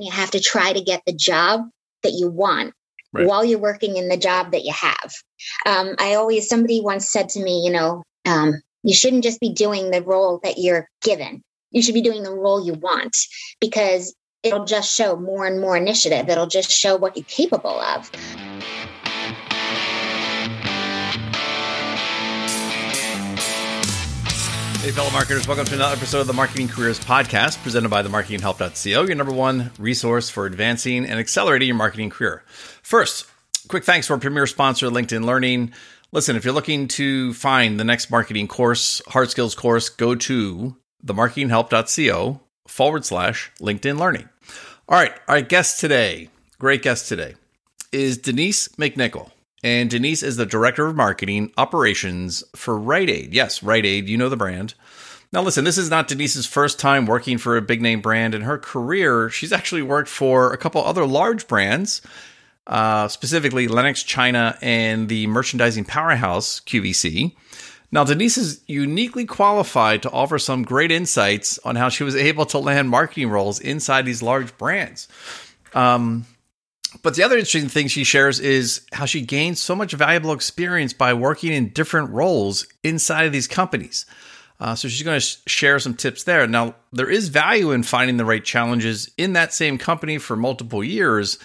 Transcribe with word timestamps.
and 0.00 0.06
you 0.06 0.12
have 0.12 0.30
to 0.30 0.40
try 0.40 0.72
to 0.72 0.80
get 0.80 1.02
the 1.06 1.12
job 1.12 1.68
that 2.02 2.12
you 2.12 2.30
want 2.30 2.72
right. 3.12 3.26
while 3.26 3.44
you're 3.44 3.58
working 3.58 3.98
in 3.98 4.08
the 4.08 4.16
job 4.16 4.52
that 4.52 4.64
you 4.64 4.72
have. 4.72 5.12
Um, 5.66 5.94
I 5.98 6.14
always, 6.14 6.48
somebody 6.48 6.80
once 6.80 7.10
said 7.10 7.28
to 7.30 7.42
me, 7.42 7.62
you 7.64 7.70
know, 7.70 8.02
um, 8.24 8.54
you 8.82 8.94
shouldn't 8.94 9.24
just 9.24 9.40
be 9.40 9.52
doing 9.52 9.90
the 9.90 10.02
role 10.02 10.40
that 10.42 10.56
you're 10.56 10.88
given. 11.02 11.42
You 11.70 11.82
should 11.82 11.94
be 11.94 12.00
doing 12.00 12.22
the 12.22 12.34
role 12.34 12.64
you 12.64 12.72
want 12.72 13.14
because 13.60 14.14
it'll 14.42 14.64
just 14.64 14.94
show 14.94 15.16
more 15.16 15.46
and 15.46 15.60
more 15.60 15.76
initiative. 15.76 16.30
It'll 16.30 16.46
just 16.46 16.70
show 16.70 16.96
what 16.96 17.14
you're 17.14 17.24
capable 17.24 17.78
of. 17.78 18.10
Hey, 24.80 24.92
fellow 24.92 25.10
marketers, 25.10 25.46
welcome 25.46 25.66
to 25.66 25.74
another 25.74 25.94
episode 25.94 26.20
of 26.20 26.26
the 26.26 26.32
Marketing 26.32 26.66
Careers 26.66 26.98
Podcast 26.98 27.62
presented 27.62 27.90
by 27.90 28.00
the 28.00 28.08
marketinghelp.co, 28.08 29.02
your 29.02 29.14
number 29.14 29.30
one 29.30 29.70
resource 29.78 30.30
for 30.30 30.46
advancing 30.46 31.04
and 31.04 31.20
accelerating 31.20 31.68
your 31.68 31.76
marketing 31.76 32.08
career. 32.08 32.42
First, 32.82 33.26
quick 33.68 33.84
thanks 33.84 34.06
to 34.06 34.14
our 34.14 34.18
premier 34.18 34.46
sponsor, 34.46 34.86
LinkedIn 34.86 35.26
Learning. 35.26 35.74
Listen, 36.12 36.34
if 36.34 36.46
you're 36.46 36.54
looking 36.54 36.88
to 36.88 37.34
find 37.34 37.78
the 37.78 37.84
next 37.84 38.10
marketing 38.10 38.48
course, 38.48 39.02
hard 39.08 39.28
skills 39.28 39.54
course, 39.54 39.90
go 39.90 40.14
to 40.14 40.74
themarketinghelp.co 41.04 42.40
forward 42.66 43.04
slash 43.04 43.52
LinkedIn 43.60 44.00
Learning. 44.00 44.30
All 44.88 44.98
right, 44.98 45.12
our 45.28 45.42
guest 45.42 45.78
today, 45.78 46.30
great 46.58 46.80
guest 46.80 47.06
today, 47.06 47.34
is 47.92 48.16
Denise 48.16 48.68
McNichol. 48.78 49.30
And 49.62 49.90
Denise 49.90 50.22
is 50.22 50.36
the 50.36 50.46
director 50.46 50.86
of 50.86 50.96
marketing 50.96 51.52
operations 51.58 52.42
for 52.56 52.78
Rite 52.78 53.10
Aid. 53.10 53.34
Yes, 53.34 53.62
Rite 53.62 53.84
Aid, 53.84 54.08
you 54.08 54.16
know 54.16 54.28
the 54.28 54.36
brand. 54.36 54.74
Now, 55.32 55.42
listen, 55.42 55.64
this 55.64 55.78
is 55.78 55.90
not 55.90 56.08
Denise's 56.08 56.46
first 56.46 56.80
time 56.80 57.06
working 57.06 57.38
for 57.38 57.56
a 57.56 57.62
big 57.62 57.80
name 57.80 58.00
brand. 58.00 58.34
In 58.34 58.42
her 58.42 58.58
career, 58.58 59.30
she's 59.30 59.52
actually 59.52 59.82
worked 59.82 60.08
for 60.08 60.52
a 60.52 60.58
couple 60.58 60.84
other 60.84 61.06
large 61.06 61.46
brands, 61.46 62.02
uh, 62.66 63.06
specifically 63.06 63.68
Lenox 63.68 64.02
China 64.02 64.58
and 64.60 65.08
the 65.08 65.26
merchandising 65.28 65.84
powerhouse 65.84 66.60
QVC. 66.60 67.36
Now, 67.92 68.04
Denise 68.04 68.38
is 68.38 68.60
uniquely 68.66 69.24
qualified 69.24 70.02
to 70.02 70.10
offer 70.10 70.38
some 70.38 70.62
great 70.62 70.90
insights 70.90 71.58
on 71.64 71.76
how 71.76 71.88
she 71.88 72.04
was 72.04 72.16
able 72.16 72.46
to 72.46 72.58
land 72.58 72.88
marketing 72.88 73.30
roles 73.30 73.60
inside 73.60 74.06
these 74.06 74.22
large 74.22 74.56
brands. 74.58 75.06
Um, 75.74 76.26
but 77.02 77.14
the 77.14 77.22
other 77.22 77.36
interesting 77.36 77.68
thing 77.68 77.88
she 77.88 78.04
shares 78.04 78.40
is 78.40 78.82
how 78.92 79.04
she 79.04 79.20
gained 79.20 79.58
so 79.58 79.76
much 79.76 79.92
valuable 79.92 80.32
experience 80.32 80.92
by 80.92 81.14
working 81.14 81.52
in 81.52 81.68
different 81.68 82.10
roles 82.10 82.66
inside 82.82 83.24
of 83.24 83.32
these 83.32 83.46
companies. 83.46 84.06
Uh, 84.58 84.74
so 84.74 84.88
she's 84.88 85.02
going 85.02 85.18
to 85.18 85.24
sh- 85.24 85.38
share 85.46 85.78
some 85.78 85.94
tips 85.94 86.24
there. 86.24 86.46
Now, 86.46 86.74
there 86.92 87.08
is 87.08 87.28
value 87.28 87.70
in 87.70 87.82
finding 87.82 88.18
the 88.18 88.24
right 88.24 88.44
challenges 88.44 89.10
in 89.16 89.32
that 89.32 89.54
same 89.54 89.78
company 89.78 90.18
for 90.18 90.36
multiple 90.36 90.84
years. 90.84 91.38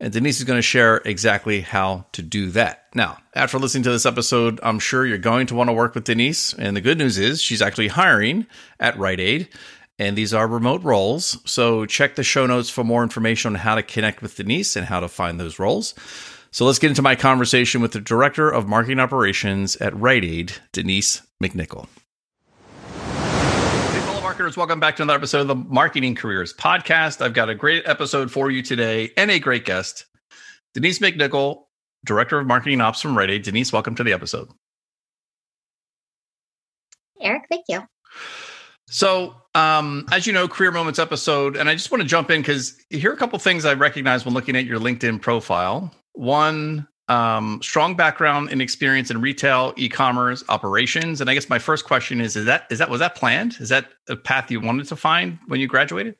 And 0.00 0.12
Denise 0.12 0.38
is 0.38 0.44
going 0.44 0.58
to 0.58 0.62
share 0.62 0.98
exactly 1.04 1.62
how 1.62 2.06
to 2.12 2.22
do 2.22 2.50
that. 2.50 2.84
Now, 2.94 3.18
after 3.34 3.58
listening 3.58 3.84
to 3.84 3.90
this 3.90 4.06
episode, 4.06 4.60
I'm 4.62 4.78
sure 4.78 5.06
you're 5.06 5.18
going 5.18 5.46
to 5.48 5.54
want 5.54 5.68
to 5.68 5.74
work 5.74 5.94
with 5.94 6.04
Denise. 6.04 6.52
And 6.52 6.76
the 6.76 6.80
good 6.80 6.98
news 6.98 7.18
is 7.18 7.40
she's 7.40 7.62
actually 7.62 7.88
hiring 7.88 8.46
at 8.78 8.98
Rite 8.98 9.20
Aid 9.20 9.48
and 9.98 10.16
these 10.16 10.34
are 10.34 10.46
remote 10.46 10.82
roles. 10.82 11.38
So 11.44 11.86
check 11.86 12.16
the 12.16 12.24
show 12.24 12.46
notes 12.46 12.70
for 12.70 12.84
more 12.84 13.02
information 13.02 13.52
on 13.52 13.60
how 13.60 13.74
to 13.74 13.82
connect 13.82 14.22
with 14.22 14.36
Denise 14.36 14.76
and 14.76 14.86
how 14.86 15.00
to 15.00 15.08
find 15.08 15.38
those 15.38 15.58
roles. 15.58 15.94
So 16.50 16.64
let's 16.64 16.78
get 16.78 16.90
into 16.90 17.02
my 17.02 17.16
conversation 17.16 17.80
with 17.80 17.92
the 17.92 18.00
Director 18.00 18.48
of 18.48 18.68
Marketing 18.68 19.00
Operations 19.00 19.76
at 19.76 19.96
Rite 19.98 20.24
Aid, 20.24 20.52
Denise 20.72 21.22
McNichol. 21.42 21.88
Hey, 22.92 24.00
fellow 24.00 24.20
marketers, 24.20 24.56
welcome 24.56 24.78
back 24.78 24.96
to 24.96 25.02
another 25.02 25.18
episode 25.18 25.40
of 25.40 25.48
the 25.48 25.56
Marketing 25.56 26.14
Careers 26.14 26.54
Podcast. 26.54 27.20
I've 27.20 27.34
got 27.34 27.50
a 27.50 27.56
great 27.56 27.82
episode 27.86 28.30
for 28.30 28.52
you 28.52 28.62
today 28.62 29.10
and 29.16 29.32
a 29.32 29.40
great 29.40 29.64
guest, 29.64 30.06
Denise 30.74 31.00
McNichol, 31.00 31.64
Director 32.04 32.38
of 32.38 32.46
Marketing 32.46 32.80
Ops 32.80 33.00
from 33.00 33.18
Rite 33.18 33.30
Aid. 33.30 33.42
Denise, 33.42 33.72
welcome 33.72 33.96
to 33.96 34.04
the 34.04 34.12
episode. 34.12 34.48
Eric, 37.20 37.46
thank 37.48 37.64
you. 37.68 37.80
So, 38.88 39.34
um, 39.54 40.06
as 40.12 40.26
you 40.26 40.32
know, 40.32 40.46
Career 40.46 40.70
Moments 40.70 40.98
episode, 40.98 41.56
and 41.56 41.68
I 41.68 41.74
just 41.74 41.90
want 41.90 42.02
to 42.02 42.08
jump 42.08 42.30
in 42.30 42.40
because 42.40 42.76
here 42.90 43.10
are 43.10 43.14
a 43.14 43.16
couple 43.16 43.38
things 43.38 43.64
I 43.64 43.74
recognize 43.74 44.24
when 44.24 44.34
looking 44.34 44.56
at 44.56 44.66
your 44.66 44.78
LinkedIn 44.78 45.20
profile. 45.20 45.92
One, 46.12 46.86
um, 47.08 47.60
strong 47.62 47.96
background 47.96 48.50
and 48.50 48.60
experience 48.60 49.10
in 49.10 49.20
retail, 49.20 49.72
e-commerce, 49.76 50.44
operations, 50.48 51.20
and 51.20 51.30
I 51.30 51.34
guess 51.34 51.48
my 51.48 51.58
first 51.58 51.84
question 51.84 52.20
is: 52.20 52.36
Is 52.36 52.44
that 52.46 52.66
is 52.70 52.78
that 52.78 52.90
was 52.90 53.00
that 53.00 53.14
planned? 53.14 53.56
Is 53.60 53.68
that 53.70 53.86
a 54.08 54.16
path 54.16 54.50
you 54.50 54.60
wanted 54.60 54.88
to 54.88 54.96
find 54.96 55.38
when 55.46 55.60
you 55.60 55.66
graduated? 55.66 56.16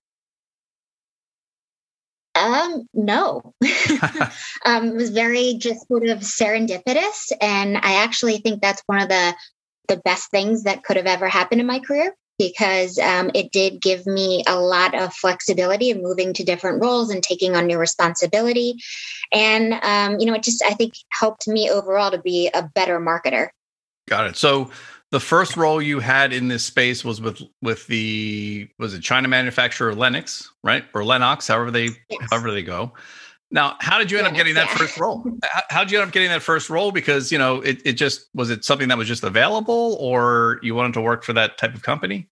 Um, 2.34 2.88
no. 2.92 3.54
um, 4.66 4.88
it 4.88 4.94
was 4.94 5.10
very 5.10 5.54
just 5.54 5.86
sort 5.86 6.08
of 6.08 6.20
serendipitous, 6.20 7.31
and 7.41 7.76
I 7.76 8.02
actually 8.02 8.38
think 8.38 8.60
that's 8.60 8.82
one 8.86 9.00
of 9.00 9.08
the 9.08 9.34
the 9.88 9.96
best 9.98 10.31
things 10.31 10.64
that 10.64 10.82
could 10.82 10.96
have 10.96 11.06
ever 11.06 11.28
happened 11.28 11.60
in 11.60 11.66
my 11.66 11.78
career 11.78 12.14
because 12.38 12.98
um, 12.98 13.30
it 13.34 13.52
did 13.52 13.80
give 13.80 14.06
me 14.06 14.42
a 14.46 14.58
lot 14.58 14.94
of 14.94 15.14
flexibility 15.14 15.90
of 15.90 16.00
moving 16.00 16.32
to 16.34 16.44
different 16.44 16.82
roles 16.82 17.10
and 17.10 17.22
taking 17.22 17.54
on 17.54 17.66
new 17.66 17.78
responsibility. 17.78 18.74
And, 19.32 19.74
um, 19.82 20.18
you 20.18 20.26
know, 20.26 20.34
it 20.34 20.42
just, 20.42 20.62
I 20.64 20.74
think, 20.74 20.94
helped 21.10 21.46
me 21.46 21.70
overall 21.70 22.10
to 22.10 22.18
be 22.18 22.50
a 22.52 22.62
better 22.74 23.00
marketer. 23.00 23.48
Got 24.08 24.26
it. 24.26 24.36
So, 24.36 24.70
the 25.10 25.20
first 25.20 25.56
role 25.56 25.80
you 25.80 26.00
had 26.00 26.32
in 26.32 26.48
this 26.48 26.64
space 26.64 27.04
was 27.04 27.20
with 27.20 27.40
with 27.62 27.86
the 27.86 28.68
was 28.80 28.94
it 28.94 29.00
China 29.00 29.28
manufacturer 29.28 29.94
Lenox, 29.94 30.50
right? 30.64 30.84
Or 30.92 31.04
Lenox, 31.04 31.46
however 31.46 31.70
they 31.70 31.90
yes. 32.10 32.28
however 32.30 32.50
they 32.50 32.64
go. 32.64 32.92
Now, 33.54 33.76
how 33.78 33.98
did 33.98 34.10
you 34.10 34.19
end 34.19 34.26
up 34.26 34.34
getting 34.34 34.54
that 34.54 34.66
yeah. 34.70 34.75
first 34.75 34.98
role? 34.98 35.25
How 35.70 35.84
did 35.84 35.92
you 35.92 36.00
end 36.00 36.09
up 36.09 36.12
getting 36.12 36.31
that 36.31 36.42
first 36.42 36.69
role? 36.69 36.91
Because 36.91 37.31
you 37.31 37.38
know, 37.38 37.60
it, 37.60 37.81
it 37.84 37.92
just 37.92 38.26
was 38.34 38.50
it 38.50 38.65
something 38.65 38.88
that 38.88 38.98
was 38.98 39.06
just 39.06 39.22
available, 39.22 39.97
or 40.00 40.59
you 40.60 40.75
wanted 40.75 40.94
to 40.94 41.00
work 41.00 41.22
for 41.22 41.32
that 41.34 41.56
type 41.56 41.72
of 41.72 41.82
company? 41.82 42.28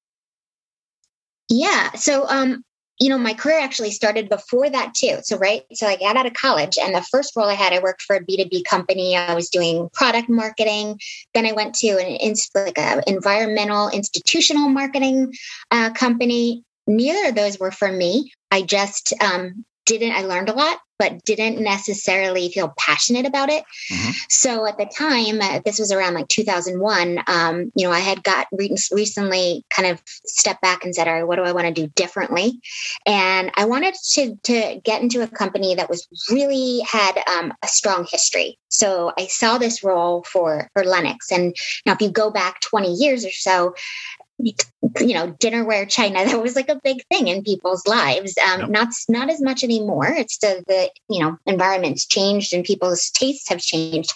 Yeah. 1.49 1.93
So, 1.93 2.27
um, 2.29 2.65
you 2.99 3.09
know, 3.09 3.19
my 3.19 3.35
career 3.35 3.61
actually 3.61 3.93
started 3.93 4.29
before 4.29 4.69
that 4.69 4.95
too. 4.95 5.19
So, 5.23 5.39
right. 5.39 5.63
So, 5.75 5.87
I 5.87 5.95
got 5.95 6.17
out 6.17 6.27
of 6.27 6.35
college, 6.35 6.77
and 6.77 6.93
the 6.93 7.03
first 7.03 7.37
role 7.37 7.49
I 7.49 7.55
had, 7.55 7.73
I 7.73 7.79
worked 7.79 8.03
for 8.03 8.17
a 8.17 8.21
B 8.21 8.37
two 8.37 8.49
B 8.49 8.65
company. 8.65 9.17
I 9.17 9.35
was 9.35 9.49
doing 9.49 9.91
product 9.95 10.29
marketing. 10.29 10.99
Then 11.35 11.47
I 11.47 11.53
went 11.53 11.77
to 11.77 11.89
an 11.89 12.35
like 12.57 12.79
a 12.79 13.01
environmental 13.07 13.91
institutional 13.91 14.71
marketing 14.71 15.33
uh, 15.71 15.91
company. 15.91 16.65
Neither 16.89 17.29
of 17.29 17.37
those 17.37 17.61
were 17.61 17.71
for 17.71 17.93
me. 17.93 18.33
I 18.51 18.63
just 18.63 19.13
um, 19.23 19.65
didn't 19.87 20.13
i 20.13 20.23
learned 20.23 20.49
a 20.49 20.55
lot 20.55 20.79
but 20.99 21.25
didn't 21.25 21.61
necessarily 21.61 22.49
feel 22.51 22.73
passionate 22.79 23.27
about 23.27 23.49
it. 23.49 23.65
Mm-hmm. 23.91 24.11
so 24.29 24.67
at 24.67 24.79
the 24.79 24.87
time 24.87 25.41
uh, 25.41 25.61
this 25.65 25.81
was 25.81 25.91
around 25.91 26.15
like 26.15 26.29
2001 26.29 27.19
um, 27.27 27.73
you 27.75 27.87
know 27.87 27.93
i 27.93 27.99
had 27.99 28.23
got 28.23 28.47
re- 28.53 28.77
recently 28.93 29.65
kind 29.71 29.89
of 29.89 30.01
stepped 30.07 30.63
back 30.63 30.85
and 30.85 30.95
said 30.95 31.09
all 31.09 31.15
right 31.15 31.27
what 31.27 31.37
do 31.37 31.43
i 31.43 31.53
want 31.53 31.67
to 31.67 31.73
do 31.73 31.91
differently? 31.95 32.61
And 33.07 33.51
i 33.57 33.65
wanted 33.65 33.95
to 34.13 34.37
to 34.45 34.81
get 34.85 35.03
into 35.03 35.23
a 35.23 35.27
company 35.27 35.75
that 35.75 35.91
was 35.91 36.07
really 36.31 36.81
had 36.89 37.19
um, 37.27 37.53
a 37.63 37.69
strong 37.69 38.07
history. 38.11 38.59
So 38.69 39.13
i 39.19 39.27
saw 39.27 39.59
this 39.59 39.83
role 39.83 40.23
for 40.25 40.71
for 40.73 40.85
lenox. 40.85 41.33
And 41.33 41.55
now 41.85 41.93
if 41.93 42.01
you 42.01 42.11
go 42.11 42.31
back 42.31 42.61
20 42.61 42.93
years 42.93 43.25
or 43.25 43.31
so 43.33 43.75
you 44.39 45.15
know 45.15 45.33
dinnerware 45.33 45.89
china 45.89 46.25
that 46.25 46.43
was 46.43 46.57
like 46.57 46.69
a 46.69 46.81
big 46.83 47.05
thing 47.09 47.29
in 47.29 47.43
people's 47.43 47.87
lives. 47.87 48.35
Um, 48.39 48.61
yep. 48.61 48.71
not 48.71 48.89
not 49.09 49.31
as 49.31 49.41
much 49.41 49.63
anymore. 49.63 50.07
It's 50.07 50.39
the 50.39 50.65
the 50.67 50.91
you 51.09 51.21
know 51.21 51.39
environment's 51.47 52.07
changed 52.07 52.53
and 52.53 52.65
people's 52.65 53.11
tastes 53.11 53.49
have 53.49 53.61
changed. 53.61 54.13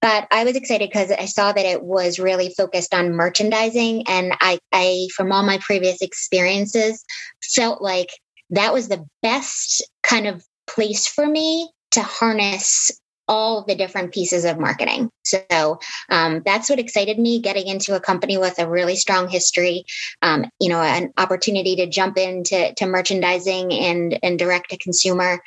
But 0.00 0.28
i 0.30 0.44
was 0.44 0.56
excited 0.56 0.88
because 0.88 1.10
i 1.10 1.24
saw 1.26 1.52
that 1.52 1.64
it 1.64 1.82
was 1.82 2.18
really 2.18 2.54
focused 2.56 2.94
on 2.94 3.14
merchandising 3.14 4.06
and 4.08 4.32
i 4.40 4.58
i 4.72 5.08
from 5.14 5.32
all 5.32 5.42
my 5.42 5.58
previous 5.58 6.02
experiences 6.02 7.04
felt 7.42 7.82
like 7.82 8.08
that 8.50 8.72
was 8.72 8.88
the 8.88 9.04
best 9.22 9.82
kind 10.02 10.26
of 10.26 10.44
place 10.66 11.06
for 11.06 11.26
me 11.26 11.70
to 11.92 12.02
harness 12.02 12.90
all 13.28 13.64
the 13.64 13.74
different 13.74 14.12
pieces 14.12 14.44
of 14.44 14.58
marketing. 14.58 15.10
So 15.24 15.78
um, 16.08 16.42
that's 16.44 16.70
what 16.70 16.78
excited 16.78 17.18
me 17.18 17.40
getting 17.40 17.66
into 17.66 17.94
a 17.94 18.00
company 18.00 18.38
with 18.38 18.58
a 18.58 18.68
really 18.68 18.96
strong 18.96 19.28
history. 19.28 19.84
Um, 20.22 20.46
you 20.60 20.68
know, 20.70 20.80
an 20.80 21.12
opportunity 21.18 21.76
to 21.76 21.86
jump 21.86 22.16
into 22.16 22.72
to 22.74 22.86
merchandising 22.86 23.72
and 23.72 24.18
and 24.22 24.38
direct 24.38 24.70
to 24.70 24.78
consumer, 24.78 25.40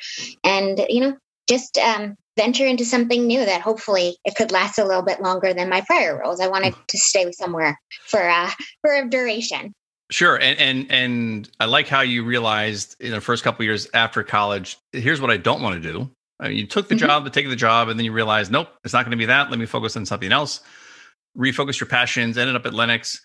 and 0.44 0.84
you 0.88 1.00
know, 1.00 1.16
just 1.48 1.76
um, 1.78 2.16
venture 2.36 2.66
into 2.66 2.84
something 2.84 3.26
new 3.26 3.44
that 3.44 3.60
hopefully 3.60 4.16
it 4.24 4.36
could 4.36 4.52
last 4.52 4.78
a 4.78 4.84
little 4.84 5.02
bit 5.02 5.20
longer 5.20 5.52
than 5.52 5.68
my 5.68 5.80
prior 5.82 6.18
roles. 6.18 6.40
I 6.40 6.48
wanted 6.48 6.74
to 6.88 6.98
stay 6.98 7.30
somewhere 7.32 7.78
for 8.06 8.20
uh, 8.20 8.50
for 8.80 8.94
a 8.94 9.08
duration. 9.08 9.74
Sure, 10.10 10.38
and 10.38 10.58
and 10.58 10.86
and 10.90 11.50
I 11.58 11.64
like 11.64 11.88
how 11.88 12.02
you 12.02 12.24
realized 12.24 12.96
in 13.00 13.12
the 13.12 13.20
first 13.20 13.42
couple 13.42 13.64
years 13.64 13.88
after 13.94 14.22
college. 14.22 14.76
Here's 14.92 15.20
what 15.20 15.30
I 15.30 15.38
don't 15.38 15.62
want 15.62 15.82
to 15.82 15.92
do 15.92 16.10
uh, 16.42 16.48
you 16.48 16.66
took 16.66 16.88
the 16.88 16.94
mm-hmm. 16.94 17.06
job 17.06 17.24
to 17.24 17.30
take 17.30 17.48
the 17.48 17.56
job, 17.56 17.88
and 17.88 17.98
then 17.98 18.04
you 18.04 18.12
realize, 18.12 18.50
nope, 18.50 18.68
it's 18.84 18.92
not 18.92 19.04
going 19.04 19.12
to 19.12 19.16
be 19.16 19.26
that. 19.26 19.50
Let 19.50 19.58
me 19.58 19.66
focus 19.66 19.96
on 19.96 20.06
something 20.06 20.32
else. 20.32 20.60
Refocus 21.36 21.80
your 21.80 21.88
passions. 21.88 22.36
Ended 22.36 22.56
up 22.56 22.66
at 22.66 22.74
Lenox, 22.74 23.20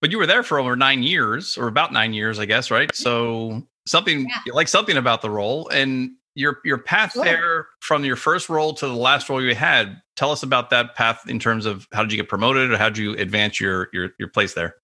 but 0.00 0.10
you 0.10 0.18
were 0.18 0.26
there 0.26 0.42
for 0.42 0.58
over 0.58 0.76
nine 0.76 1.02
years, 1.02 1.56
or 1.56 1.68
about 1.68 1.92
nine 1.92 2.12
years, 2.12 2.38
I 2.38 2.44
guess, 2.44 2.70
right? 2.70 2.94
So, 2.94 3.62
something 3.86 4.28
yeah. 4.28 4.52
like 4.52 4.68
something 4.68 4.96
about 4.96 5.22
the 5.22 5.30
role 5.30 5.68
and 5.68 6.10
your 6.34 6.60
your 6.64 6.78
path 6.78 7.12
sure. 7.12 7.24
there 7.24 7.66
from 7.80 8.04
your 8.04 8.16
first 8.16 8.48
role 8.48 8.72
to 8.74 8.86
the 8.86 8.94
last 8.94 9.28
role 9.28 9.42
you 9.42 9.54
had. 9.54 10.00
Tell 10.16 10.30
us 10.30 10.42
about 10.42 10.70
that 10.70 10.94
path 10.94 11.28
in 11.28 11.38
terms 11.38 11.66
of 11.66 11.86
how 11.92 12.02
did 12.02 12.12
you 12.12 12.18
get 12.18 12.28
promoted 12.28 12.70
or 12.70 12.76
how 12.76 12.88
did 12.88 12.98
you 12.98 13.12
advance 13.14 13.60
your 13.60 13.88
your 13.92 14.10
your 14.18 14.28
place 14.28 14.54
there? 14.54 14.76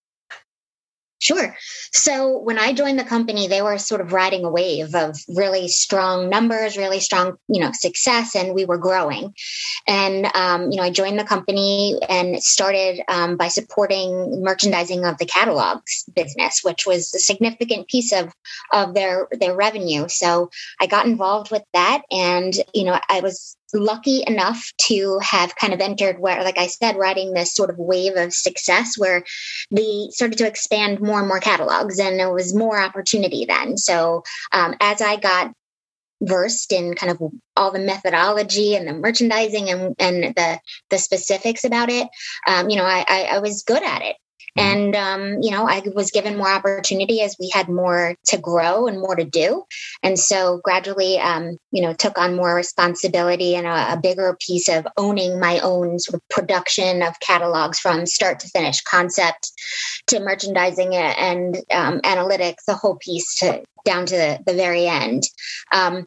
Sure. 1.25 1.57
So 1.91 2.39
when 2.39 2.59
I 2.59 2.75
joined 2.75 2.99
the 2.99 3.05
company, 3.05 3.49
they 3.49 3.63
were 3.63 3.79
sort 3.79 4.03
of 4.03 4.13
riding 4.13 4.45
a 4.45 4.51
wave 4.51 4.95
of 4.95 5.17
really 5.27 5.69
strong 5.69 6.29
numbers, 6.29 6.77
really 6.77 7.01
strong, 7.01 7.39
you 7.49 7.63
know, 7.63 7.73
success, 7.73 8.37
and 8.37 8.55
we 8.55 8.67
were 8.67 8.77
growing. 8.77 9.33
And 9.89 10.27
um, 10.35 10.71
you 10.71 10.77
know, 10.77 10.83
I 10.83 10.91
joined 10.91 11.19
the 11.19 11.25
company 11.25 11.99
and 12.11 12.43
started 12.43 13.01
um, 13.09 13.39
by 13.39 13.49
supporting 13.49 14.43
merchandising 14.43 15.07
of 15.07 15.17
the 15.17 15.25
catalogs 15.25 16.05
business, 16.15 16.61
which 16.63 16.85
was 16.87 17.15
a 17.15 17.19
significant 17.19 17.89
piece 17.89 18.13
of 18.13 18.31
of 18.71 18.93
their 18.93 19.27
their 19.33 19.57
revenue. 19.57 20.09
So 20.09 20.51
I 20.79 20.87
got 20.87 21.07
involved 21.07 21.51
with 21.51 21.65
that, 21.73 22.03
and 22.11 22.53
you 22.75 22.85
know, 22.85 23.01
I 23.09 23.21
was 23.21 23.57
lucky 23.75 24.23
enough 24.27 24.73
to 24.87 25.19
have 25.21 25.57
kind 25.57 25.75
of 25.75 25.81
entered 25.81 26.19
where, 26.19 26.43
like 26.43 26.59
I 26.59 26.69
said, 26.69 26.97
riding 26.97 27.33
this 27.33 27.55
sort 27.55 27.71
of 27.71 27.77
wave 27.79 28.17
of 28.17 28.33
success 28.33 28.97
where 28.97 29.25
they 29.71 30.09
started 30.11 30.39
to 30.39 30.47
expand 30.47 31.01
more 31.01 31.19
and 31.19 31.29
more 31.29 31.41
catalogs, 31.41 31.99
and 31.99 32.19
there 32.19 32.33
was 32.33 32.55
more 32.55 32.79
opportunity 32.79 33.45
then. 33.45 33.77
So 33.77 34.23
um, 34.53 34.75
as 34.81 35.03
I 35.03 35.17
got 35.17 35.53
versed 36.23 36.73
in 36.73 36.95
kind 36.95 37.13
of 37.13 37.33
all 37.57 37.71
the 37.73 37.79
methodology 37.81 38.77
and 38.77 38.89
the 38.89 38.95
merchandising 38.95 39.69
and, 39.69 39.95
and 39.99 40.35
the 40.35 40.61
the 40.91 40.99
specifics 40.99 41.65
about 41.65 41.91
it, 41.91 42.09
um, 42.47 42.71
you 42.71 42.77
know, 42.77 42.85
I, 42.85 43.05
I, 43.07 43.23
I 43.33 43.39
was 43.41 43.65
good 43.65 43.83
at 43.83 44.03
it. 44.03 44.17
Mm-hmm. 44.57 44.69
And, 44.69 44.97
um, 44.97 45.43
you 45.43 45.51
know, 45.51 45.69
I 45.69 45.83
was 45.95 46.11
given 46.11 46.37
more 46.37 46.49
opportunity 46.49 47.21
as 47.23 47.37
we 47.41 47.51
had 47.53 47.69
more 47.69 48.15
to 48.27 48.39
grow 48.39 48.87
and 48.87 49.01
more 49.01 49.17
to 49.17 49.25
do. 49.25 49.65
And 50.03 50.19
so 50.19 50.61
gradually, 50.63 51.19
um, 51.19 51.57
you 51.73 51.83
know, 51.83 51.93
took 51.93 52.19
on 52.19 52.37
more 52.37 52.55
responsibility 52.55 53.57
and 53.57 53.67
a, 53.67 53.95
a, 53.95 54.01
bigger 54.01 54.37
piece 54.39 54.69
of 54.69 54.87
owning 54.97 55.41
my 55.41 55.59
own 55.61 55.99
sort 55.99 56.15
of 56.15 56.29
production 56.29 57.03
of 57.03 57.19
catalogs 57.21 57.79
from 57.81 58.07
start 58.07 58.39
to 58.41 58.49
finish, 58.49 58.81
concept 58.83 59.51
to 60.09 60.21
merchandising 60.21 60.93
it 60.93 61.19
and 61.19 61.57
um, 61.73 62.01
analytics, 62.03 62.65
the 62.67 62.75
whole 62.75 62.97
piece 62.97 63.39
to 63.39 63.63
down 63.85 64.07
to 64.07 64.17
the, 64.17 64.39
the 64.47 64.55
very 64.55 64.87
end. 64.87 65.25
Um, 65.73 66.07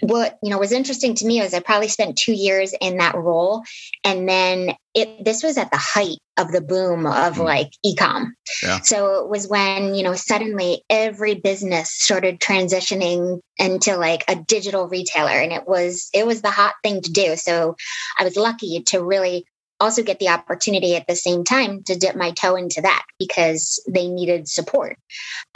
what 0.00 0.38
you 0.42 0.50
know 0.50 0.58
was 0.58 0.72
interesting 0.72 1.14
to 1.16 1.26
me 1.26 1.40
was 1.40 1.54
I 1.54 1.60
probably 1.60 1.88
spent 1.88 2.16
two 2.16 2.32
years 2.32 2.74
in 2.80 2.98
that 2.98 3.14
role, 3.14 3.62
and 4.04 4.28
then 4.28 4.74
it 4.94 5.24
this 5.24 5.42
was 5.42 5.58
at 5.58 5.70
the 5.70 5.76
height 5.76 6.18
of 6.42 6.52
the 6.52 6.60
boom 6.60 7.06
of 7.06 7.36
mm. 7.36 7.44
like 7.44 7.70
ecom. 7.84 8.32
Yeah. 8.62 8.80
So 8.80 9.24
it 9.24 9.28
was 9.28 9.48
when 9.48 9.94
you 9.94 10.02
know 10.02 10.14
suddenly 10.14 10.82
every 10.90 11.34
business 11.34 11.90
started 11.90 12.40
transitioning 12.40 13.40
into 13.58 13.96
like 13.96 14.24
a 14.28 14.36
digital 14.36 14.88
retailer, 14.88 15.30
and 15.30 15.52
it 15.52 15.66
was 15.66 16.08
it 16.12 16.26
was 16.26 16.42
the 16.42 16.50
hot 16.50 16.74
thing 16.82 17.00
to 17.00 17.12
do. 17.12 17.36
So 17.36 17.76
I 18.18 18.24
was 18.24 18.36
lucky 18.36 18.82
to 18.88 19.02
really 19.02 19.46
also 19.80 20.04
get 20.04 20.20
the 20.20 20.28
opportunity 20.28 20.94
at 20.94 21.06
the 21.08 21.16
same 21.16 21.42
time 21.42 21.82
to 21.82 21.98
dip 21.98 22.14
my 22.14 22.30
toe 22.30 22.54
into 22.54 22.82
that 22.82 23.04
because 23.18 23.82
they 23.88 24.06
needed 24.06 24.46
support 24.46 24.96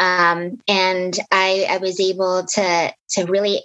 um, 0.00 0.58
and 0.66 1.16
I, 1.30 1.66
I 1.70 1.76
was 1.76 2.00
able 2.00 2.44
to 2.44 2.92
to 3.10 3.24
really 3.26 3.62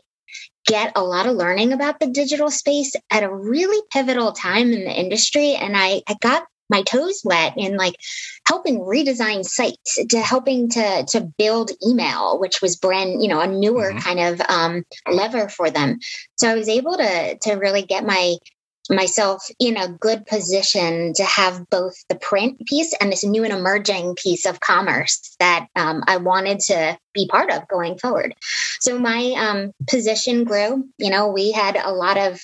get 0.66 0.92
a 0.96 1.04
lot 1.04 1.26
of 1.26 1.36
learning 1.36 1.74
about 1.74 2.00
the 2.00 2.08
digital 2.08 2.52
space 2.52 2.94
at 3.10 3.24
a 3.24 3.34
really 3.34 3.82
pivotal 3.92 4.32
time 4.32 4.72
in 4.72 4.84
the 4.84 5.00
industry. 5.00 5.56
And 5.56 5.76
I, 5.76 6.02
I 6.08 6.16
got 6.22 6.46
my 6.72 6.82
toes 6.84 7.22
wet 7.24 7.54
in 7.58 7.78
like 7.78 7.96
helping 8.48 8.80
redesign 8.80 9.46
sites 9.46 10.00
to 10.10 10.20
helping 10.20 10.70
to 10.70 11.06
to 11.08 11.22
build 11.38 11.72
email 11.86 12.40
which 12.40 12.62
was 12.62 12.76
brand 12.76 13.22
you 13.22 13.28
know 13.28 13.40
a 13.40 13.48
newer 13.48 13.92
mm-hmm. 13.92 14.00
kind 14.00 14.20
of 14.20 14.42
um, 14.50 14.84
lever 15.08 15.48
for 15.50 15.70
them 15.70 16.00
so 16.38 16.50
i 16.50 16.56
was 16.56 16.70
able 16.70 16.98
to 16.98 17.38
to 17.40 17.54
really 17.54 17.84
get 17.84 18.06
my 18.06 18.36
myself 18.90 19.48
in 19.60 19.78
a 19.78 19.88
good 19.88 20.26
position 20.26 21.14
to 21.14 21.24
have 21.24 21.70
both 21.70 21.94
the 22.10 22.16
print 22.16 22.60
piece 22.66 22.94
and 23.00 23.12
this 23.12 23.24
new 23.24 23.44
and 23.44 23.54
emerging 23.54 24.16
piece 24.16 24.46
of 24.46 24.60
commerce 24.60 25.36
that 25.40 25.68
um, 25.76 26.04
I 26.08 26.18
wanted 26.18 26.60
to 26.62 26.98
be 27.14 27.28
part 27.28 27.52
of 27.52 27.68
going 27.68 27.98
forward. 27.98 28.36
So 28.80 29.00
my 29.00 29.34
um, 29.38 29.72
position 29.88 30.44
grew. 30.44 30.90
You 30.98 31.10
know, 31.10 31.28
we 31.28 31.52
had 31.52 31.78
a 31.78 31.92
lot 31.92 32.18
of 32.18 32.42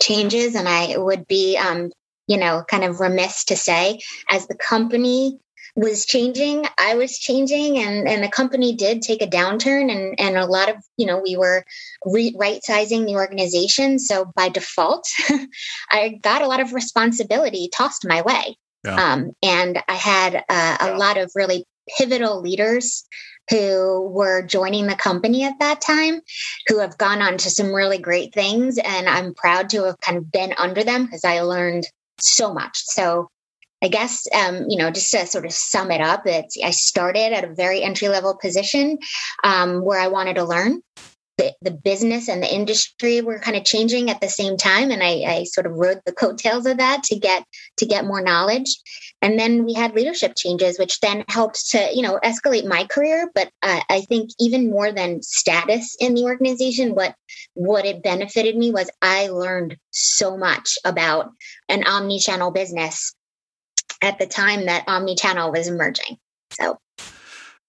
changes, 0.00 0.54
and 0.54 0.68
I 0.68 0.96
would 0.96 1.26
be, 1.26 1.56
um, 1.56 1.90
you 2.26 2.36
know, 2.36 2.64
kind 2.68 2.84
of 2.84 3.00
remiss 3.00 3.44
to 3.44 3.56
say, 3.56 4.00
as 4.30 4.46
the 4.46 4.56
company 4.56 5.38
was 5.76 6.06
changing 6.06 6.64
i 6.78 6.94
was 6.94 7.18
changing 7.18 7.78
and 7.78 8.06
and 8.06 8.22
the 8.22 8.28
company 8.28 8.74
did 8.74 9.02
take 9.02 9.20
a 9.20 9.26
downturn 9.26 9.90
and 9.90 10.18
and 10.20 10.36
a 10.36 10.46
lot 10.46 10.68
of 10.68 10.76
you 10.96 11.04
know 11.04 11.18
we 11.18 11.36
were 11.36 11.64
re- 12.06 12.34
right 12.38 12.62
sizing 12.62 13.04
the 13.04 13.14
organization 13.14 13.98
so 13.98 14.30
by 14.36 14.48
default 14.48 15.08
i 15.90 16.10
got 16.22 16.42
a 16.42 16.46
lot 16.46 16.60
of 16.60 16.72
responsibility 16.72 17.68
tossed 17.72 18.06
my 18.06 18.22
way 18.22 18.56
yeah. 18.84 19.12
um, 19.12 19.32
and 19.42 19.82
i 19.88 19.94
had 19.94 20.36
uh, 20.36 20.76
a 20.80 20.86
yeah. 20.86 20.96
lot 20.96 21.16
of 21.16 21.30
really 21.34 21.64
pivotal 21.98 22.40
leaders 22.40 23.04
who 23.50 24.08
were 24.10 24.42
joining 24.42 24.86
the 24.86 24.94
company 24.94 25.44
at 25.44 25.58
that 25.58 25.80
time 25.80 26.20
who 26.68 26.78
have 26.78 26.96
gone 26.96 27.20
on 27.20 27.36
to 27.36 27.50
some 27.50 27.74
really 27.74 27.98
great 27.98 28.32
things 28.32 28.78
and 28.78 29.08
i'm 29.08 29.34
proud 29.34 29.68
to 29.68 29.82
have 29.82 29.98
kind 30.00 30.18
of 30.18 30.30
been 30.30 30.54
under 30.56 30.84
them 30.84 31.04
because 31.04 31.24
i 31.24 31.40
learned 31.40 31.84
so 32.24 32.52
much 32.52 32.78
so 32.84 33.28
I 33.82 33.88
guess, 33.88 34.26
um, 34.34 34.64
you 34.70 34.78
know, 34.78 34.90
just 34.90 35.10
to 35.10 35.26
sort 35.26 35.44
of 35.44 35.52
sum 35.52 35.90
it 35.90 36.00
up, 36.00 36.22
it's, 36.24 36.56
I 36.64 36.70
started 36.70 37.34
at 37.34 37.44
a 37.44 37.54
very 37.54 37.82
entry 37.82 38.08
level 38.08 38.34
position 38.40 38.98
um, 39.42 39.84
where 39.84 40.00
I 40.00 40.08
wanted 40.08 40.36
to 40.36 40.44
learn. 40.44 40.80
The, 41.36 41.52
the 41.62 41.72
business 41.72 42.28
and 42.28 42.40
the 42.40 42.54
industry 42.54 43.20
were 43.20 43.40
kind 43.40 43.56
of 43.56 43.64
changing 43.64 44.08
at 44.08 44.20
the 44.20 44.28
same 44.28 44.56
time, 44.56 44.92
and 44.92 45.02
I, 45.02 45.24
I 45.26 45.44
sort 45.44 45.66
of 45.66 45.72
rode 45.72 46.00
the 46.06 46.12
coattails 46.12 46.64
of 46.64 46.76
that 46.76 47.02
to 47.04 47.18
get 47.18 47.44
to 47.78 47.86
get 47.86 48.04
more 48.04 48.22
knowledge. 48.22 48.76
And 49.20 49.36
then 49.36 49.64
we 49.64 49.72
had 49.72 49.96
leadership 49.96 50.34
changes, 50.36 50.78
which 50.78 51.00
then 51.00 51.24
helped 51.28 51.70
to, 51.70 51.90
you 51.92 52.02
know, 52.02 52.20
escalate 52.22 52.66
my 52.66 52.84
career. 52.84 53.30
But 53.34 53.50
uh, 53.62 53.80
I 53.90 54.02
think 54.02 54.30
even 54.38 54.70
more 54.70 54.92
than 54.92 55.22
status 55.22 55.96
in 55.98 56.14
the 56.14 56.22
organization, 56.22 56.94
what 56.94 57.16
what 57.54 57.84
it 57.84 58.04
benefited 58.04 58.56
me 58.56 58.70
was 58.70 58.88
I 59.02 59.26
learned 59.26 59.76
so 59.90 60.36
much 60.36 60.78
about 60.84 61.32
an 61.68 61.84
omni-channel 61.84 62.52
business 62.52 63.12
at 64.00 64.20
the 64.20 64.26
time 64.26 64.66
that 64.66 64.84
omni-channel 64.86 65.50
was 65.50 65.66
emerging. 65.66 66.18
So 66.52 66.78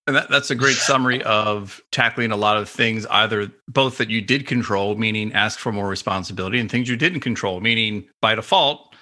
and 0.08 0.16
that, 0.16 0.30
that's 0.30 0.52
a 0.52 0.56
great 0.56 0.76
summary 0.76 1.22
of 1.24 1.82
tackling 1.92 2.32
a 2.32 2.36
lot 2.36 2.58
of 2.58 2.70
things, 2.70 3.06
either 3.08 3.52
both 3.68 3.98
that 3.98 4.10
you 4.10 4.22
did 4.22 4.46
control, 4.46 4.96
meaning 4.96 5.34
ask 5.34 5.60
for 5.60 5.72
more 5.72 5.88
responsibility, 5.88 6.60
and 6.60 6.70
things 6.70 6.88
you 6.88 6.96
didn't 6.96 7.22
control, 7.22 7.60
meaning 7.62 8.08
by 8.22 8.36
default, 8.36 8.94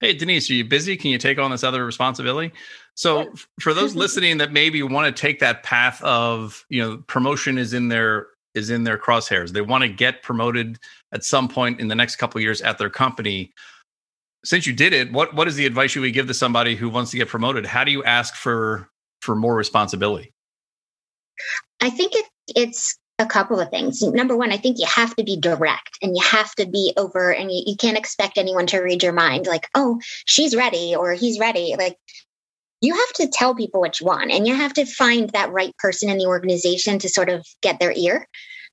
hey, 0.00 0.12
Denise, 0.12 0.50
are 0.50 0.54
you 0.54 0.64
busy? 0.64 0.96
Can 0.96 1.10
you 1.10 1.18
take 1.18 1.38
on 1.38 1.50
this 1.50 1.64
other 1.64 1.84
responsibility? 1.84 2.52
So 2.94 3.32
for 3.60 3.74
those 3.74 3.94
listening 3.96 4.38
that 4.38 4.52
maybe 4.52 4.82
want 4.82 5.14
to 5.14 5.20
take 5.20 5.40
that 5.40 5.62
path 5.62 6.02
of, 6.02 6.64
you 6.68 6.82
know, 6.82 6.98
promotion 7.06 7.58
is 7.58 7.72
in 7.72 7.88
their 7.88 8.28
is 8.54 8.70
in 8.70 8.84
their 8.84 8.96
crosshairs. 8.96 9.50
They 9.50 9.62
want 9.62 9.82
to 9.82 9.88
get 9.88 10.22
promoted 10.22 10.78
at 11.10 11.24
some 11.24 11.48
point 11.48 11.80
in 11.80 11.88
the 11.88 11.96
next 11.96 12.16
couple 12.16 12.40
years 12.40 12.62
at 12.62 12.78
their 12.78 12.90
company 12.90 13.52
since 14.44 14.66
you 14.66 14.72
did 14.72 14.92
it, 14.92 15.10
what 15.10 15.34
what 15.34 15.48
is 15.48 15.56
the 15.56 15.66
advice 15.66 15.94
you 15.94 16.02
would 16.02 16.12
give 16.12 16.26
to 16.28 16.34
somebody 16.34 16.76
who 16.76 16.88
wants 16.88 17.10
to 17.10 17.16
get 17.16 17.28
promoted? 17.28 17.66
How 17.66 17.82
do 17.82 17.90
you 17.90 18.04
ask 18.04 18.36
for 18.36 18.90
for 19.22 19.34
more 19.34 19.56
responsibility? 19.56 20.33
I 21.80 21.90
think 21.90 22.12
it, 22.14 22.26
it's 22.48 22.98
a 23.18 23.26
couple 23.26 23.60
of 23.60 23.70
things. 23.70 24.02
Number 24.02 24.36
one, 24.36 24.52
I 24.52 24.56
think 24.56 24.78
you 24.78 24.86
have 24.86 25.14
to 25.16 25.24
be 25.24 25.36
direct 25.36 25.98
and 26.02 26.16
you 26.16 26.22
have 26.22 26.52
to 26.56 26.66
be 26.66 26.92
over, 26.96 27.32
and 27.32 27.50
you, 27.50 27.62
you 27.66 27.76
can't 27.76 27.98
expect 27.98 28.38
anyone 28.38 28.66
to 28.68 28.80
read 28.80 29.02
your 29.02 29.12
mind 29.12 29.46
like, 29.46 29.68
oh, 29.74 30.00
she's 30.24 30.56
ready 30.56 30.94
or 30.96 31.12
he's 31.12 31.38
ready. 31.38 31.76
Like, 31.78 31.96
you 32.80 32.94
have 32.94 33.12
to 33.14 33.28
tell 33.28 33.54
people 33.54 33.80
what 33.80 34.00
you 34.00 34.06
want 34.06 34.30
and 34.30 34.46
you 34.46 34.54
have 34.54 34.74
to 34.74 34.84
find 34.84 35.30
that 35.30 35.52
right 35.52 35.74
person 35.78 36.10
in 36.10 36.18
the 36.18 36.26
organization 36.26 36.98
to 36.98 37.08
sort 37.08 37.30
of 37.30 37.46
get 37.62 37.78
their 37.78 37.92
ear. 37.96 38.28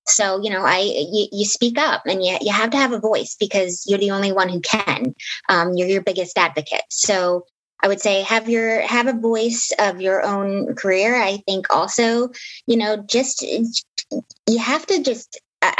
So, 0.07 0.41
you 0.41 0.49
know, 0.49 0.63
I 0.63 0.79
you, 0.79 1.27
you, 1.31 1.45
speak 1.45 1.77
up 1.77 2.01
and 2.05 2.23
you, 2.23 2.37
you 2.41 2.51
have 2.51 2.71
to 2.71 2.77
have 2.77 2.91
a 2.91 2.99
voice 2.99 3.35
because 3.39 3.85
you're 3.87 3.99
the 3.99 4.11
only 4.11 4.31
one 4.31 4.49
who 4.49 4.59
can. 4.59 5.13
Um, 5.47 5.73
you're 5.75 5.87
your 5.87 6.01
biggest 6.01 6.37
advocate. 6.37 6.83
So 6.89 7.45
I 7.83 7.87
would 7.87 8.01
say 8.01 8.21
have 8.23 8.49
your 8.49 8.81
have 8.81 9.07
a 9.07 9.13
voice 9.13 9.71
of 9.79 10.01
your 10.01 10.23
own 10.23 10.75
career. 10.75 11.15
I 11.15 11.37
think 11.47 11.73
also, 11.73 12.29
you 12.67 12.77
know, 12.77 12.97
just 12.97 13.41
you 13.41 14.59
have 14.59 14.85
to 14.87 15.01
just 15.01 15.39
I, 15.61 15.73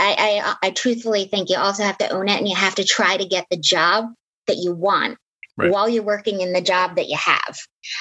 I 0.61 0.67
I 0.67 0.71
truthfully 0.71 1.25
think 1.25 1.49
you 1.49 1.57
also 1.57 1.83
have 1.83 1.97
to 1.99 2.09
own 2.09 2.27
it 2.27 2.37
and 2.37 2.47
you 2.47 2.55
have 2.55 2.75
to 2.75 2.83
try 2.83 3.17
to 3.17 3.25
get 3.25 3.47
the 3.49 3.57
job 3.57 4.05
that 4.47 4.57
you 4.57 4.73
want 4.73 5.17
right. 5.57 5.71
while 5.71 5.89
you're 5.89 6.03
working 6.03 6.41
in 6.41 6.53
the 6.53 6.61
job 6.61 6.95
that 6.95 7.07
you 7.07 7.17
have. 7.17 7.57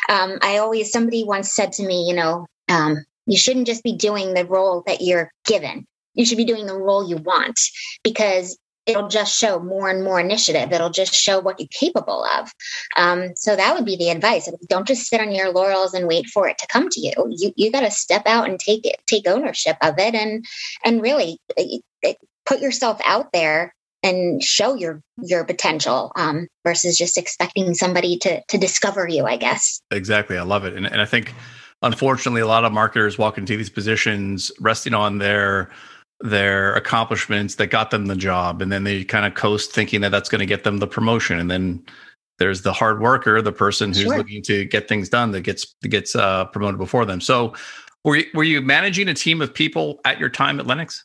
Um, 0.08 0.38
I 0.42 0.58
always 0.58 0.92
somebody 0.92 1.24
once 1.24 1.52
said 1.52 1.72
to 1.74 1.86
me, 1.86 2.06
you 2.08 2.14
know, 2.14 2.46
um, 2.68 3.04
you 3.26 3.36
shouldn't 3.36 3.66
just 3.66 3.82
be 3.82 3.96
doing 3.96 4.34
the 4.34 4.46
role 4.46 4.82
that 4.86 5.00
you're 5.00 5.30
given 5.44 5.86
you 6.14 6.24
should 6.24 6.38
be 6.38 6.44
doing 6.44 6.66
the 6.66 6.76
role 6.76 7.08
you 7.08 7.16
want 7.16 7.60
because 8.02 8.58
it'll 8.90 9.08
just 9.08 9.36
show 9.36 9.60
more 9.60 9.88
and 9.88 10.04
more 10.04 10.20
initiative. 10.20 10.72
It'll 10.72 10.90
just 10.90 11.14
show 11.14 11.40
what 11.40 11.58
you're 11.58 11.68
capable 11.70 12.24
of. 12.24 12.52
Um, 12.96 13.34
so 13.36 13.56
that 13.56 13.74
would 13.74 13.84
be 13.84 13.96
the 13.96 14.10
advice. 14.10 14.48
Don't 14.68 14.86
just 14.86 15.06
sit 15.06 15.20
on 15.20 15.32
your 15.32 15.50
laurels 15.52 15.94
and 15.94 16.06
wait 16.06 16.26
for 16.26 16.48
it 16.48 16.58
to 16.58 16.66
come 16.66 16.88
to 16.90 17.00
you. 17.00 17.12
You 17.30 17.52
you 17.56 17.72
got 17.72 17.80
to 17.80 17.90
step 17.90 18.22
out 18.26 18.48
and 18.48 18.58
take 18.58 18.84
it, 18.84 18.96
take 19.06 19.26
ownership 19.26 19.76
of 19.82 19.98
it, 19.98 20.14
and 20.14 20.44
and 20.84 21.02
really 21.02 21.38
eh, 21.56 21.78
eh, 22.02 22.14
put 22.46 22.60
yourself 22.60 23.00
out 23.04 23.32
there 23.32 23.74
and 24.02 24.42
show 24.42 24.74
your 24.74 25.02
your 25.22 25.44
potential 25.44 26.12
um, 26.16 26.48
versus 26.64 26.96
just 26.96 27.18
expecting 27.18 27.74
somebody 27.74 28.18
to 28.18 28.42
to 28.48 28.58
discover 28.58 29.08
you. 29.08 29.24
I 29.24 29.36
guess 29.36 29.80
exactly. 29.90 30.36
I 30.36 30.42
love 30.42 30.64
it, 30.64 30.74
and 30.74 30.86
and 30.86 31.00
I 31.00 31.06
think 31.06 31.34
unfortunately 31.82 32.42
a 32.42 32.46
lot 32.46 32.64
of 32.64 32.72
marketers 32.72 33.18
walk 33.18 33.38
into 33.38 33.56
these 33.56 33.70
positions 33.70 34.50
resting 34.60 34.94
on 34.94 35.18
their 35.18 35.70
their 36.20 36.74
accomplishments 36.74 37.54
that 37.56 37.68
got 37.68 37.90
them 37.90 38.06
the 38.06 38.16
job. 38.16 38.60
And 38.60 38.70
then 38.70 38.84
they 38.84 39.04
kind 39.04 39.24
of 39.24 39.34
coast 39.34 39.72
thinking 39.72 40.00
that 40.02 40.10
that's 40.10 40.28
going 40.28 40.40
to 40.40 40.46
get 40.46 40.64
them 40.64 40.78
the 40.78 40.86
promotion. 40.86 41.38
And 41.38 41.50
then 41.50 41.82
there's 42.38 42.62
the 42.62 42.72
hard 42.72 43.00
worker 43.00 43.40
the 43.40 43.52
person 43.52 43.90
who's 43.90 44.02
sure. 44.02 44.18
looking 44.18 44.42
to 44.42 44.64
get 44.64 44.88
things 44.88 45.08
done 45.08 45.30
that 45.32 45.42
gets 45.42 45.74
that 45.82 45.88
gets 45.88 46.14
uh, 46.14 46.46
promoted 46.46 46.78
before 46.78 47.04
them. 47.04 47.20
So 47.20 47.54
were 48.04 48.16
you, 48.16 48.26
were 48.34 48.44
you 48.44 48.60
managing 48.60 49.08
a 49.08 49.14
team 49.14 49.40
of 49.42 49.52
people 49.52 50.00
at 50.04 50.18
your 50.18 50.30
time 50.30 50.58
at 50.58 50.66
lenox 50.66 51.04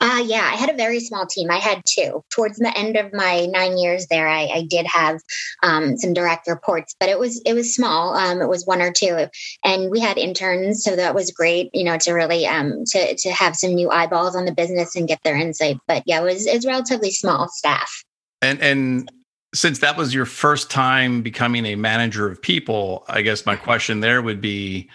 uh, 0.00 0.22
yeah, 0.24 0.50
I 0.52 0.56
had 0.56 0.70
a 0.70 0.76
very 0.76 1.00
small 1.00 1.26
team. 1.26 1.50
I 1.50 1.56
had 1.58 1.82
two. 1.86 2.24
Towards 2.30 2.58
the 2.58 2.76
end 2.76 2.96
of 2.96 3.12
my 3.12 3.46
nine 3.46 3.78
years 3.78 4.06
there, 4.08 4.28
I, 4.28 4.46
I 4.46 4.66
did 4.68 4.86
have 4.86 5.20
um, 5.62 5.96
some 5.96 6.12
direct 6.12 6.46
reports, 6.46 6.94
but 6.98 7.08
it 7.08 7.18
was 7.18 7.40
it 7.44 7.54
was 7.54 7.74
small. 7.74 8.14
Um, 8.14 8.40
it 8.40 8.48
was 8.48 8.66
one 8.66 8.80
or 8.80 8.92
two, 8.92 9.28
and 9.64 9.90
we 9.90 10.00
had 10.00 10.18
interns, 10.18 10.82
so 10.82 10.96
that 10.96 11.14
was 11.14 11.30
great. 11.30 11.70
You 11.72 11.84
know, 11.84 11.98
to 11.98 12.12
really 12.12 12.46
um, 12.46 12.84
to 12.86 13.14
to 13.16 13.30
have 13.30 13.56
some 13.56 13.74
new 13.74 13.90
eyeballs 13.90 14.36
on 14.36 14.44
the 14.44 14.52
business 14.52 14.96
and 14.96 15.08
get 15.08 15.20
their 15.24 15.36
insight. 15.36 15.78
But 15.86 16.02
yeah, 16.06 16.20
it 16.20 16.24
was 16.24 16.66
relatively 16.66 17.10
small 17.10 17.48
staff. 17.48 18.04
And 18.42 18.60
and 18.60 19.10
since 19.54 19.78
that 19.78 19.96
was 19.96 20.14
your 20.14 20.26
first 20.26 20.70
time 20.70 21.22
becoming 21.22 21.64
a 21.66 21.74
manager 21.74 22.30
of 22.30 22.40
people, 22.40 23.04
I 23.08 23.22
guess 23.22 23.46
my 23.46 23.56
question 23.56 24.00
there 24.00 24.22
would 24.22 24.40
be. 24.40 24.88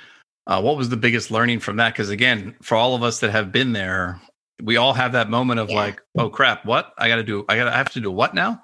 Uh, 0.46 0.62
what 0.62 0.76
was 0.76 0.90
the 0.90 0.98
biggest 0.98 1.32
learning 1.32 1.58
from 1.58 1.78
that? 1.78 1.94
Because 1.94 2.10
again, 2.10 2.54
for 2.62 2.76
all 2.76 2.96
of 2.96 3.04
us 3.04 3.22
that 3.22 3.32
have 3.32 3.50
been 3.50 3.72
there, 3.72 4.20
we 4.62 4.78
all 4.78 4.94
have 4.94 5.14
that 5.14 5.30
moment 5.30 5.60
of 5.60 5.70
yeah. 5.70 5.76
like, 5.76 6.02
oh 6.18 6.30
crap, 6.30 6.66
what 6.66 6.94
I 6.98 7.08
got 7.08 7.16
to 7.18 7.24
do? 7.24 7.46
I 7.50 7.56
got 7.56 7.66
to 7.66 7.72
have 7.72 7.92
to 7.92 8.00
do 8.00 8.12
what 8.12 8.34
now? 8.34 8.62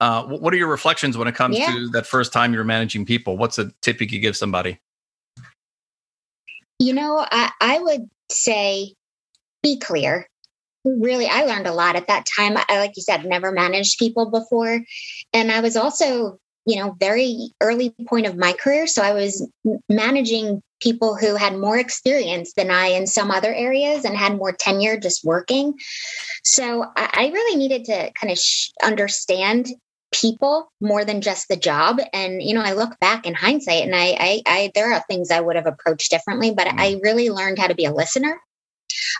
Uh, 0.00 0.24
what 0.24 0.52
are 0.52 0.56
your 0.56 0.68
reflections 0.68 1.16
when 1.16 1.26
it 1.26 1.34
comes 1.34 1.58
yeah. 1.58 1.72
to 1.72 1.88
that 1.88 2.06
first 2.06 2.32
time 2.32 2.52
you're 2.52 2.64
managing 2.64 3.06
people? 3.06 3.36
What's 3.36 3.58
a 3.58 3.72
tip 3.80 4.00
you 4.00 4.06
could 4.06 4.20
give 4.20 4.36
somebody? 4.36 4.78
You 6.78 6.92
know, 6.92 7.26
I, 7.30 7.50
I 7.60 7.78
would 7.78 8.08
say 8.30 8.94
be 9.62 9.78
clear. 9.78 10.28
Really, 10.84 11.26
I 11.26 11.44
learned 11.44 11.66
a 11.66 11.72
lot 11.72 11.96
at 11.96 12.06
that 12.08 12.26
time. 12.36 12.56
I, 12.56 12.78
like 12.78 12.92
you 12.96 13.02
said, 13.02 13.24
never 13.24 13.50
managed 13.50 13.98
people 13.98 14.30
before. 14.30 14.82
And 15.32 15.50
I 15.50 15.60
was 15.60 15.76
also, 15.76 16.38
you 16.66 16.76
know, 16.76 16.96
very 16.98 17.50
early 17.60 17.94
point 18.08 18.26
of 18.26 18.36
my 18.36 18.52
career. 18.52 18.86
So 18.86 19.02
I 19.02 19.12
was 19.12 19.48
managing 19.88 20.62
people 20.80 21.16
who 21.16 21.36
had 21.36 21.56
more 21.56 21.78
experience 21.78 22.52
than 22.54 22.70
I 22.70 22.88
in 22.88 23.06
some 23.06 23.30
other 23.30 23.54
areas 23.54 24.04
and 24.04 24.16
had 24.16 24.36
more 24.36 24.52
tenure 24.52 24.98
just 24.98 25.24
working. 25.24 25.74
So 26.44 26.84
I, 26.96 27.10
I 27.12 27.30
really 27.32 27.56
needed 27.56 27.84
to 27.86 28.10
kind 28.20 28.30
of 28.30 28.38
sh- 28.38 28.70
understand 28.82 29.68
people 30.12 30.68
more 30.80 31.04
than 31.04 31.20
just 31.20 31.48
the 31.48 31.56
job 31.56 31.98
and 32.12 32.40
you 32.40 32.54
know 32.54 32.62
i 32.62 32.72
look 32.72 32.96
back 33.00 33.26
in 33.26 33.34
hindsight 33.34 33.82
and 33.82 33.94
I, 33.94 34.16
I, 34.18 34.42
I 34.46 34.70
there 34.72 34.92
are 34.92 35.02
things 35.10 35.32
i 35.32 35.40
would 35.40 35.56
have 35.56 35.66
approached 35.66 36.12
differently 36.12 36.54
but 36.54 36.68
mm. 36.68 36.78
i 36.78 37.00
really 37.02 37.28
learned 37.28 37.58
how 37.58 37.66
to 37.66 37.74
be 37.74 37.86
a 37.86 37.92
listener 37.92 38.40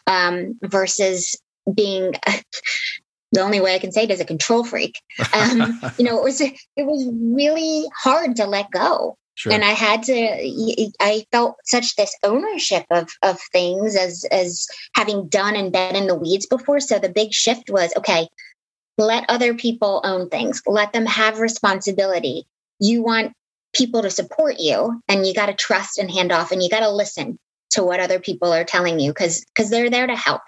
um, 0.06 0.58
versus 0.62 1.36
being 1.74 2.14
the 3.36 3.42
only 3.42 3.60
way 3.60 3.74
I 3.74 3.78
can 3.78 3.92
say 3.92 4.04
it 4.04 4.10
is 4.10 4.20
a 4.20 4.24
control 4.24 4.64
freak. 4.64 5.00
Um, 5.32 5.80
you 5.98 6.04
know, 6.04 6.18
it 6.18 6.24
was 6.24 6.40
it 6.40 6.56
was 6.76 7.08
really 7.12 7.84
hard 8.02 8.36
to 8.36 8.46
let 8.46 8.70
go 8.70 9.16
Sure. 9.36 9.52
And 9.52 9.62
I 9.62 9.72
had 9.72 10.02
to, 10.04 10.92
I 10.98 11.26
felt 11.30 11.56
such 11.64 11.94
this 11.94 12.16
ownership 12.22 12.86
of, 12.90 13.10
of 13.22 13.38
things 13.52 13.94
as, 13.94 14.24
as 14.32 14.66
having 14.94 15.28
done 15.28 15.54
and 15.56 15.70
been 15.70 15.94
in 15.94 16.06
the 16.06 16.14
weeds 16.14 16.46
before. 16.46 16.80
So 16.80 16.98
the 16.98 17.10
big 17.10 17.34
shift 17.34 17.68
was, 17.68 17.92
okay, 17.98 18.28
let 18.96 19.28
other 19.28 19.52
people 19.52 20.00
own 20.04 20.30
things. 20.30 20.62
Let 20.66 20.94
them 20.94 21.04
have 21.04 21.38
responsibility. 21.38 22.46
You 22.80 23.02
want 23.02 23.34
people 23.74 24.00
to 24.02 24.10
support 24.10 24.58
you 24.58 25.02
and 25.06 25.26
you 25.26 25.34
got 25.34 25.46
to 25.46 25.54
trust 25.54 25.98
and 25.98 26.10
hand 26.10 26.32
off 26.32 26.50
and 26.50 26.62
you 26.62 26.70
got 26.70 26.80
to 26.80 26.90
listen 26.90 27.38
to 27.76 27.84
what 27.84 28.00
other 28.00 28.18
people 28.18 28.52
are 28.52 28.64
telling 28.64 28.98
you 28.98 29.10
because 29.10 29.44
because 29.44 29.70
they're 29.70 29.90
there 29.90 30.06
to 30.06 30.16
help 30.16 30.42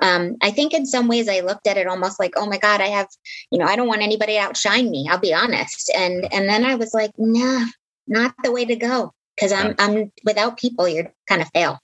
um, 0.00 0.36
i 0.42 0.50
think 0.50 0.72
in 0.72 0.86
some 0.86 1.08
ways 1.08 1.28
i 1.28 1.40
looked 1.40 1.66
at 1.66 1.76
it 1.76 1.88
almost 1.88 2.20
like 2.20 2.32
oh 2.36 2.46
my 2.46 2.58
god 2.58 2.80
i 2.80 2.86
have 2.86 3.08
you 3.50 3.58
know 3.58 3.66
i 3.66 3.76
don't 3.76 3.88
want 3.88 4.02
anybody 4.02 4.34
to 4.34 4.38
outshine 4.38 4.90
me 4.90 5.08
i'll 5.10 5.18
be 5.18 5.34
honest 5.34 5.90
and 5.96 6.32
and 6.32 6.48
then 6.48 6.64
i 6.64 6.74
was 6.74 6.94
like 6.94 7.10
nah 7.18 7.64
not 8.06 8.34
the 8.42 8.52
way 8.52 8.64
to 8.64 8.76
go 8.76 9.12
because 9.36 9.52
I'm. 9.52 9.74
I'm 9.78 10.12
without 10.24 10.58
people, 10.58 10.88
you're 10.88 11.12
kind 11.28 11.42
of 11.42 11.48
fail. 11.54 11.78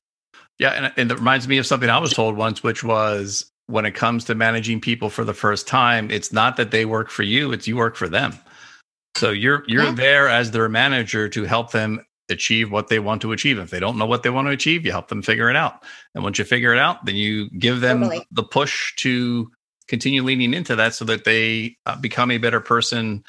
Yeah, 0.59 0.71
and, 0.71 0.93
and 0.97 1.11
it 1.11 1.15
reminds 1.15 1.49
me 1.49 1.59
of 1.59 1.67
something 1.67 1.89
I 1.89 1.99
was 1.99 2.13
told 2.13 2.37
once, 2.37 2.63
which 2.63 2.85
was 2.85 3.51
when 3.67 3.87
it 3.87 3.93
comes 3.93 4.25
to 4.25 4.35
managing 4.35 4.81
people 4.81 5.09
for 5.09 5.25
the 5.25 5.35
first 5.35 5.67
time, 5.67 6.11
it's 6.11 6.33
not 6.33 6.57
that 6.57 6.71
they 6.71 6.85
work 6.85 7.11
for 7.11 7.23
you; 7.23 7.53
it's 7.53 7.67
you 7.67 7.77
work 7.77 7.97
for 7.97 8.09
them. 8.09 8.35
So 9.17 9.31
you're 9.31 9.65
you're 9.67 9.85
yeah. 9.85 9.93
there 9.93 10.29
as 10.29 10.51
their 10.51 10.69
manager 10.69 11.29
to 11.29 11.45
help 11.45 11.73
them 11.73 12.05
achieve 12.31 12.71
what 12.71 12.89
they 12.89 12.99
want 12.99 13.23
to 13.23 13.33
achieve. 13.33 13.59
If 13.59 13.71
they 13.71 13.81
don't 13.81 13.99
know 13.99 14.07
what 14.07 14.23
they 14.23 14.31
want 14.31 14.49
to 14.49 14.53
achieve, 14.53 14.87
you 14.87 14.93
help 14.93 15.09
them 15.09 15.23
figure 15.23 15.51
it 15.51 15.57
out. 15.57 15.83
And 16.15 16.25
once 16.25 16.39
you 16.39 16.45
figure 16.45 16.73
it 16.73 16.79
out, 16.79 17.05
then 17.05 17.17
you 17.17 17.51
give 17.51 17.81
them 17.81 18.01
totally. 18.01 18.27
the 18.31 18.45
push 18.45 18.95
to 18.97 19.51
continue 19.89 20.23
leaning 20.23 20.55
into 20.55 20.77
that 20.77 20.95
so 20.95 21.05
that 21.05 21.25
they 21.25 21.77
uh, 21.87 21.97
become 21.97 22.31
a 22.31 22.39
better 22.39 22.61
person 22.61 23.25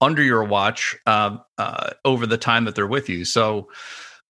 under 0.00 0.22
your 0.22 0.44
watch 0.44 0.96
uh, 1.06 1.38
uh, 1.58 1.90
over 2.04 2.26
the 2.26 2.36
time 2.36 2.64
that 2.64 2.74
they're 2.74 2.86
with 2.86 3.08
you. 3.08 3.24
So 3.24 3.68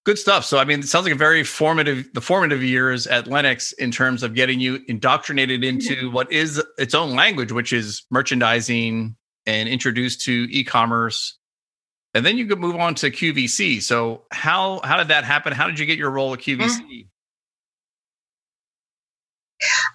good 0.04 0.18
stuff. 0.18 0.44
So 0.44 0.58
I 0.58 0.64
mean, 0.64 0.80
it 0.80 0.86
sounds 0.86 1.04
like 1.04 1.14
a 1.14 1.18
very 1.18 1.44
formative, 1.44 2.08
the 2.14 2.20
formative 2.20 2.62
years 2.62 3.06
at 3.06 3.26
Lenox 3.26 3.72
in 3.72 3.90
terms 3.90 4.22
of 4.22 4.34
getting 4.34 4.60
you 4.60 4.80
indoctrinated 4.86 5.64
into 5.64 6.10
what 6.10 6.30
is 6.30 6.62
its 6.78 6.94
own 6.94 7.14
language, 7.14 7.52
which 7.52 7.72
is 7.72 8.04
merchandising 8.10 9.16
and 9.46 9.68
introduced 9.68 10.22
to 10.22 10.46
e-commerce. 10.50 11.38
And 12.14 12.26
then 12.26 12.36
you 12.36 12.46
could 12.46 12.58
move 12.58 12.76
on 12.76 12.94
to 12.96 13.10
QVC. 13.10 13.82
So 13.82 14.22
how 14.30 14.80
how 14.84 14.98
did 14.98 15.08
that 15.08 15.24
happen? 15.24 15.52
How 15.52 15.66
did 15.66 15.78
you 15.78 15.86
get 15.86 15.98
your 15.98 16.10
role 16.10 16.34
at 16.34 16.40
QVC? 16.40 17.06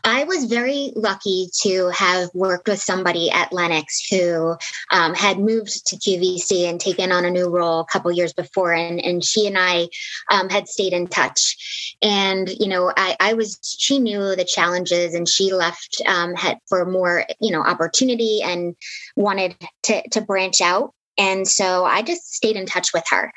I 0.03 0.23
was 0.23 0.45
very 0.45 0.93
lucky 0.95 1.49
to 1.63 1.89
have 1.89 2.29
worked 2.33 2.67
with 2.67 2.81
somebody 2.81 3.29
at 3.29 3.51
Lenox 3.51 4.07
who 4.07 4.55
um, 4.91 5.13
had 5.13 5.39
moved 5.39 5.85
to 5.87 5.97
QVC 5.97 6.69
and 6.69 6.79
taken 6.79 7.11
on 7.11 7.25
a 7.25 7.29
new 7.29 7.49
role 7.49 7.81
a 7.81 7.85
couple 7.85 8.11
years 8.11 8.33
before, 8.33 8.73
and, 8.73 9.03
and 9.03 9.23
she 9.23 9.47
and 9.47 9.57
I 9.57 9.87
um, 10.31 10.49
had 10.49 10.67
stayed 10.67 10.93
in 10.93 11.07
touch. 11.07 11.95
And 12.01 12.49
you 12.49 12.67
know, 12.67 12.91
I, 12.95 13.15
I, 13.19 13.33
was 13.33 13.59
she 13.77 13.99
knew 13.99 14.35
the 14.35 14.45
challenges, 14.45 15.13
and 15.13 15.27
she 15.27 15.51
left 15.51 16.01
um, 16.07 16.35
had, 16.35 16.59
for 16.69 16.85
more 16.85 17.25
you 17.41 17.51
know 17.51 17.61
opportunity 17.61 18.41
and 18.41 18.75
wanted 19.15 19.55
to 19.83 20.07
to 20.09 20.21
branch 20.21 20.61
out. 20.61 20.93
And 21.17 21.47
so 21.47 21.85
I 21.85 22.01
just 22.01 22.33
stayed 22.33 22.55
in 22.55 22.65
touch 22.65 22.93
with 22.93 23.03
her. 23.09 23.31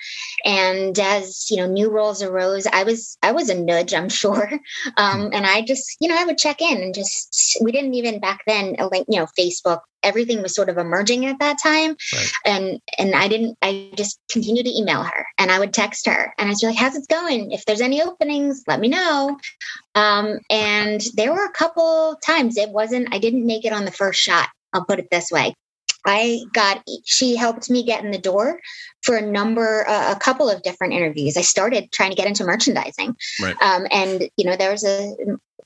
And 0.44 0.98
as, 0.98 1.50
you 1.50 1.56
know, 1.56 1.66
new 1.66 1.90
roles 1.90 2.22
arose, 2.22 2.66
I 2.66 2.84
was, 2.84 3.16
I 3.22 3.32
was 3.32 3.48
a 3.48 3.60
nudge, 3.60 3.94
I'm 3.94 4.08
sure. 4.20 4.50
Um, 4.96 5.26
hmm. 5.26 5.28
and 5.32 5.46
I 5.46 5.62
just, 5.62 5.96
you 6.00 6.08
know, 6.08 6.16
I 6.18 6.24
would 6.24 6.38
check 6.38 6.60
in 6.60 6.82
and 6.82 6.94
just, 6.94 7.58
we 7.62 7.72
didn't 7.72 7.94
even 7.94 8.20
back 8.20 8.42
then, 8.46 8.76
like, 8.78 9.04
you 9.08 9.18
know, 9.18 9.26
Facebook, 9.38 9.80
everything 10.02 10.42
was 10.42 10.54
sort 10.54 10.68
of 10.68 10.78
emerging 10.78 11.26
at 11.26 11.38
that 11.40 11.58
time. 11.62 11.96
Right. 12.14 12.32
And, 12.44 12.80
and 12.98 13.14
I 13.14 13.28
didn't, 13.28 13.56
I 13.62 13.90
just 13.94 14.18
continued 14.30 14.64
to 14.64 14.76
email 14.76 15.02
her 15.02 15.26
and 15.38 15.50
I 15.50 15.58
would 15.58 15.72
text 15.72 16.06
her 16.06 16.32
and 16.38 16.50
I'd 16.50 16.56
be 16.60 16.66
like, 16.66 16.76
how's 16.76 16.96
it 16.96 17.08
going? 17.08 17.52
If 17.52 17.64
there's 17.64 17.80
any 17.80 18.02
openings, 18.02 18.62
let 18.66 18.80
me 18.80 18.88
know. 18.88 19.38
Um, 19.94 20.38
and 20.48 21.00
there 21.14 21.32
were 21.32 21.44
a 21.44 21.52
couple 21.52 22.16
times 22.24 22.56
it 22.56 22.70
wasn't, 22.70 23.14
I 23.14 23.18
didn't 23.18 23.46
make 23.46 23.64
it 23.64 23.72
on 23.72 23.84
the 23.84 23.90
first 23.90 24.20
shot. 24.20 24.48
I'll 24.72 24.84
put 24.84 25.00
it 25.00 25.08
this 25.10 25.30
way. 25.30 25.54
I 26.06 26.40
got, 26.52 26.82
she 27.04 27.36
helped 27.36 27.70
me 27.70 27.84
get 27.84 28.04
in 28.04 28.10
the 28.10 28.18
door 28.18 28.60
for 29.02 29.16
a 29.16 29.26
number, 29.26 29.86
uh, 29.88 30.14
a 30.14 30.18
couple 30.18 30.48
of 30.48 30.62
different 30.62 30.94
interviews. 30.94 31.36
I 31.36 31.42
started 31.42 31.92
trying 31.92 32.10
to 32.10 32.16
get 32.16 32.26
into 32.26 32.44
merchandising. 32.44 33.14
Right. 33.40 33.62
Um, 33.62 33.86
and, 33.90 34.28
you 34.36 34.44
know, 34.44 34.56
there 34.56 34.70
was 34.70 34.84
a, 34.84 35.14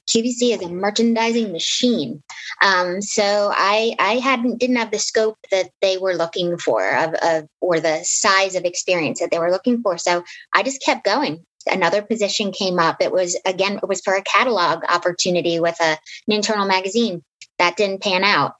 QVC 0.08 0.54
is 0.54 0.62
a 0.62 0.68
merchandising 0.68 1.50
machine. 1.50 2.22
Um, 2.62 3.00
so 3.00 3.50
I, 3.54 3.96
I 3.98 4.14
hadn't, 4.16 4.58
didn't 4.58 4.76
have 4.76 4.90
the 4.90 4.98
scope 4.98 5.38
that 5.50 5.70
they 5.80 5.96
were 5.96 6.14
looking 6.14 6.58
for 6.58 6.86
of, 6.94 7.14
of, 7.22 7.48
or 7.60 7.80
the 7.80 8.00
size 8.04 8.54
of 8.54 8.64
experience 8.64 9.20
that 9.20 9.30
they 9.30 9.38
were 9.38 9.50
looking 9.50 9.82
for. 9.82 9.96
So 9.96 10.22
I 10.54 10.62
just 10.62 10.82
kept 10.82 11.04
going 11.04 11.44
another 11.66 12.02
position 12.02 12.52
came 12.52 12.78
up. 12.78 13.00
It 13.00 13.12
was 13.12 13.38
again, 13.44 13.78
it 13.83 13.88
was 13.88 14.00
for 14.00 14.14
a 14.14 14.23
catalog 14.23 14.85
opportunity 14.88 15.61
with 15.61 15.76
a, 15.80 15.92
an 15.92 15.99
internal 16.28 16.66
magazine 16.66 17.23
that 17.59 17.76
didn't 17.76 18.02
pan 18.02 18.25
out. 18.25 18.54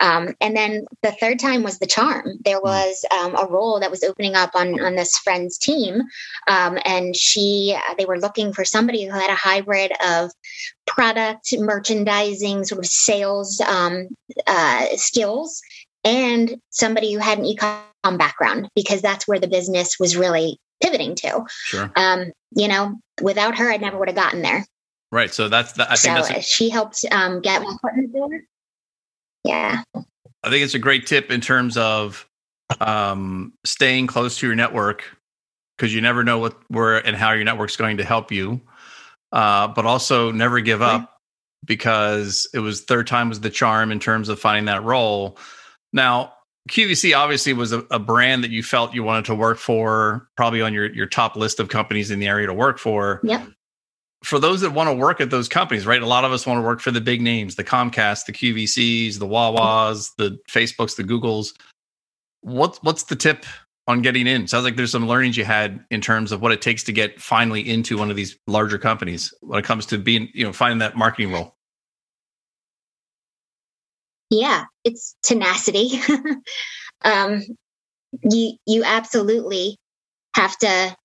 Um, 0.00 0.34
and 0.40 0.56
then 0.56 0.86
the 1.02 1.12
third 1.12 1.38
time 1.38 1.62
was 1.62 1.78
the 1.78 1.86
charm. 1.86 2.38
There 2.44 2.58
hmm. 2.58 2.64
was 2.68 3.04
um, 3.16 3.36
a 3.36 3.46
role 3.46 3.80
that 3.80 3.90
was 3.90 4.02
opening 4.02 4.34
up 4.34 4.50
on 4.54 4.80
on 4.80 4.96
this 4.96 5.16
friend's 5.18 5.58
team, 5.58 6.02
um, 6.48 6.78
and 6.84 7.14
she 7.14 7.76
they 7.96 8.04
were 8.04 8.18
looking 8.18 8.52
for 8.52 8.64
somebody 8.64 9.04
who 9.04 9.12
had 9.12 9.30
a 9.30 9.34
hybrid 9.34 9.92
of 10.04 10.30
product, 10.86 11.54
merchandising, 11.56 12.64
sort 12.64 12.78
of 12.78 12.86
sales 12.86 13.60
um, 13.60 14.08
uh, 14.46 14.86
skills, 14.96 15.60
and 16.04 16.56
somebody 16.70 17.12
who 17.12 17.18
had 17.18 17.38
an 17.38 17.44
ecom 17.44 17.82
background 18.16 18.68
because 18.74 19.02
that's 19.02 19.28
where 19.28 19.40
the 19.40 19.48
business 19.48 19.96
was 20.00 20.16
really 20.16 20.58
pivoting 20.82 21.14
to. 21.16 21.44
Sure. 21.48 21.90
Um, 21.96 22.32
you 22.56 22.68
know, 22.68 22.98
without 23.20 23.56
her, 23.58 23.70
I 23.70 23.76
never 23.76 23.98
would 23.98 24.08
have 24.08 24.16
gotten 24.16 24.42
there. 24.42 24.64
Right. 25.10 25.32
So 25.32 25.48
that's 25.48 25.72
the, 25.72 25.84
I 25.84 25.96
think 25.96 25.98
so 25.98 26.14
that's 26.14 26.30
a, 26.30 26.42
she 26.42 26.68
helped 26.68 27.04
um, 27.10 27.40
get 27.40 27.62
my 27.62 27.74
foot 27.80 27.92
in 27.94 28.10
the 28.12 28.18
door. 28.18 28.40
Yeah. 29.44 29.82
I 29.94 30.50
think 30.50 30.62
it's 30.62 30.74
a 30.74 30.78
great 30.78 31.06
tip 31.06 31.30
in 31.30 31.40
terms 31.40 31.76
of 31.76 32.28
um, 32.80 33.54
staying 33.64 34.06
close 34.06 34.38
to 34.38 34.46
your 34.46 34.56
network 34.56 35.04
because 35.76 35.94
you 35.94 36.00
never 36.00 36.22
know 36.24 36.38
what 36.38 36.56
where 36.68 37.04
and 37.06 37.16
how 37.16 37.32
your 37.32 37.44
network's 37.44 37.76
going 37.76 37.96
to 37.96 38.04
help 38.04 38.30
you. 38.30 38.60
Uh, 39.32 39.68
but 39.68 39.86
also 39.86 40.30
never 40.32 40.60
give 40.60 40.80
Right. 40.80 40.96
up 40.96 41.16
because 41.64 42.48
it 42.54 42.60
was 42.60 42.82
third 42.82 43.06
time 43.06 43.28
was 43.28 43.40
the 43.40 43.50
charm 43.50 43.92
in 43.92 43.98
terms 44.00 44.28
of 44.28 44.38
finding 44.40 44.66
that 44.66 44.82
role. 44.84 45.38
Now, 45.92 46.32
QVC 46.68 47.16
obviously 47.16 47.52
was 47.52 47.72
a, 47.72 47.78
a 47.90 47.98
brand 47.98 48.44
that 48.44 48.50
you 48.50 48.62
felt 48.62 48.94
you 48.94 49.02
wanted 49.02 49.24
to 49.26 49.34
work 49.34 49.58
for, 49.58 50.28
probably 50.36 50.62
on 50.62 50.72
your 50.72 50.92
your 50.92 51.06
top 51.06 51.36
list 51.36 51.60
of 51.60 51.68
companies 51.68 52.10
in 52.10 52.18
the 52.18 52.28
area 52.28 52.46
to 52.46 52.54
work 52.54 52.78
for. 52.78 53.20
Yep. 53.22 53.48
For 54.24 54.38
those 54.38 54.60
that 54.62 54.70
want 54.70 54.88
to 54.88 54.94
work 54.94 55.20
at 55.20 55.30
those 55.30 55.48
companies, 55.48 55.86
right? 55.86 56.02
A 56.02 56.06
lot 56.06 56.24
of 56.24 56.32
us 56.32 56.44
want 56.44 56.58
to 56.58 56.62
work 56.62 56.80
for 56.80 56.90
the 56.90 57.00
big 57.00 57.22
names, 57.22 57.54
the 57.54 57.62
Comcast, 57.64 58.26
the 58.26 58.32
QVCs, 58.32 59.18
the 59.18 59.26
Wawas, 59.26 60.10
the 60.18 60.38
Facebooks, 60.50 60.96
the 60.96 61.04
Googles. 61.04 61.54
What's 62.40 62.78
what's 62.82 63.04
the 63.04 63.16
tip 63.16 63.46
on 63.86 64.02
getting 64.02 64.26
in? 64.26 64.46
Sounds 64.46 64.64
like 64.64 64.76
there's 64.76 64.92
some 64.92 65.08
learnings 65.08 65.36
you 65.36 65.44
had 65.44 65.84
in 65.90 66.00
terms 66.00 66.32
of 66.32 66.42
what 66.42 66.52
it 66.52 66.60
takes 66.60 66.82
to 66.84 66.92
get 66.92 67.20
finally 67.20 67.68
into 67.68 67.96
one 67.96 68.10
of 68.10 68.16
these 68.16 68.36
larger 68.46 68.78
companies 68.78 69.32
when 69.40 69.58
it 69.58 69.64
comes 69.64 69.86
to 69.86 69.98
being, 69.98 70.28
you 70.34 70.44
know, 70.44 70.52
finding 70.52 70.78
that 70.78 70.96
marketing 70.96 71.32
role. 71.32 71.54
Yeah, 74.30 74.64
it's 74.84 75.16
tenacity. 75.22 76.00
um, 77.04 77.42
you 78.22 78.56
you 78.66 78.84
absolutely 78.84 79.76
have 80.34 80.56
to 80.58 80.96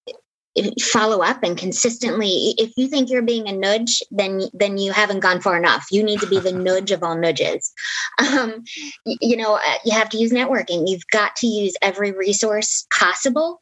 follow 0.84 1.24
up 1.24 1.42
and 1.42 1.58
consistently 1.58 2.54
if 2.60 2.72
you 2.78 2.88
think 2.88 3.10
you're 3.10 3.24
being 3.24 3.48
a 3.48 3.52
nudge 3.52 4.04
then 4.12 4.40
then 4.54 4.78
you 4.78 4.92
haven't 4.92 5.22
gone 5.22 5.42
far 5.42 5.58
enough. 5.58 5.88
You 5.92 6.04
need 6.04 6.20
to 6.20 6.28
be 6.28 6.40
the 6.40 6.52
nudge 6.68 6.92
of 6.92 7.02
all 7.02 7.18
nudges. 7.18 7.72
Um, 8.20 8.64
y- 9.06 9.18
you 9.22 9.38
know 9.38 9.56
uh, 9.56 9.78
you 9.84 9.94
have 9.94 10.10
to 10.10 10.18
use 10.18 10.32
networking. 10.32 10.84
You've 10.88 11.08
got 11.12 11.36
to 11.38 11.48
use 11.48 11.74
every 11.82 12.12
resource 12.12 12.86
possible 12.98 13.60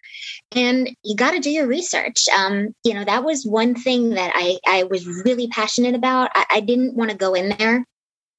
and 0.53 0.89
you 1.03 1.15
got 1.15 1.31
to 1.31 1.39
do 1.39 1.49
your 1.49 1.67
research. 1.67 2.25
Um, 2.35 2.75
you 2.83 2.93
know 2.93 3.05
that 3.05 3.23
was 3.23 3.45
one 3.45 3.75
thing 3.75 4.11
that 4.11 4.33
i 4.35 4.57
i 4.67 4.83
was 4.83 5.07
really 5.25 5.47
passionate 5.47 5.95
about. 5.95 6.31
I, 6.35 6.45
I 6.51 6.59
didn't 6.59 6.95
want 6.95 7.11
to 7.11 7.17
go 7.17 7.33
in 7.35 7.55
there 7.57 7.85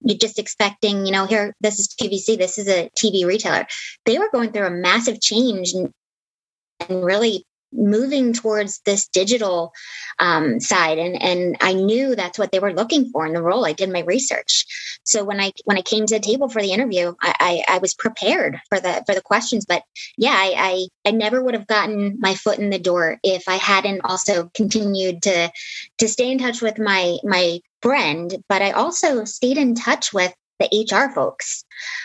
you're 0.04 0.18
just 0.18 0.38
expecting, 0.38 1.06
you 1.06 1.12
know, 1.12 1.26
here, 1.26 1.54
this 1.60 1.78
is 1.78 1.94
QVC, 2.00 2.38
this 2.38 2.58
is 2.58 2.68
a 2.68 2.90
TV 2.98 3.24
retailer. 3.24 3.66
They 4.04 4.18
were 4.18 4.30
going 4.32 4.52
through 4.52 4.66
a 4.66 4.70
massive 4.70 5.20
change 5.20 5.72
and, 5.72 5.92
really 6.90 7.46
moving 7.72 8.32
towards 8.32 8.80
this 8.84 9.08
digital 9.08 9.72
um, 10.18 10.60
side 10.60 10.98
and 10.98 11.20
and 11.22 11.56
I 11.60 11.72
knew 11.72 12.14
that's 12.14 12.38
what 12.38 12.52
they 12.52 12.58
were 12.58 12.72
looking 12.72 13.10
for 13.10 13.26
in 13.26 13.32
the 13.32 13.42
role. 13.42 13.64
I 13.64 13.72
did 13.72 13.90
my 13.90 14.00
research, 14.00 14.66
so 15.04 15.24
when 15.24 15.40
I 15.40 15.52
when 15.64 15.78
I 15.78 15.82
came 15.82 16.06
to 16.06 16.14
the 16.14 16.20
table 16.20 16.48
for 16.48 16.60
the 16.60 16.72
interview, 16.72 17.14
I 17.20 17.62
I, 17.68 17.76
I 17.76 17.78
was 17.78 17.94
prepared 17.94 18.60
for 18.68 18.78
the 18.78 19.02
for 19.06 19.14
the 19.14 19.22
questions. 19.22 19.64
But 19.64 19.82
yeah, 20.18 20.34
I, 20.34 20.54
I 20.56 21.08
I 21.08 21.12
never 21.12 21.42
would 21.42 21.54
have 21.54 21.66
gotten 21.66 22.18
my 22.20 22.34
foot 22.34 22.58
in 22.58 22.70
the 22.70 22.78
door 22.78 23.18
if 23.22 23.48
I 23.48 23.56
hadn't 23.56 24.02
also 24.04 24.50
continued 24.54 25.22
to 25.22 25.50
to 25.98 26.08
stay 26.08 26.30
in 26.30 26.38
touch 26.38 26.60
with 26.60 26.78
my 26.78 27.16
my 27.24 27.60
friend. 27.82 28.34
But 28.48 28.62
I 28.62 28.70
also 28.70 29.24
stayed 29.24 29.58
in 29.58 29.74
touch 29.74 30.12
with 30.12 30.32
the 30.58 30.86
HR 30.90 31.12
folks. 31.12 31.64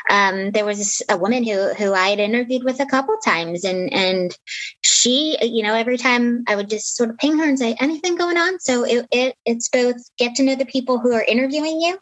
Um, 0.10 0.51
there 0.51 0.65
was 0.65 1.01
a 1.10 1.17
woman 1.17 1.43
who 1.43 1.74
who 1.74 1.93
I 1.93 2.10
had 2.10 2.19
interviewed 2.19 2.63
with 2.63 2.79
a 2.79 2.86
couple 2.86 3.15
times, 3.24 3.63
and 3.63 3.91
and 3.93 4.36
she, 4.81 5.38
you 5.41 5.63
know, 5.63 5.74
every 5.74 5.98
time 5.98 6.43
I 6.48 6.55
would 6.55 6.69
just 6.69 6.96
sort 6.96 7.10
of 7.10 7.17
ping 7.17 7.38
her 7.38 7.46
and 7.46 7.60
say, 7.60 7.75
"Anything 7.79 8.15
going 8.15 8.38
on?" 8.38 8.60
So 8.60 8.84
it, 8.84 9.07
it 9.12 9.36
it's 9.46 9.69
both 9.69 9.98
get 10.17 10.36
to 10.36 10.43
know 10.43 10.55
the 10.55 10.65
people 10.65 11.00
who 11.00 11.13
are 11.13 11.24
interviewing 11.24 11.81
you, 11.81 12.00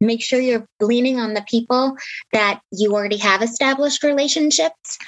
make 0.00 0.22
sure 0.22 0.40
you're 0.40 0.66
leaning 0.80 1.18
on 1.18 1.34
the 1.34 1.44
people 1.48 1.96
that 2.32 2.60
you 2.72 2.92
already 2.92 3.18
have 3.18 3.42
established 3.42 4.02
relationships 4.02 4.98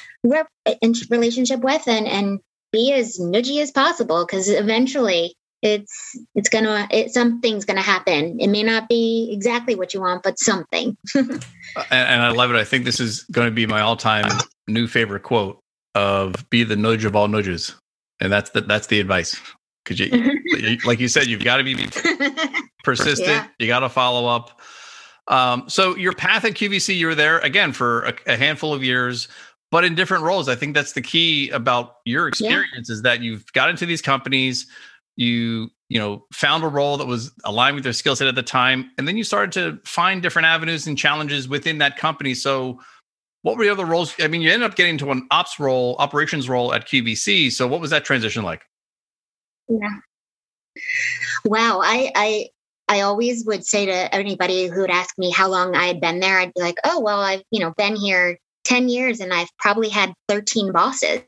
relationship 1.10 1.60
with, 1.60 1.86
and 1.86 2.06
and 2.06 2.40
be 2.72 2.92
as 2.92 3.18
nudgy 3.18 3.60
as 3.60 3.70
possible 3.70 4.24
because 4.24 4.48
eventually 4.48 5.36
it's 5.62 6.18
it's 6.34 6.48
gonna 6.48 6.88
it, 6.90 7.12
something's 7.12 7.64
gonna 7.64 7.80
happen 7.80 8.38
it 8.40 8.48
may 8.48 8.62
not 8.62 8.88
be 8.88 9.30
exactly 9.32 9.74
what 9.74 9.94
you 9.94 10.00
want 10.00 10.22
but 10.22 10.38
something 10.38 10.96
and, 11.90 12.08
and 12.08 12.22
I 12.22 12.30
love 12.30 12.50
it. 12.50 12.56
I 12.56 12.64
think 12.64 12.84
this 12.84 13.00
is 13.00 13.24
going 13.24 13.46
to 13.46 13.54
be 13.54 13.66
my 13.66 13.80
all-time 13.80 14.26
new 14.68 14.86
favorite 14.86 15.22
quote 15.22 15.58
of 15.94 16.34
"Be 16.50 16.64
the 16.64 16.76
nudge 16.76 17.04
of 17.04 17.16
all 17.16 17.28
nudges," 17.28 17.74
and 18.20 18.32
that's 18.32 18.50
the 18.50 18.62
that's 18.62 18.86
the 18.88 19.00
advice. 19.00 19.40
Because 19.84 19.98
you, 20.00 20.78
like 20.84 21.00
you 21.00 21.08
said, 21.08 21.26
you've 21.26 21.44
got 21.44 21.56
to 21.56 21.64
be 21.64 21.74
persistent. 22.84 23.28
Yeah. 23.28 23.46
You 23.58 23.66
got 23.66 23.80
to 23.80 23.88
follow 23.88 24.28
up. 24.28 24.60
Um, 25.28 25.64
so 25.68 25.96
your 25.96 26.12
path 26.12 26.44
at 26.44 26.52
QVC, 26.52 26.96
you 26.96 27.06
were 27.06 27.14
there 27.14 27.38
again 27.40 27.72
for 27.72 28.02
a, 28.02 28.14
a 28.26 28.36
handful 28.36 28.74
of 28.74 28.84
years, 28.84 29.28
but 29.70 29.84
in 29.84 29.94
different 29.94 30.24
roles. 30.24 30.48
I 30.48 30.54
think 30.54 30.74
that's 30.74 30.92
the 30.92 31.00
key 31.00 31.50
about 31.50 31.96
your 32.04 32.28
experience 32.28 32.90
is 32.90 33.02
that 33.02 33.22
you've 33.22 33.50
got 33.52 33.70
into 33.70 33.86
these 33.86 34.02
companies, 34.02 34.66
you 35.16 35.70
you 35.88 35.98
know 35.98 36.24
found 36.32 36.64
a 36.64 36.68
role 36.68 36.96
that 36.96 37.06
was 37.06 37.32
aligned 37.44 37.76
with 37.76 37.84
your 37.84 37.92
skill 37.92 38.16
set 38.16 38.28
at 38.28 38.34
the 38.34 38.42
time, 38.42 38.90
and 38.98 39.06
then 39.06 39.16
you 39.16 39.24
started 39.24 39.52
to 39.52 39.80
find 39.88 40.22
different 40.22 40.46
avenues 40.46 40.86
and 40.86 40.96
challenges 40.96 41.48
within 41.48 41.78
that 41.78 41.96
company. 41.96 42.34
So. 42.34 42.80
What 43.44 43.56
were 43.56 43.64
the 43.64 43.72
other 43.72 43.84
roles? 43.84 44.14
I 44.20 44.28
mean, 44.28 44.40
you 44.40 44.52
ended 44.52 44.70
up 44.70 44.76
getting 44.76 44.98
to 44.98 45.10
an 45.10 45.26
ops 45.32 45.58
role, 45.58 45.96
operations 45.98 46.48
role 46.48 46.72
at 46.72 46.86
QVC. 46.86 47.50
So, 47.50 47.66
what 47.66 47.80
was 47.80 47.90
that 47.90 48.04
transition 48.04 48.44
like? 48.44 48.62
yeah 49.68 49.96
wow 51.44 51.80
i 51.82 52.10
i 52.14 52.48
i 52.88 53.00
always 53.00 53.44
would 53.44 53.64
say 53.64 53.86
to 53.86 54.14
anybody 54.14 54.68
who 54.68 54.80
would 54.80 54.90
ask 54.90 55.16
me 55.18 55.30
how 55.30 55.48
long 55.48 55.74
i 55.74 55.86
had 55.86 56.00
been 56.00 56.20
there 56.20 56.38
i'd 56.38 56.54
be 56.54 56.60
like 56.60 56.76
oh 56.84 57.00
well 57.00 57.20
i've 57.20 57.42
you 57.50 57.60
know 57.60 57.72
been 57.76 57.96
here 57.96 58.38
10 58.64 58.88
years 58.88 59.20
and 59.20 59.32
i've 59.32 59.50
probably 59.58 59.88
had 59.88 60.12
13 60.28 60.72
bosses 60.72 61.20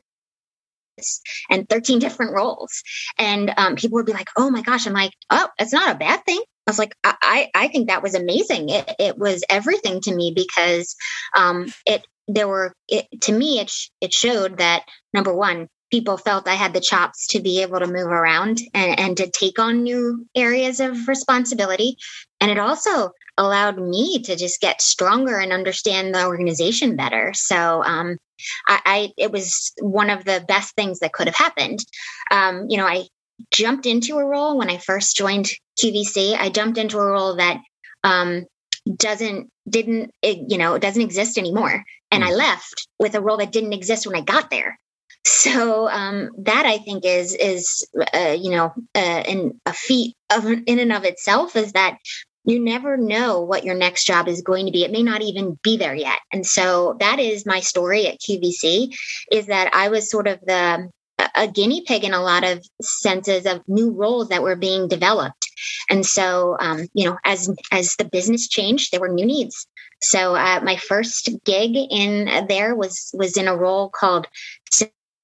and 1.49 1.67
13 1.69 1.99
different 1.99 2.33
roles 2.33 2.81
and 3.17 3.53
um, 3.57 3.75
people 3.75 3.95
would 3.95 4.05
be 4.05 4.13
like 4.13 4.29
oh 4.37 4.49
my 4.49 4.61
gosh 4.61 4.87
i'm 4.87 4.93
like 4.93 5.11
oh 5.29 5.47
it's 5.59 5.73
not 5.73 5.95
a 5.95 5.99
bad 5.99 6.23
thing 6.25 6.41
I 6.67 6.71
was 6.71 6.79
like, 6.79 6.95
I, 7.03 7.51
I 7.53 7.67
think 7.67 7.89
that 7.89 8.01
was 8.01 8.15
amazing. 8.15 8.69
It, 8.69 8.95
it 8.97 9.17
was 9.19 9.43
everything 9.51 10.01
to 10.01 10.15
me 10.15 10.33
because 10.35 10.95
um, 11.35 11.67
it 11.85 12.03
there 12.27 12.47
were 12.47 12.73
it, 12.87 13.05
to 13.21 13.31
me 13.31 13.59
it 13.59 13.69
sh- 13.69 13.89
it 14.01 14.11
showed 14.11 14.57
that 14.57 14.83
number 15.13 15.31
one 15.31 15.67
people 15.95 16.17
felt 16.17 16.45
I 16.45 16.55
had 16.55 16.73
the 16.73 16.81
chops 16.81 17.25
to 17.27 17.39
be 17.39 17.61
able 17.61 17.79
to 17.79 17.87
move 17.87 18.07
around 18.07 18.59
and, 18.73 18.99
and 18.99 19.17
to 19.17 19.29
take 19.29 19.59
on 19.59 19.81
new 19.81 20.27
areas 20.35 20.81
of 20.81 21.07
responsibility, 21.07 21.95
and 22.41 22.51
it 22.51 22.59
also 22.59 23.11
allowed 23.37 23.77
me 23.77 24.21
to 24.23 24.35
just 24.35 24.59
get 24.59 24.81
stronger 24.81 25.39
and 25.39 25.53
understand 25.53 26.13
the 26.13 26.25
organization 26.25 26.97
better. 26.97 27.31
So 27.33 27.81
um, 27.85 28.17
I, 28.67 28.81
I 28.85 29.11
it 29.17 29.31
was 29.31 29.71
one 29.79 30.09
of 30.09 30.25
the 30.25 30.43
best 30.45 30.75
things 30.75 30.99
that 30.99 31.13
could 31.13 31.27
have 31.27 31.35
happened. 31.37 31.79
Um, 32.29 32.65
you 32.67 32.75
know, 32.75 32.87
I 32.87 33.05
jumped 33.51 33.85
into 33.85 34.17
a 34.17 34.25
role 34.25 34.57
when 34.57 34.69
I 34.69 34.79
first 34.79 35.15
joined 35.15 35.47
QVC. 35.81 36.35
I 36.37 36.49
jumped 36.49 36.77
into 36.77 36.97
a 36.97 37.05
role 37.05 37.37
that 37.37 37.61
um, 38.03 38.43
doesn't 38.93 39.49
didn't 39.69 40.11
it, 40.21 40.39
you 40.49 40.57
know 40.57 40.77
doesn't 40.77 41.01
exist 41.01 41.37
anymore, 41.37 41.85
and 42.11 42.21
I 42.21 42.31
left 42.31 42.89
with 42.99 43.15
a 43.15 43.21
role 43.21 43.37
that 43.37 43.53
didn't 43.53 43.71
exist 43.71 44.05
when 44.05 44.17
I 44.17 44.21
got 44.21 44.49
there. 44.49 44.77
So 45.25 45.89
um, 45.89 46.29
that 46.37 46.65
I 46.65 46.77
think 46.77 47.03
is 47.03 47.33
is 47.35 47.87
uh, 48.13 48.37
you 48.39 48.51
know 48.51 48.73
uh, 48.93 48.99
an, 48.99 49.59
a 49.65 49.73
feat 49.73 50.15
of 50.31 50.45
in 50.45 50.79
and 50.79 50.93
of 50.93 51.03
itself 51.03 51.55
is 51.55 51.71
that 51.73 51.97
you 52.43 52.63
never 52.63 52.95
know 52.95 53.41
what 53.41 53.63
your 53.63 53.73
next 53.73 54.05
job 54.05 54.27
is 54.27 54.43
going 54.43 54.67
to 54.67 54.71
be. 54.71 54.83
It 54.83 54.91
may 54.91 55.01
not 55.01 55.23
even 55.23 55.57
be 55.63 55.77
there 55.77 55.95
yet, 55.95 56.19
and 56.31 56.45
so 56.45 56.95
that 56.99 57.19
is 57.19 57.45
my 57.45 57.59
story 57.59 58.07
at 58.07 58.19
QVC. 58.19 58.95
Is 59.31 59.47
that 59.47 59.71
I 59.73 59.89
was 59.89 60.11
sort 60.11 60.27
of 60.27 60.39
the 60.41 60.89
a 61.35 61.47
guinea 61.47 61.81
pig 61.81 62.03
in 62.03 62.13
a 62.13 62.21
lot 62.21 62.43
of 62.43 62.63
senses 62.81 63.45
of 63.45 63.61
new 63.67 63.91
roles 63.91 64.29
that 64.29 64.43
were 64.43 64.55
being 64.55 64.87
developed 64.87 65.49
and 65.89 66.05
so 66.05 66.57
um, 66.59 66.87
you 66.93 67.05
know 67.05 67.17
as 67.23 67.49
as 67.71 67.95
the 67.95 68.05
business 68.05 68.47
changed 68.47 68.91
there 68.91 68.99
were 68.99 69.07
new 69.07 69.25
needs 69.25 69.65
so 70.01 70.35
uh, 70.35 70.59
my 70.61 70.75
first 70.75 71.29
gig 71.45 71.71
in 71.89 72.47
there 72.47 72.75
was 72.75 73.11
was 73.13 73.37
in 73.37 73.47
a 73.47 73.55
role 73.55 73.89
called 73.89 74.27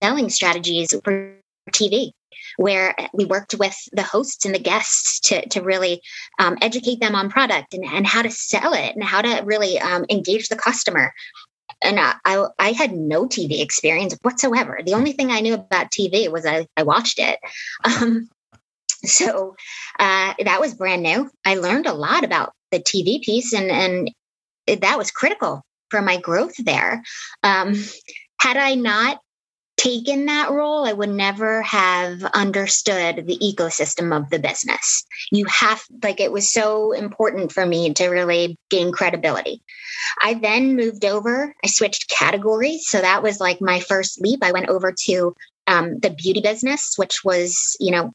selling 0.02 0.30
strategies 0.30 0.94
for 1.04 1.36
tv 1.72 2.12
where 2.58 2.94
we 3.14 3.26
worked 3.26 3.56
with 3.56 3.76
the 3.94 4.04
hosts 4.04 4.46
and 4.46 4.54
the 4.54 4.60
guests 4.60 5.22
to, 5.22 5.48
to 5.50 5.62
really 5.62 6.02
um, 6.38 6.58
educate 6.62 7.00
them 7.00 7.16
on 7.16 7.30
product 7.30 7.74
and, 7.74 7.86
and 7.86 8.06
how 8.06 8.22
to 8.22 8.30
sell 8.30 8.74
it 8.74 8.94
and 8.94 9.04
how 9.04 9.22
to 9.22 9.42
really 9.46 9.80
um, 9.80 10.06
engage 10.10 10.50
the 10.50 10.56
customer 10.56 11.14
and 11.84 12.00
I, 12.00 12.14
I, 12.26 12.46
I 12.60 12.72
had 12.74 12.94
no 12.94 13.26
TV 13.26 13.60
experience 13.60 14.16
whatsoever. 14.22 14.82
The 14.86 14.94
only 14.94 15.14
thing 15.14 15.32
I 15.32 15.40
knew 15.40 15.56
about 15.56 15.90
TV 15.90 16.32
was 16.32 16.46
I, 16.46 16.68
I 16.78 16.84
watched 16.84 17.20
it. 17.20 17.40
Um, 17.86 18.30
So 19.04 19.56
uh, 20.00 20.34
that 20.44 20.60
was 20.60 20.76
brand 20.76 21.04
new. 21.04 21.30
I 21.46 21.56
learned 21.56 21.88
a 21.88 21.94
lot 21.94 22.24
about 22.24 22.54
the 22.72 22.80
TV 22.80 23.22
piece, 23.22 23.54
and 23.54 23.72
and 23.72 24.12
that 24.82 24.98
was 24.98 25.12
critical 25.12 25.64
for 25.90 26.02
my 26.02 26.18
growth 26.18 26.56
there. 26.58 27.04
Um, 27.44 27.74
had 28.40 28.58
I 28.58 28.76
not 28.76 29.20
taken 29.82 30.26
that 30.26 30.52
role, 30.52 30.86
I 30.86 30.94
would 30.94 31.10
never 31.10 31.64
have 31.64 32.24
understood 32.24 33.26
the 33.26 33.38
ecosystem 33.40 34.16
of 34.16 34.30
the 34.30 34.38
business. 34.38 35.04
You 35.32 35.46
have, 35.46 35.82
like, 36.04 36.20
it 36.20 36.32
was 36.32 36.54
so 36.54 36.92
important 36.92 37.52
for 37.52 37.66
me 37.66 37.92
to 37.96 38.10
really 38.10 38.60
gain 38.70 38.92
credibility. 38.92 39.64
I 40.22 40.36
then 40.36 40.76
moved 40.76 41.04
over, 41.04 41.56
I 41.64 41.68
switched 41.68 42.10
categories. 42.10 42.88
So 42.88 43.02
that 43.02 43.24
was 43.24 43.40
like 43.40 43.60
my 43.60 43.80
first 43.80 44.22
leap. 44.22 44.44
I 44.44 44.52
went 44.52 44.70
over 44.70 44.94
to 45.06 45.36
um, 45.72 46.00
the 46.00 46.10
beauty 46.10 46.42
business, 46.42 46.94
which 46.98 47.24
was, 47.24 47.78
you 47.80 47.92
know, 47.92 48.12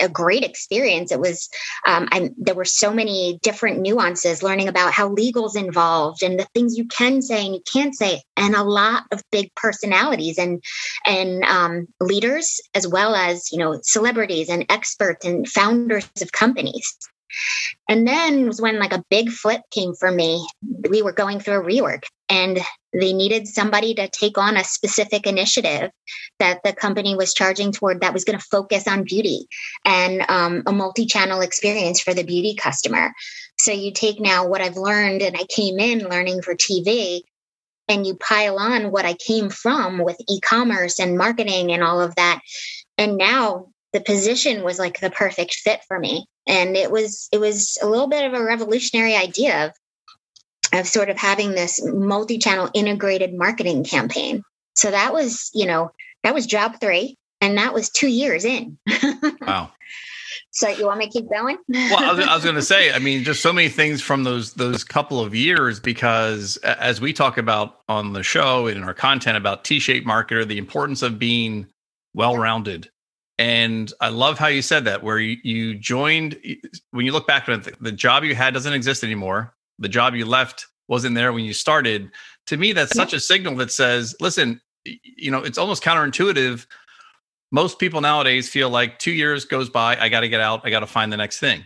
a 0.00 0.08
great 0.08 0.42
experience. 0.42 1.12
It 1.12 1.20
was, 1.20 1.48
um, 1.86 2.08
I, 2.10 2.30
there 2.38 2.54
were 2.54 2.64
so 2.64 2.92
many 2.92 3.38
different 3.42 3.80
nuances, 3.80 4.42
learning 4.42 4.68
about 4.68 4.92
how 4.92 5.08
legal's 5.08 5.54
involved 5.54 6.22
and 6.22 6.40
the 6.40 6.46
things 6.54 6.78
you 6.78 6.86
can 6.86 7.20
say 7.20 7.44
and 7.44 7.54
you 7.54 7.62
can't 7.70 7.94
say, 7.94 8.22
and 8.36 8.54
a 8.54 8.62
lot 8.62 9.04
of 9.12 9.22
big 9.30 9.54
personalities 9.54 10.38
and 10.38 10.62
and 11.06 11.44
um, 11.44 11.86
leaders, 12.00 12.60
as 12.74 12.88
well 12.88 13.14
as 13.14 13.52
you 13.52 13.58
know, 13.58 13.78
celebrities 13.82 14.48
and 14.48 14.64
experts 14.68 15.26
and 15.26 15.48
founders 15.48 16.08
of 16.22 16.32
companies. 16.32 16.96
And 17.88 18.06
then 18.06 18.46
was 18.46 18.60
when 18.60 18.78
like 18.78 18.92
a 18.92 19.04
big 19.10 19.30
flip 19.30 19.60
came 19.70 19.94
for 19.94 20.10
me. 20.10 20.46
We 20.88 21.02
were 21.02 21.12
going 21.12 21.40
through 21.40 21.60
a 21.60 21.64
rework 21.64 22.04
and 22.28 22.58
they 22.92 23.12
needed 23.12 23.46
somebody 23.46 23.94
to 23.94 24.08
take 24.08 24.38
on 24.38 24.56
a 24.56 24.64
specific 24.64 25.26
initiative 25.26 25.90
that 26.38 26.60
the 26.64 26.72
company 26.72 27.14
was 27.14 27.34
charging 27.34 27.72
toward 27.72 28.00
that 28.00 28.14
was 28.14 28.24
going 28.24 28.38
to 28.38 28.44
focus 28.50 28.88
on 28.88 29.04
beauty 29.04 29.46
and 29.84 30.24
um, 30.28 30.62
a 30.66 30.72
multi-channel 30.72 31.40
experience 31.40 32.00
for 32.00 32.14
the 32.14 32.22
beauty 32.22 32.54
customer. 32.54 33.12
So 33.58 33.72
you 33.72 33.92
take 33.92 34.20
now 34.20 34.46
what 34.46 34.60
I've 34.60 34.76
learned 34.76 35.22
and 35.22 35.36
I 35.36 35.44
came 35.44 35.78
in 35.78 36.08
learning 36.08 36.42
for 36.42 36.54
TV 36.54 37.22
and 37.88 38.06
you 38.06 38.14
pile 38.14 38.58
on 38.58 38.92
what 38.92 39.04
I 39.04 39.14
came 39.14 39.50
from 39.50 39.98
with 39.98 40.16
e-commerce 40.28 40.98
and 40.98 41.18
marketing 41.18 41.72
and 41.72 41.82
all 41.82 42.00
of 42.00 42.14
that. 42.14 42.40
And 42.96 43.18
now 43.18 43.68
the 43.92 44.00
position 44.00 44.64
was 44.64 44.78
like 44.78 45.00
the 45.00 45.10
perfect 45.10 45.54
fit 45.56 45.80
for 45.86 45.98
me 45.98 46.26
and 46.46 46.76
it 46.76 46.90
was 46.90 47.28
it 47.32 47.38
was 47.38 47.78
a 47.82 47.86
little 47.86 48.08
bit 48.08 48.24
of 48.24 48.38
a 48.38 48.44
revolutionary 48.44 49.14
idea 49.14 49.66
of 49.66 49.72
of 50.80 50.88
sort 50.88 51.08
of 51.08 51.16
having 51.16 51.52
this 51.52 51.80
multi-channel 51.84 52.70
integrated 52.74 53.32
marketing 53.32 53.84
campaign. 53.84 54.42
So 54.76 54.90
that 54.90 55.12
was 55.12 55.50
you 55.54 55.66
know 55.66 55.92
that 56.22 56.34
was 56.34 56.46
job 56.46 56.80
three 56.80 57.16
and 57.40 57.58
that 57.58 57.74
was 57.74 57.90
two 57.90 58.08
years 58.08 58.44
in. 58.44 58.78
Wow. 59.40 59.72
So 60.50 60.68
you 60.68 60.86
want 60.86 60.98
me 60.98 61.06
to 61.06 61.12
keep 61.12 61.28
going? 61.28 61.58
Well 61.68 61.98
i 61.98 62.12
was, 62.12 62.26
was 62.26 62.44
going 62.44 62.54
to 62.54 62.62
say 62.62 62.92
i 62.92 62.98
mean 62.98 63.24
just 63.24 63.42
so 63.42 63.52
many 63.52 63.68
things 63.68 64.00
from 64.00 64.24
those 64.24 64.54
those 64.54 64.84
couple 64.84 65.20
of 65.20 65.34
years 65.34 65.80
because 65.80 66.56
as 66.58 67.00
we 67.00 67.12
talk 67.12 67.38
about 67.38 67.80
on 67.88 68.12
the 68.12 68.22
show 68.22 68.68
and 68.68 68.78
in 68.78 68.84
our 68.84 68.94
content 68.94 69.36
about 69.36 69.64
t-shaped 69.64 70.06
marketer 70.06 70.46
the 70.46 70.58
importance 70.58 71.02
of 71.02 71.18
being 71.18 71.66
well-rounded 72.14 72.88
and 73.38 73.92
I 74.00 74.08
love 74.08 74.38
how 74.38 74.46
you 74.46 74.62
said 74.62 74.84
that, 74.84 75.02
where 75.02 75.18
you, 75.18 75.36
you 75.42 75.74
joined, 75.74 76.38
when 76.92 77.04
you 77.04 77.12
look 77.12 77.26
back 77.26 77.48
on 77.48 77.60
it, 77.60 77.64
the, 77.64 77.76
the 77.80 77.92
job 77.92 78.24
you 78.24 78.34
had 78.34 78.54
doesn't 78.54 78.72
exist 78.72 79.02
anymore. 79.02 79.54
The 79.78 79.88
job 79.88 80.14
you 80.14 80.24
left 80.24 80.66
wasn't 80.88 81.16
there 81.16 81.32
when 81.32 81.44
you 81.44 81.52
started. 81.52 82.10
To 82.48 82.56
me, 82.56 82.72
that's 82.72 82.94
such 82.94 83.12
a 83.12 83.20
signal 83.20 83.56
that 83.56 83.72
says, 83.72 84.14
listen, 84.20 84.60
you 84.84 85.30
know, 85.30 85.38
it's 85.38 85.58
almost 85.58 85.82
counterintuitive. 85.82 86.66
Most 87.50 87.78
people 87.78 88.00
nowadays 88.00 88.48
feel 88.48 88.70
like 88.70 88.98
two 88.98 89.12
years 89.12 89.44
goes 89.44 89.68
by, 89.68 89.96
I 89.96 90.08
got 90.08 90.20
to 90.20 90.28
get 90.28 90.40
out, 90.40 90.60
I 90.64 90.70
got 90.70 90.80
to 90.80 90.86
find 90.86 91.12
the 91.12 91.16
next 91.16 91.40
thing. 91.40 91.64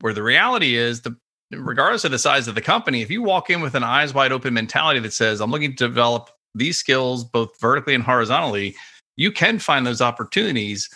Where 0.00 0.14
the 0.14 0.22
reality 0.22 0.76
is, 0.76 1.02
the 1.02 1.16
regardless 1.50 2.04
of 2.04 2.10
the 2.10 2.18
size 2.18 2.46
of 2.48 2.54
the 2.54 2.60
company, 2.60 3.02
if 3.02 3.10
you 3.10 3.22
walk 3.22 3.50
in 3.50 3.60
with 3.60 3.74
an 3.74 3.82
eyes 3.82 4.14
wide 4.14 4.32
open 4.32 4.54
mentality 4.54 5.00
that 5.00 5.12
says, 5.12 5.40
I'm 5.40 5.50
looking 5.50 5.72
to 5.72 5.88
develop 5.88 6.30
these 6.54 6.78
skills 6.78 7.24
both 7.24 7.58
vertically 7.60 7.94
and 7.94 8.04
horizontally, 8.04 8.76
you 9.18 9.32
can 9.32 9.58
find 9.58 9.86
those 9.86 10.00
opportunities 10.00 10.88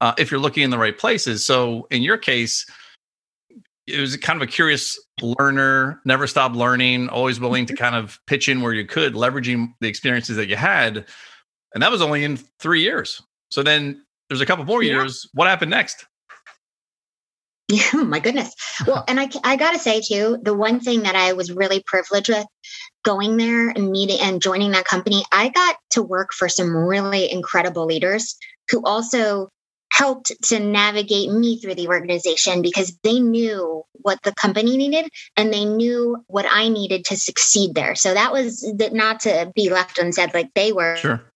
uh, 0.00 0.12
if 0.18 0.30
you're 0.30 0.38
looking 0.38 0.62
in 0.62 0.70
the 0.70 0.78
right 0.78 0.96
places. 0.96 1.44
So 1.44 1.88
in 1.90 2.02
your 2.02 2.18
case, 2.18 2.64
it 3.86 3.98
was 3.98 4.16
kind 4.18 4.40
of 4.40 4.46
a 4.46 4.50
curious 4.50 4.98
learner, 5.20 6.00
never 6.04 6.26
stopped 6.26 6.54
learning, 6.54 7.08
always 7.08 7.40
willing 7.40 7.66
to 7.66 7.74
kind 7.74 7.96
of 7.96 8.20
pitch 8.26 8.48
in 8.48 8.60
where 8.60 8.74
you 8.74 8.84
could, 8.84 9.14
leveraging 9.14 9.72
the 9.80 9.88
experiences 9.88 10.36
that 10.36 10.46
you 10.46 10.56
had. 10.56 11.06
And 11.74 11.82
that 11.82 11.90
was 11.90 12.02
only 12.02 12.22
in 12.22 12.36
three 12.60 12.82
years. 12.82 13.20
So 13.50 13.62
then 13.62 14.04
there's 14.28 14.42
a 14.42 14.46
couple 14.46 14.64
more 14.64 14.82
yeah. 14.82 14.92
years. 14.92 15.28
What 15.32 15.48
happened 15.48 15.70
next? 15.70 16.06
Oh 17.94 18.04
my 18.08 18.20
goodness. 18.20 18.54
Well, 18.86 19.04
and 19.06 19.20
I, 19.20 19.28
I 19.44 19.56
got 19.56 19.72
to 19.72 19.78
say 19.78 20.00
too, 20.00 20.38
the 20.42 20.54
one 20.54 20.80
thing 20.80 21.02
that 21.02 21.16
I 21.16 21.32
was 21.32 21.52
really 21.52 21.82
privileged 21.84 22.28
with 22.28 22.46
going 23.04 23.36
there 23.36 23.68
and 23.68 23.90
meeting 23.90 24.18
and 24.20 24.42
joining 24.42 24.72
that 24.72 24.84
company, 24.84 25.24
I 25.32 25.48
got 25.48 25.76
to 25.90 26.02
work 26.02 26.30
for 26.32 26.48
some 26.48 26.76
really 26.76 27.30
incredible 27.30 27.86
leaders 27.86 28.36
who 28.70 28.82
also 28.84 29.48
helped 29.92 30.32
to 30.44 30.60
navigate 30.60 31.30
me 31.30 31.58
through 31.58 31.74
the 31.74 31.88
organization 31.88 32.62
because 32.62 32.96
they 33.02 33.18
knew 33.18 33.82
what 33.92 34.22
the 34.22 34.32
company 34.32 34.76
needed 34.76 35.08
and 35.36 35.52
they 35.52 35.64
knew 35.64 36.24
what 36.28 36.46
I 36.48 36.68
needed 36.68 37.04
to 37.06 37.16
succeed 37.16 37.74
there. 37.74 37.96
So 37.96 38.14
that 38.14 38.32
was 38.32 38.64
not 38.92 39.20
to 39.20 39.50
be 39.54 39.68
left 39.68 39.98
unsaid. 39.98 40.32
Like 40.32 40.50
they 40.54 40.72
were 40.72 40.96
sure 40.96 41.29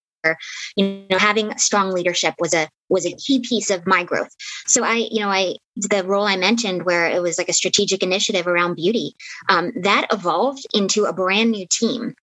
you 0.76 1.04
know 1.10 1.18
having 1.18 1.56
strong 1.58 1.92
leadership 1.92 2.34
was 2.38 2.54
a 2.54 2.68
was 2.88 3.06
a 3.06 3.16
key 3.16 3.40
piece 3.40 3.70
of 3.70 3.86
my 3.86 4.04
growth. 4.04 4.34
So 4.66 4.84
i 4.84 5.08
you 5.10 5.20
know 5.20 5.28
i 5.28 5.54
the 5.76 6.04
role 6.04 6.26
i 6.26 6.36
mentioned 6.36 6.84
where 6.84 7.06
it 7.06 7.22
was 7.22 7.38
like 7.38 7.48
a 7.48 7.60
strategic 7.60 8.02
initiative 8.02 8.46
around 8.46 8.76
beauty 8.76 9.14
um, 9.48 9.72
that 9.82 10.06
evolved 10.12 10.66
into 10.72 11.04
a 11.04 11.12
brand 11.12 11.50
new 11.50 11.66
team. 11.70 12.14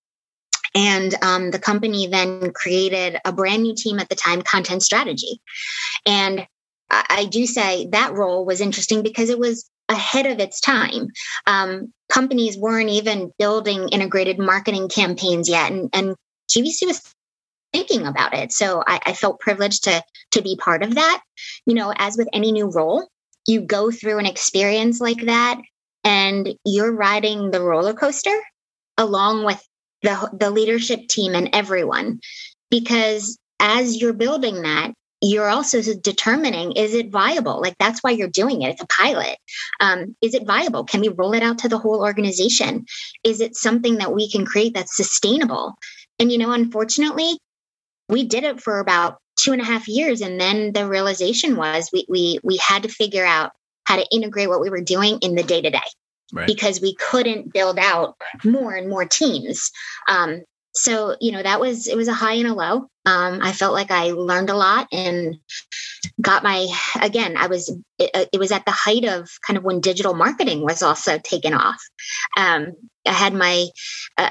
And 0.74 1.14
um, 1.22 1.52
the 1.52 1.60
company 1.60 2.08
then 2.08 2.52
created 2.54 3.18
a 3.26 3.34
brand 3.34 3.64
new 3.64 3.76
team 3.76 4.00
at 4.00 4.08
the 4.08 4.16
time 4.16 4.42
content 4.42 4.84
strategy. 4.84 5.42
And 6.06 6.48
I, 6.90 7.06
I 7.10 7.26
do 7.26 7.46
say 7.46 7.88
that 7.92 8.14
role 8.14 8.46
was 8.46 8.62
interesting 8.62 9.04
because 9.04 9.30
it 9.30 9.38
was 9.38 9.70
ahead 9.90 10.26
of 10.26 10.40
its 10.40 10.60
time. 10.60 11.08
Um, 11.46 11.94
companies 12.12 12.58
weren't 12.58 12.90
even 12.90 13.32
building 13.38 13.90
integrated 13.90 14.40
marketing 14.40 14.90
campaigns 14.90 15.50
yet, 15.50 15.72
and, 15.72 15.90
and 15.94 16.16
QVC 16.50 16.88
was 16.88 17.02
thinking 17.74 18.06
about 18.06 18.34
it. 18.34 18.52
So 18.52 18.84
I, 18.86 19.00
I 19.06 19.14
felt 19.14 19.40
privileged 19.40 19.86
to 19.86 20.04
to 20.32 20.42
be 20.42 20.56
part 20.56 20.84
of 20.84 20.96
that. 20.96 21.22
You 21.66 21.76
know, 21.76 21.94
as 21.98 22.18
with 22.18 22.28
any 22.34 22.52
new 22.52 22.70
role, 22.70 23.08
you 23.48 23.62
go 23.62 23.92
through 23.92 24.20
an 24.20 24.26
experience 24.26 25.02
like 25.02 25.26
that 25.26 25.60
and 26.04 26.56
you're 26.66 26.94
riding 26.94 27.52
the 27.52 27.62
roller 27.62 27.94
coaster 27.94 28.38
along 28.98 29.46
with 29.46 29.62
the 30.02 30.30
the 30.34 30.50
leadership 30.50 31.08
team 31.08 31.36
and 31.36 31.50
everyone. 31.54 32.20
Because 32.70 33.38
as 33.60 34.00
you're 34.02 34.14
building 34.14 34.62
that 34.64 34.94
you're 35.22 35.50
also 35.50 35.82
determining 36.02 36.72
is 36.72 36.96
it 36.96 37.12
viable? 37.12 37.62
Like 37.62 37.76
that's 37.80 38.02
why 38.02 38.12
you're 38.12 38.28
doing 38.28 38.64
it. 38.64 38.72
It's 38.72 38.82
a 38.82 38.88
pilot. 38.88 39.38
Um, 39.80 40.16
is 40.22 40.34
it 40.34 40.48
viable? 40.48 40.84
Can 40.84 41.02
we 41.02 41.10
roll 41.10 41.34
it 41.34 41.44
out 41.44 41.60
to 41.60 41.70
the 41.70 41.78
whole 41.78 42.02
organization? 42.02 42.86
Is 43.24 43.40
it 43.40 43.56
something 43.56 43.98
that 44.00 44.14
we 44.14 44.30
can 44.30 44.46
create 44.46 44.74
that's 44.74 44.98
sustainable? 44.98 45.76
And 46.18 46.32
you 46.32 46.40
know 46.40 46.52
unfortunately 46.52 47.38
we 48.12 48.24
did 48.24 48.43
it 48.43 48.62
for 48.62 48.80
about 48.80 49.17
two 49.38 49.54
and 49.54 49.62
a 49.62 49.65
half 49.65 49.88
years 49.88 50.21
and 50.21 50.39
then 50.39 50.74
the 50.74 50.88
realization 50.88 51.56
was 51.56 51.89
we 51.91 52.06
we 52.08 52.39
we 52.43 52.58
had 52.58 52.84
to 52.84 52.89
figure 52.89 53.26
out 53.26 53.54
how 53.86 53.95
to 53.95 54.06
integrate 54.12 54.50
what 54.50 54.62
we 54.62 54.69
were 54.69 54.82
doing 54.82 55.17
in 55.21 55.36
the 55.36 55.43
day 55.43 55.62
to 55.62 55.69
day 55.69 55.80
because 56.45 56.80
we 56.82 56.95
couldn't 56.95 57.52
build 57.54 57.78
out 57.78 58.15
more 58.43 58.74
and 58.74 58.89
more 58.89 59.06
teams. 59.06 59.71
Um, 60.08 60.43
so 60.74 61.17
you 61.19 61.32
know 61.32 61.43
that 61.43 61.60
was 61.60 61.88
it 61.88 61.97
was 61.97 62.08
a 62.08 62.13
high 62.13 62.36
and 62.36 62.47
a 62.47 62.54
low. 62.54 62.88
Um, 63.06 63.39
i 63.41 63.52
felt 63.52 63.74
like 63.74 63.89
i 63.89 64.12
learned 64.12 64.52
a 64.52 64.56
lot 64.56 64.88
and 64.91 65.36
got 66.22 66.44
my 66.44 66.68
again 67.02 67.36
i 67.38 67.48
was 67.48 67.70
it, 67.98 68.30
it, 68.32 68.40
was 68.40 68.52
at 68.52 68.66
the 68.66 68.72
height 68.72 69.06
of 69.06 69.30
kind 69.46 69.58
of 69.58 69.64
when 69.64 69.80
digital 69.80 70.14
marketing 70.14 70.62
was 70.62 70.82
also 70.82 71.18
taken 71.18 71.54
off 71.54 71.82
um, 72.38 72.74
i 73.08 73.12
had 73.12 73.34
my 73.34 73.68
uh, 74.18 74.30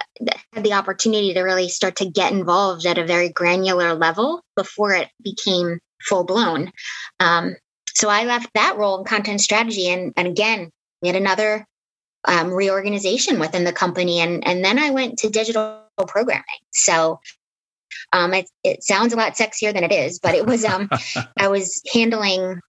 had 0.53 0.65
the 0.65 0.73
opportunity 0.73 1.35
to 1.35 1.43
really 1.43 1.69
start 1.69 1.97
to 1.97 2.11
get 2.11 2.33
involved 2.33 2.87
at 2.87 2.99
a 2.99 3.07
very 3.07 3.29
granular 3.29 3.95
level 3.95 4.43
before 4.57 4.93
it 4.93 5.09
became 5.23 5.79
full 6.09 6.25
blown 6.25 6.71
um, 7.19 7.57
so 7.89 8.09
i 8.09 8.25
left 8.25 8.51
that 8.55 8.77
role 8.77 8.99
in 8.99 9.05
content 9.05 9.41
strategy 9.41 9.89
and, 9.89 10.13
and 10.17 10.29
again 10.29 10.71
yet 11.03 11.17
another 11.17 11.67
um, 12.27 12.53
reorganization 12.53 13.41
within 13.41 13.65
the 13.65 13.73
company 13.73 14.21
and 14.21 14.47
and 14.47 14.65
then 14.65 14.79
i 14.79 14.91
went 14.91 15.19
to 15.19 15.31
digital 15.31 15.81
programming. 16.07 16.45
So 16.73 17.21
um, 18.13 18.35
it, 18.35 18.51
it 18.65 18.83
sounds 18.83 19.13
a 19.13 19.17
lot 19.17 19.35
sexier 19.35 19.73
than 19.73 19.85
it 19.85 19.93
is, 19.93 20.19
but 20.19 20.35
it 20.35 20.47
was 20.47 20.65
um, 20.65 20.89
I 21.39 21.49
was 21.49 21.83
handling 21.93 22.61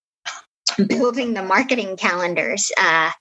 building 0.88 1.34
the 1.34 1.44
marketing 1.44 1.98
calendars 1.98 2.72
uh, 2.78 3.12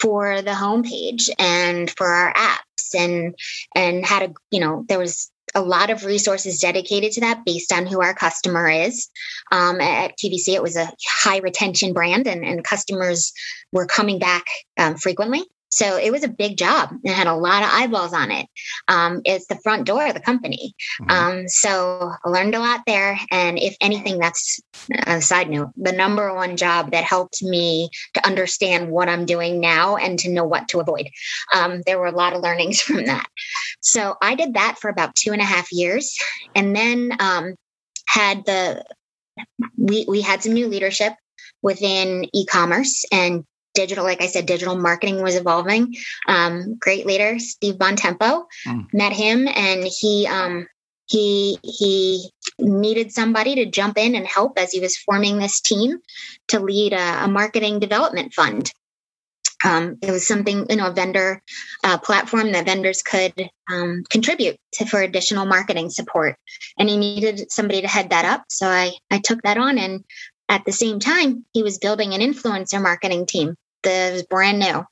for 0.00 0.42
the 0.42 0.50
homepage 0.50 1.30
and 1.38 1.90
for 1.90 2.06
our 2.06 2.34
apps 2.34 2.94
and 2.94 3.34
and 3.74 4.04
had 4.04 4.30
a 4.30 4.34
you 4.50 4.60
know 4.60 4.84
there 4.88 4.98
was 4.98 5.30
a 5.54 5.62
lot 5.62 5.90
of 5.90 6.04
resources 6.04 6.58
dedicated 6.58 7.12
to 7.12 7.20
that 7.22 7.44
based 7.44 7.72
on 7.72 7.86
who 7.86 8.02
our 8.02 8.14
customer 8.14 8.68
is. 8.68 9.08
Um, 9.50 9.80
at 9.80 10.18
QVC, 10.18 10.48
it 10.48 10.62
was 10.62 10.76
a 10.76 10.90
high 11.08 11.38
retention 11.38 11.92
brand, 11.92 12.26
and, 12.26 12.44
and 12.44 12.62
customers 12.62 13.32
were 13.72 13.86
coming 13.86 14.18
back 14.18 14.44
um, 14.76 14.96
frequently. 14.96 15.42
So 15.76 15.98
it 15.98 16.10
was 16.10 16.24
a 16.24 16.28
big 16.28 16.56
job 16.56 16.88
and 17.04 17.14
had 17.14 17.26
a 17.26 17.34
lot 17.34 17.62
of 17.62 17.68
eyeballs 17.70 18.14
on 18.14 18.30
it. 18.30 18.46
Um, 18.88 19.20
it's 19.26 19.46
the 19.46 19.58
front 19.62 19.84
door 19.84 20.06
of 20.06 20.14
the 20.14 20.20
company. 20.20 20.74
Mm-hmm. 21.02 21.10
Um, 21.10 21.48
so 21.48 22.12
I 22.24 22.28
learned 22.30 22.54
a 22.54 22.60
lot 22.60 22.80
there. 22.86 23.18
And 23.30 23.58
if 23.58 23.76
anything, 23.82 24.18
that's 24.18 24.58
a 25.06 25.20
side 25.20 25.50
note, 25.50 25.72
the 25.76 25.92
number 25.92 26.34
one 26.34 26.56
job 26.56 26.92
that 26.92 27.04
helped 27.04 27.42
me 27.42 27.90
to 28.14 28.26
understand 28.26 28.90
what 28.90 29.10
I'm 29.10 29.26
doing 29.26 29.60
now 29.60 29.96
and 29.96 30.18
to 30.20 30.30
know 30.30 30.44
what 30.44 30.66
to 30.68 30.80
avoid. 30.80 31.10
Um, 31.54 31.82
there 31.84 31.98
were 31.98 32.06
a 32.06 32.16
lot 32.16 32.32
of 32.32 32.40
learnings 32.40 32.80
from 32.86 33.04
that. 33.04 33.26
So 33.82 34.14
I 34.22 34.34
did 34.34 34.54
that 34.54 34.78
for 34.80 34.88
about 34.88 35.14
two 35.14 35.32
and 35.32 35.42
a 35.42 35.44
half 35.44 35.70
years 35.72 36.16
and 36.54 36.74
then 36.74 37.12
um, 37.20 37.54
had 38.08 38.46
the, 38.46 38.82
we, 39.76 40.06
we 40.08 40.22
had 40.22 40.42
some 40.42 40.54
new 40.54 40.68
leadership 40.68 41.12
within 41.60 42.30
e-commerce 42.32 43.04
and 43.12 43.44
digital, 43.76 44.04
like 44.04 44.20
I 44.20 44.26
said, 44.26 44.46
digital 44.46 44.76
marketing 44.76 45.22
was 45.22 45.36
evolving. 45.36 45.94
Um, 46.26 46.76
great 46.80 47.06
leader, 47.06 47.38
Steve 47.38 47.76
Bontempo, 47.76 48.46
mm. 48.66 48.86
met 48.92 49.12
him 49.12 49.46
and 49.46 49.84
he, 49.84 50.26
um, 50.26 50.66
he 51.06 51.56
he 51.62 52.30
needed 52.58 53.12
somebody 53.12 53.54
to 53.54 53.66
jump 53.66 53.96
in 53.96 54.14
and 54.14 54.26
help 54.26 54.58
as 54.58 54.72
he 54.72 54.80
was 54.80 54.96
forming 54.96 55.38
this 55.38 55.60
team 55.60 55.98
to 56.48 56.58
lead 56.58 56.92
a, 56.92 57.24
a 57.24 57.28
marketing 57.28 57.78
development 57.78 58.34
fund. 58.34 58.72
Um, 59.64 59.98
it 60.02 60.10
was 60.10 60.26
something, 60.26 60.66
you 60.68 60.76
know, 60.76 60.88
a 60.88 60.92
vendor 60.92 61.42
uh, 61.82 61.98
platform 61.98 62.52
that 62.52 62.66
vendors 62.66 63.02
could 63.02 63.50
um, 63.70 64.04
contribute 64.10 64.56
to 64.74 64.84
for 64.84 65.00
additional 65.00 65.46
marketing 65.46 65.90
support. 65.90 66.36
And 66.78 66.88
he 66.88 66.96
needed 66.96 67.50
somebody 67.50 67.80
to 67.80 67.88
head 67.88 68.10
that 68.10 68.24
up. 68.24 68.44
So 68.50 68.66
I, 68.68 68.92
I 69.10 69.18
took 69.18 69.42
that 69.42 69.56
on. 69.56 69.78
And 69.78 70.04
at 70.48 70.64
the 70.64 70.72
same 70.72 71.00
time, 71.00 71.44
he 71.52 71.62
was 71.62 71.78
building 71.78 72.12
an 72.12 72.20
influencer 72.20 72.82
marketing 72.82 73.26
team 73.26 73.56
that 73.86 74.12
was 74.12 74.22
brand 74.24 74.58
new. 74.58 74.84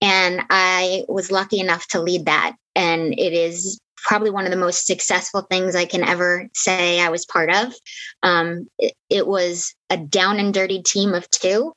And 0.00 0.42
I 0.48 1.04
was 1.08 1.30
lucky 1.30 1.60
enough 1.60 1.86
to 1.88 2.00
lead 2.00 2.26
that. 2.26 2.56
And 2.74 3.12
it 3.12 3.32
is 3.32 3.80
probably 3.96 4.30
one 4.30 4.44
of 4.46 4.50
the 4.50 4.56
most 4.56 4.86
successful 4.86 5.42
things 5.42 5.76
I 5.76 5.84
can 5.84 6.02
ever 6.02 6.48
say 6.54 7.00
I 7.00 7.10
was 7.10 7.26
part 7.26 7.50
of. 7.50 7.74
Um, 8.22 8.68
it, 8.78 8.94
it, 9.10 9.26
was 9.26 9.74
a 9.90 9.98
down 9.98 10.38
and 10.38 10.54
dirty 10.54 10.82
team 10.82 11.12
of 11.12 11.28
two. 11.30 11.74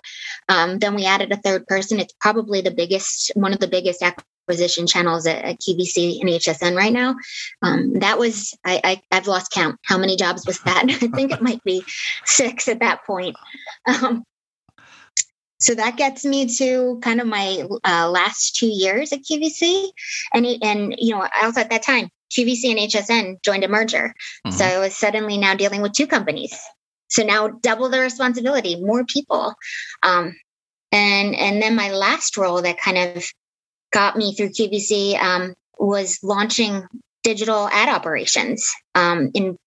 Um, 0.48 0.80
then 0.80 0.96
we 0.96 1.06
added 1.06 1.34
a 1.34 1.38
third 1.38 1.68
person. 1.68 2.00
It's 2.00 2.13
probably 2.22 2.62
the 2.62 2.72
biggest, 2.72 3.32
one 3.36 3.52
of 3.52 3.60
the 3.60 3.68
biggest 3.68 4.02
acquisition 4.02 4.88
channels 4.88 5.28
at, 5.28 5.44
at 5.44 5.60
QVC 5.60 6.22
and 6.22 6.30
HSN 6.30 6.78
right 6.78 6.94
now. 6.94 7.16
Um, 7.62 8.00
that 8.00 8.18
was, 8.18 8.58
I, 8.66 8.80
I, 8.84 9.16
have 9.16 9.28
lost 9.28 9.52
count. 9.52 9.78
How 9.84 9.98
many 9.98 10.16
jobs 10.16 10.46
was 10.46 10.60
that? 10.62 10.86
I 10.89 10.94
think 10.94 11.32
it 11.32 11.42
might 11.42 11.63
be 11.63 11.84
six 12.26 12.68
at 12.68 12.80
that 12.80 13.06
point. 13.06 13.36
So 15.63 15.73
that 15.76 15.95
gets 15.95 16.26
me 16.26 16.45
to 16.58 16.99
kind 17.02 17.21
of 17.21 17.28
my 17.28 17.65
uh, 17.86 18.10
last 18.10 18.58
two 18.58 18.67
years 18.67 19.13
at 19.13 19.21
QVC, 19.21 19.91
and 20.34 20.45
and 20.62 20.93
you 20.97 21.15
know 21.15 21.26
also 21.41 21.62
at 21.62 21.69
that 21.69 21.84
time 21.84 22.10
QVC 22.38 22.71
and 22.71 22.80
HSN 22.80 23.41
joined 23.43 23.63
a 23.63 23.69
merger, 23.69 24.13
mm-hmm. 24.45 24.58
so 24.58 24.65
I 24.65 24.80
was 24.80 24.97
suddenly 24.97 25.38
now 25.38 25.56
dealing 25.56 25.82
with 25.82 25.93
two 25.93 26.06
companies. 26.06 26.54
So 27.08 27.23
now 27.23 27.47
double 27.47 27.88
the 27.88 28.02
responsibility, 28.02 28.76
more 28.76 29.06
people, 29.06 29.54
um, 30.04 30.36
and 30.91 31.34
and 31.34 31.62
then 31.62 31.78
my 31.78 31.91
last 31.91 32.36
role 32.36 32.62
that 32.62 32.78
kind 32.78 32.97
of 32.97 33.23
got 33.93 34.17
me 34.17 34.36
through 34.36 34.49
QVC 34.49 35.17
um, 35.17 35.54
was 35.80 36.19
launching 36.23 36.84
digital 37.23 37.69
ad 37.69 37.88
operations 37.88 38.69
um, 38.95 39.32
in 39.34 39.58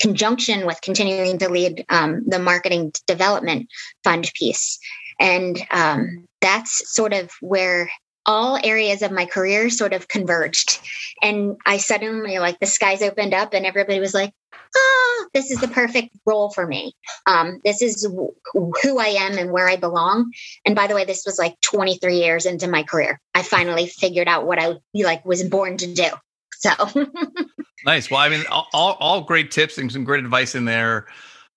conjunction 0.00 0.66
with 0.66 0.80
continuing 0.82 1.38
to 1.38 1.48
lead 1.48 1.84
um, 1.88 2.22
the 2.28 2.38
marketing 2.38 2.92
development 3.08 3.68
fund 4.04 4.30
piece. 4.38 4.78
And 5.18 5.58
um, 5.70 6.26
that's 6.40 6.92
sort 6.92 7.12
of 7.12 7.30
where 7.40 7.90
all 8.26 8.58
areas 8.62 9.02
of 9.02 9.10
my 9.10 9.26
career 9.26 9.68
sort 9.70 9.92
of 9.92 10.08
converged. 10.08 10.80
And 11.22 11.56
I 11.66 11.78
suddenly, 11.78 12.38
like, 12.38 12.60
the 12.60 12.66
skies 12.66 13.02
opened 13.02 13.34
up 13.34 13.54
and 13.54 13.66
everybody 13.66 14.00
was 14.00 14.14
like, 14.14 14.32
oh, 14.76 15.26
this 15.34 15.50
is 15.50 15.60
the 15.60 15.68
perfect 15.68 16.10
role 16.24 16.50
for 16.50 16.66
me. 16.66 16.94
Um, 17.26 17.60
this 17.64 17.82
is 17.82 18.02
w- 18.02 18.34
who 18.54 18.98
I 18.98 19.08
am 19.08 19.38
and 19.38 19.50
where 19.50 19.68
I 19.68 19.76
belong. 19.76 20.32
And 20.64 20.74
by 20.74 20.86
the 20.86 20.94
way, 20.94 21.04
this 21.04 21.24
was 21.26 21.38
like 21.38 21.60
23 21.60 22.16
years 22.16 22.46
into 22.46 22.68
my 22.68 22.82
career. 22.82 23.20
I 23.34 23.42
finally 23.42 23.86
figured 23.86 24.28
out 24.28 24.46
what 24.46 24.58
I 24.58 24.76
like 24.94 25.24
was 25.24 25.42
born 25.42 25.76
to 25.78 25.92
do. 25.92 26.08
So 26.54 26.70
nice. 27.84 28.10
Well, 28.10 28.20
I 28.20 28.28
mean, 28.28 28.44
all, 28.50 28.68
all 28.72 29.22
great 29.22 29.50
tips 29.50 29.78
and 29.78 29.90
some 29.90 30.04
great 30.04 30.24
advice 30.24 30.54
in 30.54 30.64
there 30.64 31.06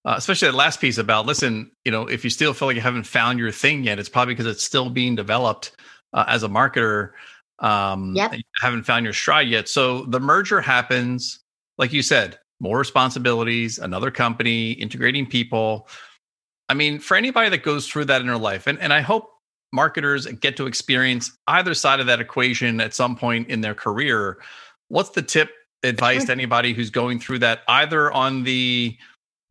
uh, 0.06 0.14
especially 0.18 0.48
that 0.48 0.56
last 0.56 0.80
piece 0.80 0.98
about 0.98 1.26
listen, 1.26 1.72
you 1.84 1.92
know, 1.92 2.08
if 2.08 2.24
you 2.24 2.30
still 2.30 2.54
feel 2.54 2.68
like 2.68 2.76
you 2.76 2.82
haven't 2.82 3.06
found 3.06 3.40
your 3.40 3.52
thing 3.52 3.84
yet, 3.84 3.98
it's 3.98 4.10
probably 4.10 4.36
because 4.36 4.46
it's 4.46 4.64
still 4.64 4.90
being 4.90 5.16
developed 5.16 5.76
uh, 6.14 6.26
as 6.28 6.44
a 6.44 6.48
marketer. 6.48 7.12
Um, 7.60 8.14
yep. 8.16 8.34
you 8.34 8.44
haven't 8.62 8.84
found 8.84 9.06
your 9.06 9.14
stride 9.14 9.48
yet. 9.48 9.68
So 9.68 10.06
the 10.06 10.20
merger 10.20 10.62
happens, 10.62 11.40
like 11.78 11.92
you 11.92 12.04
said, 12.04 12.38
more 12.60 12.78
responsibilities, 12.78 13.80
another 13.80 14.12
company, 14.12 14.74
integrating 14.74 15.26
people. 15.26 15.88
I 16.70 16.74
mean, 16.76 17.00
for 17.00 17.18
anybody 17.18 17.50
that 17.50 17.64
goes 17.64 17.88
through 17.88 18.06
that 18.06 18.22
in 18.22 18.28
their 18.28 18.38
life, 18.38 18.68
and, 18.68 18.80
and 18.80 18.94
I 18.94 19.02
hope 19.02 19.30
marketers 19.72 20.28
get 20.28 20.56
to 20.58 20.68
experience 20.68 21.36
either 21.48 21.74
side 21.74 22.00
of 22.00 22.06
that 22.08 22.20
equation 22.20 22.80
at 22.80 22.94
some 22.94 23.16
point 23.16 23.50
in 23.50 23.62
their 23.62 23.76
career. 23.76 24.38
What's 24.90 25.10
the 25.10 25.22
tip 25.22 25.50
advice 25.84 26.26
to 26.26 26.32
anybody 26.32 26.74
who's 26.74 26.90
going 26.90 27.20
through 27.20 27.40
that 27.40 27.62
either 27.68 28.12
on 28.12 28.44
the 28.44 28.98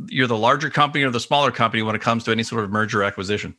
you're 0.08 0.26
the 0.26 0.36
larger 0.36 0.70
company 0.70 1.04
or 1.04 1.10
the 1.10 1.20
smaller 1.20 1.50
company 1.50 1.82
when 1.82 1.94
it 1.94 2.02
comes 2.02 2.24
to 2.24 2.30
any 2.30 2.42
sort 2.42 2.64
of 2.64 2.70
merger 2.70 3.02
acquisition? 3.02 3.56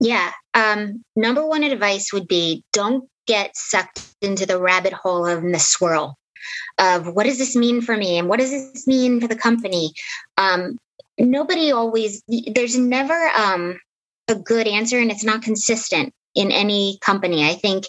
Yeah. 0.00 0.32
Um, 0.54 1.04
number 1.14 1.46
one 1.46 1.62
advice 1.62 2.12
would 2.12 2.28
be 2.28 2.64
don't 2.72 3.08
get 3.26 3.56
sucked 3.56 4.02
into 4.22 4.46
the 4.46 4.60
rabbit 4.60 4.92
hole 4.92 5.26
of 5.26 5.42
the 5.42 5.58
swirl 5.58 6.16
of 6.78 7.08
what 7.08 7.24
does 7.24 7.38
this 7.38 7.56
mean 7.56 7.80
for 7.80 7.96
me 7.96 8.18
and 8.18 8.28
what 8.28 8.38
does 8.38 8.50
this 8.50 8.86
mean 8.86 9.20
for 9.20 9.26
the 9.26 9.36
company. 9.36 9.92
Um, 10.36 10.78
nobody 11.18 11.72
always, 11.72 12.22
there's 12.28 12.78
never 12.78 13.28
um, 13.36 13.80
a 14.28 14.34
good 14.34 14.66
answer 14.66 14.98
and 14.98 15.10
it's 15.10 15.24
not 15.24 15.42
consistent 15.42 16.12
in 16.34 16.52
any 16.52 16.98
company. 17.00 17.48
I 17.48 17.54
think, 17.54 17.84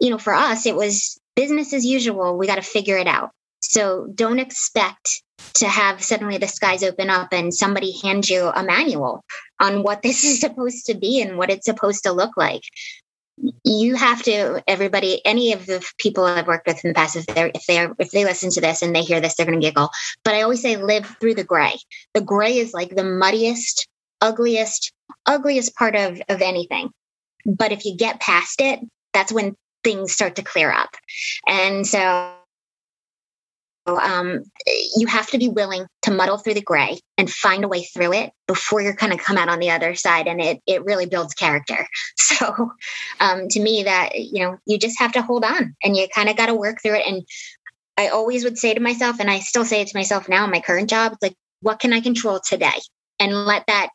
you 0.00 0.10
know, 0.10 0.18
for 0.18 0.34
us, 0.34 0.66
it 0.66 0.74
was 0.74 1.20
business 1.36 1.72
as 1.72 1.84
usual. 1.84 2.36
We 2.36 2.46
got 2.46 2.56
to 2.56 2.62
figure 2.62 2.96
it 2.96 3.06
out. 3.06 3.30
So 3.60 4.08
don't 4.14 4.38
expect 4.38 5.22
to 5.54 5.68
have 5.68 6.02
suddenly 6.02 6.38
the 6.38 6.48
skies 6.48 6.82
open 6.82 7.10
up 7.10 7.28
and 7.32 7.52
somebody 7.52 7.98
hand 8.00 8.28
you 8.28 8.46
a 8.46 8.62
manual 8.62 9.24
on 9.60 9.82
what 9.82 10.02
this 10.02 10.24
is 10.24 10.40
supposed 10.40 10.86
to 10.86 10.94
be 10.94 11.20
and 11.20 11.38
what 11.38 11.50
it's 11.50 11.66
supposed 11.66 12.04
to 12.04 12.12
look 12.12 12.36
like. 12.36 12.62
You 13.64 13.94
have 13.96 14.22
to 14.24 14.62
everybody 14.66 15.24
any 15.24 15.52
of 15.52 15.64
the 15.64 15.84
people 15.98 16.24
i've 16.24 16.46
worked 16.46 16.66
with 16.66 16.84
in 16.84 16.90
the 16.90 16.94
past 16.94 17.16
if 17.16 17.26
they're 17.26 17.50
if 17.54 17.64
they're 17.66 17.94
if 17.98 18.10
they 18.10 18.24
listen 18.24 18.50
to 18.50 18.60
this 18.60 18.82
and 18.82 18.94
they 18.94 19.00
hear 19.00 19.20
this 19.20 19.34
they're 19.34 19.46
going 19.46 19.58
to 19.58 19.66
giggle. 19.66 19.88
But 20.22 20.34
i 20.34 20.42
always 20.42 20.60
say 20.60 20.76
live 20.76 21.16
through 21.18 21.34
the 21.34 21.44
gray. 21.44 21.74
The 22.12 22.20
gray 22.20 22.58
is 22.58 22.74
like 22.74 22.90
the 22.94 23.02
muddiest 23.02 23.88
ugliest 24.20 24.92
ugliest 25.26 25.74
part 25.74 25.96
of 25.96 26.20
of 26.28 26.42
anything. 26.42 26.90
But 27.46 27.72
if 27.72 27.84
you 27.86 27.96
get 27.96 28.20
past 28.20 28.60
it 28.60 28.80
that's 29.12 29.32
when 29.32 29.56
things 29.82 30.12
start 30.12 30.36
to 30.36 30.42
clear 30.42 30.70
up. 30.70 30.90
And 31.46 31.86
so 31.86 32.34
um, 33.86 34.44
you 34.96 35.06
have 35.06 35.28
to 35.28 35.38
be 35.38 35.48
willing 35.48 35.86
to 36.02 36.10
muddle 36.10 36.38
through 36.38 36.54
the 36.54 36.62
gray 36.62 36.98
and 37.18 37.30
find 37.30 37.64
a 37.64 37.68
way 37.68 37.82
through 37.82 38.12
it 38.12 38.30
before 38.46 38.80
you're 38.80 38.94
kind 38.94 39.12
of 39.12 39.18
come 39.18 39.36
out 39.36 39.48
on 39.48 39.58
the 39.58 39.70
other 39.70 39.94
side 39.94 40.26
and 40.26 40.40
it 40.40 40.60
it 40.66 40.84
really 40.84 41.06
builds 41.06 41.34
character. 41.34 41.86
So 42.16 42.72
um, 43.20 43.46
to 43.50 43.60
me 43.60 43.84
that 43.84 44.18
you 44.18 44.42
know 44.42 44.56
you 44.66 44.78
just 44.78 44.98
have 44.98 45.12
to 45.12 45.22
hold 45.22 45.44
on 45.44 45.76
and 45.84 45.96
you 45.96 46.08
kind 46.12 46.28
of 46.28 46.36
got 46.36 46.46
to 46.46 46.54
work 46.54 46.78
through 46.82 46.96
it. 46.96 47.06
And 47.06 47.22
i 47.98 48.08
always 48.08 48.42
would 48.42 48.56
say 48.58 48.72
to 48.72 48.80
myself 48.80 49.20
and 49.20 49.30
i 49.30 49.38
still 49.38 49.66
say 49.66 49.82
it 49.82 49.88
to 49.88 49.96
myself 49.96 50.28
now 50.28 50.44
in 50.44 50.50
my 50.50 50.60
current 50.60 50.88
job 50.88 51.14
like 51.20 51.34
what 51.60 51.78
can 51.78 51.92
i 51.92 52.00
control 52.00 52.40
today? 52.40 52.80
And 53.20 53.44
let 53.44 53.66
that 53.66 53.90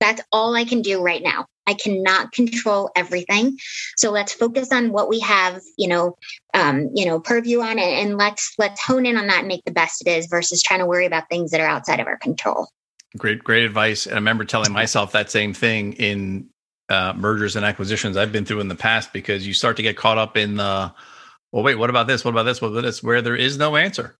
that's 0.00 0.22
all 0.32 0.56
i 0.56 0.64
can 0.64 0.82
do 0.82 1.02
right 1.02 1.22
now 1.22 1.46
I 1.66 1.74
cannot 1.74 2.32
control 2.32 2.90
everything. 2.94 3.56
So 3.96 4.10
let's 4.10 4.32
focus 4.32 4.70
on 4.72 4.92
what 4.92 5.08
we 5.08 5.20
have, 5.20 5.62
you 5.78 5.88
know, 5.88 6.16
um, 6.52 6.90
you 6.94 7.06
know, 7.06 7.20
purview 7.20 7.60
on 7.60 7.78
it, 7.78 8.02
and 8.02 8.18
let's 8.18 8.54
let's 8.58 8.80
hone 8.84 9.06
in 9.06 9.16
on 9.16 9.26
that 9.28 9.40
and 9.40 9.48
make 9.48 9.64
the 9.64 9.72
best 9.72 10.06
it 10.06 10.10
is 10.10 10.26
versus 10.26 10.62
trying 10.62 10.80
to 10.80 10.86
worry 10.86 11.06
about 11.06 11.28
things 11.28 11.50
that 11.50 11.60
are 11.60 11.66
outside 11.66 12.00
of 12.00 12.06
our 12.06 12.18
control. 12.18 12.68
Great, 13.16 13.44
great 13.44 13.64
advice. 13.64 14.06
And 14.06 14.14
I 14.14 14.18
remember 14.18 14.44
telling 14.44 14.72
myself 14.72 15.12
that 15.12 15.30
same 15.30 15.54
thing 15.54 15.92
in 15.94 16.48
uh, 16.88 17.12
mergers 17.16 17.56
and 17.56 17.64
acquisitions 17.64 18.16
I've 18.16 18.32
been 18.32 18.44
through 18.44 18.60
in 18.60 18.68
the 18.68 18.74
past 18.74 19.12
because 19.12 19.46
you 19.46 19.54
start 19.54 19.76
to 19.76 19.82
get 19.82 19.96
caught 19.96 20.18
up 20.18 20.36
in 20.36 20.56
the, 20.56 20.92
well, 21.52 21.62
wait, 21.62 21.76
what 21.76 21.90
about 21.90 22.08
this? 22.08 22.24
What 22.24 22.32
about 22.32 22.42
this? 22.42 22.60
What 22.60 22.68
about 22.68 22.82
this? 22.82 23.02
Where 23.02 23.22
there 23.22 23.36
is 23.36 23.56
no 23.56 23.76
answer, 23.76 24.16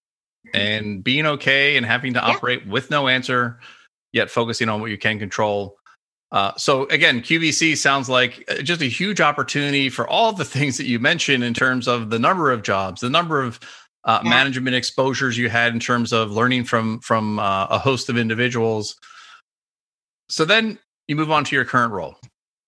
and 0.53 1.03
being 1.03 1.27
okay 1.27 1.77
and 1.77 1.85
having 1.85 2.15
to 2.15 2.21
yeah. 2.21 2.35
operate 2.35 2.67
with 2.67 2.91
no 2.91 3.09
answer, 3.09 3.59
yet 4.13 4.31
focusing 4.31 4.69
on 4.69 4.81
what 4.81 4.91
you 4.91 4.99
can 4.99 5.19
control 5.19 5.77
uh, 6.35 6.53
so 6.57 6.85
again, 6.87 7.21
QVC 7.21 7.77
sounds 7.77 8.09
like 8.09 8.45
uh, 8.49 8.61
just 8.61 8.83
a 8.83 8.87
huge 8.87 9.21
opportunity 9.21 9.89
for 9.89 10.07
all 10.09 10.33
the 10.33 10.45
things 10.57 10.77
that 10.77 10.87
you 10.87 10.99
mentioned 10.99 11.45
in 11.45 11.55
terms 11.55 11.87
of 11.87 12.11
the 12.11 12.19
number 12.19 12.51
of 12.51 12.63
jobs, 12.63 13.01
the 13.01 13.09
number 13.09 13.41
of 13.41 13.61
uh, 14.03 14.21
yeah. 14.23 14.29
management 14.29 14.75
exposures 14.75 15.39
you 15.39 15.49
had 15.49 15.73
in 15.73 15.79
terms 15.79 16.13
of 16.13 16.33
learning 16.33 16.65
from 16.65 16.99
from 16.99 17.39
uh, 17.39 17.67
a 17.71 17.79
host 17.79 18.09
of 18.09 18.19
individuals. 18.19 18.97
So 20.29 20.45
then 20.45 20.77
you 21.07 21.15
move 21.15 21.31
on 21.31 21.45
to 21.45 21.55
your 21.55 21.65
current 21.65 21.93
role, 21.93 22.17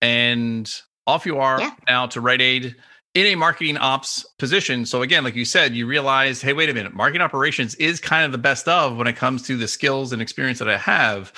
and 0.01 0.73
off 1.09 1.27
you 1.27 1.39
are 1.39 1.61
yeah. 1.61 1.75
now 1.89 2.07
to 2.07 2.21
Rite 2.21 2.41
Aid 2.41 2.77
in 3.15 3.27
a 3.27 3.35
marketing 3.35 3.79
ops 3.79 4.25
position. 4.39 4.87
So 4.87 5.03
again, 5.03 5.25
like 5.25 5.35
you 5.35 5.45
said, 5.45 5.75
you 5.75 5.89
realize, 5.89 6.41
hey, 6.41 6.53
wait 6.53 6.71
a 6.71 6.75
minute, 6.75 6.95
marketing 6.95 7.23
operations 7.23 7.75
is 7.77 7.99
kind 7.99 8.25
of 8.25 8.31
the 8.31 8.39
best 8.39 8.69
of 8.69 8.97
when 8.97 9.09
it 9.09 9.17
comes 9.17 9.43
to 9.49 9.57
the 9.57 9.67
skills 9.67 10.13
and 10.13 10.23
experience 10.23 10.61
that 10.61 10.69
I 10.69 10.79
have. 10.79 11.33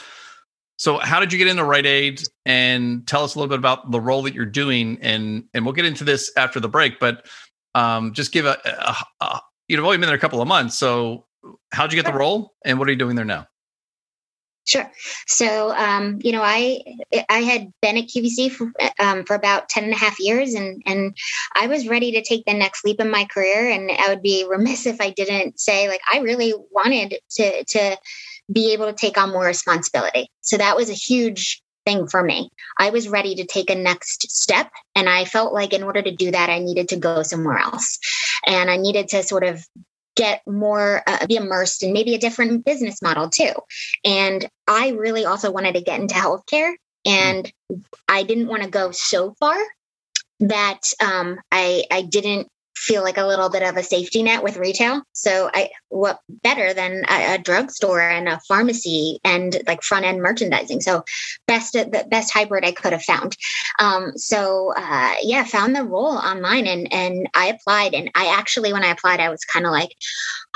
So 0.78 0.98
how 0.98 1.20
did 1.20 1.32
you 1.32 1.38
get 1.38 1.48
into 1.48 1.64
Rite 1.64 1.86
Aid? 1.86 2.22
And 2.46 3.06
tell 3.06 3.24
us 3.24 3.34
a 3.34 3.38
little 3.38 3.48
bit 3.48 3.58
about 3.58 3.90
the 3.90 4.00
role 4.00 4.22
that 4.22 4.34
you're 4.34 4.46
doing, 4.46 4.98
and 5.02 5.44
and 5.52 5.64
we'll 5.64 5.74
get 5.74 5.84
into 5.84 6.04
this 6.04 6.32
after 6.36 6.60
the 6.60 6.68
break. 6.68 6.98
But 6.98 7.26
um, 7.74 8.14
just 8.14 8.32
give 8.32 8.46
a, 8.46 8.58
a, 8.64 8.96
a 9.24 9.40
you've 9.68 9.84
only 9.84 9.98
been 9.98 10.06
there 10.06 10.16
a 10.16 10.20
couple 10.20 10.40
of 10.40 10.48
months. 10.48 10.78
So 10.78 11.26
how'd 11.72 11.92
you 11.92 12.00
get 12.00 12.10
the 12.10 12.16
role, 12.16 12.54
and 12.64 12.78
what 12.78 12.88
are 12.88 12.92
you 12.92 12.98
doing 12.98 13.16
there 13.16 13.24
now? 13.24 13.46
Sure. 14.68 14.90
So, 15.26 15.74
um, 15.74 16.18
you 16.22 16.30
know, 16.30 16.42
I 16.42 16.82
I 17.30 17.38
had 17.38 17.72
been 17.80 17.96
at 17.96 18.08
QVC 18.08 18.52
for, 18.52 18.70
um, 18.98 19.24
for 19.24 19.34
about 19.34 19.70
10 19.70 19.84
and 19.84 19.94
a 19.94 19.96
half 19.96 20.20
years 20.20 20.52
and, 20.52 20.82
and 20.84 21.16
I 21.54 21.68
was 21.68 21.88
ready 21.88 22.12
to 22.12 22.22
take 22.22 22.44
the 22.44 22.52
next 22.52 22.84
leap 22.84 23.00
in 23.00 23.10
my 23.10 23.24
career. 23.24 23.70
And 23.70 23.90
I 23.90 24.10
would 24.10 24.20
be 24.20 24.46
remiss 24.46 24.84
if 24.84 25.00
I 25.00 25.08
didn't 25.08 25.58
say, 25.58 25.88
like, 25.88 26.02
I 26.12 26.18
really 26.18 26.52
wanted 26.70 27.18
to, 27.36 27.64
to 27.64 27.96
be 28.52 28.74
able 28.74 28.86
to 28.86 28.92
take 28.92 29.16
on 29.16 29.30
more 29.30 29.46
responsibility. 29.46 30.30
So 30.42 30.58
that 30.58 30.76
was 30.76 30.90
a 30.90 30.94
huge 30.94 31.62
thing 31.86 32.06
for 32.06 32.22
me. 32.22 32.50
I 32.78 32.90
was 32.90 33.08
ready 33.08 33.36
to 33.36 33.46
take 33.46 33.70
a 33.70 33.74
next 33.74 34.30
step. 34.30 34.70
And 34.94 35.08
I 35.08 35.24
felt 35.24 35.54
like 35.54 35.72
in 35.72 35.82
order 35.82 36.02
to 36.02 36.14
do 36.14 36.30
that, 36.30 36.50
I 36.50 36.58
needed 36.58 36.90
to 36.90 36.96
go 36.96 37.22
somewhere 37.22 37.56
else. 37.56 37.98
And 38.46 38.70
I 38.70 38.76
needed 38.76 39.08
to 39.08 39.22
sort 39.22 39.44
of 39.44 39.64
get 40.18 40.42
more 40.46 41.02
uh, 41.06 41.26
be 41.26 41.36
immersed 41.36 41.82
in 41.82 41.92
maybe 41.92 42.14
a 42.14 42.18
different 42.18 42.64
business 42.64 43.00
model 43.00 43.30
too. 43.30 43.52
And 44.04 44.46
i 44.66 44.90
really 44.90 45.24
also 45.24 45.50
wanted 45.50 45.74
to 45.74 45.80
get 45.80 46.00
into 46.00 46.14
healthcare 46.14 46.74
and 47.06 47.50
i 48.08 48.22
didn't 48.22 48.48
want 48.48 48.62
to 48.62 48.68
go 48.68 48.90
so 48.90 49.34
far 49.40 49.56
that 50.40 50.80
um, 51.04 51.38
I, 51.50 51.84
I 51.90 52.02
didn't 52.02 52.48
feel 52.78 53.02
like 53.02 53.18
a 53.18 53.26
little 53.26 53.50
bit 53.50 53.62
of 53.62 53.76
a 53.76 53.82
safety 53.82 54.22
net 54.22 54.42
with 54.42 54.56
retail. 54.56 55.02
So 55.12 55.50
I 55.52 55.70
what 55.88 56.20
better 56.28 56.72
than 56.74 57.04
a, 57.08 57.34
a 57.34 57.38
drugstore 57.38 58.00
and 58.00 58.28
a 58.28 58.40
pharmacy 58.46 59.18
and 59.24 59.60
like 59.66 59.82
front 59.82 60.04
end 60.04 60.22
merchandising. 60.22 60.80
So 60.80 61.04
best 61.46 61.72
the 61.72 62.06
best 62.08 62.32
hybrid 62.32 62.64
I 62.64 62.72
could 62.72 62.92
have 62.92 63.02
found. 63.02 63.36
Um, 63.78 64.12
so 64.16 64.72
uh, 64.76 65.14
yeah, 65.22 65.44
found 65.44 65.74
the 65.74 65.84
role 65.84 66.16
online 66.16 66.66
and 66.66 66.92
and 66.92 67.28
I 67.34 67.46
applied 67.48 67.94
and 67.94 68.10
I 68.14 68.34
actually 68.38 68.72
when 68.72 68.84
I 68.84 68.92
applied 68.92 69.20
I 69.20 69.30
was 69.30 69.44
kind 69.44 69.66
of 69.66 69.72
like 69.72 69.94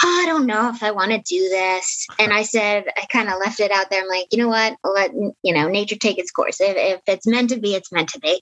oh, 0.02 0.22
I 0.22 0.26
don't 0.26 0.46
know 0.46 0.70
if 0.70 0.82
I 0.82 0.90
want 0.90 1.12
to 1.12 1.18
do 1.18 1.48
this. 1.48 2.06
And 2.18 2.32
I 2.32 2.42
said 2.42 2.85
I 2.96 3.06
kind 3.06 3.28
of 3.28 3.38
left 3.38 3.61
it 3.61 3.70
out 3.70 3.90
there. 3.90 4.02
I'm 4.02 4.08
like, 4.08 4.26
you 4.30 4.38
know 4.38 4.48
what? 4.48 4.76
let 4.85 5.12
you 5.42 5.54
know 5.54 5.68
nature 5.68 5.96
take 5.96 6.18
its 6.18 6.30
course. 6.30 6.61
If, 6.61 6.76
if 6.76 7.00
it's 7.06 7.26
meant 7.26 7.50
to 7.50 7.58
be, 7.58 7.74
it's 7.74 7.92
meant 7.92 8.11
to 8.11 8.20
be. 8.20 8.40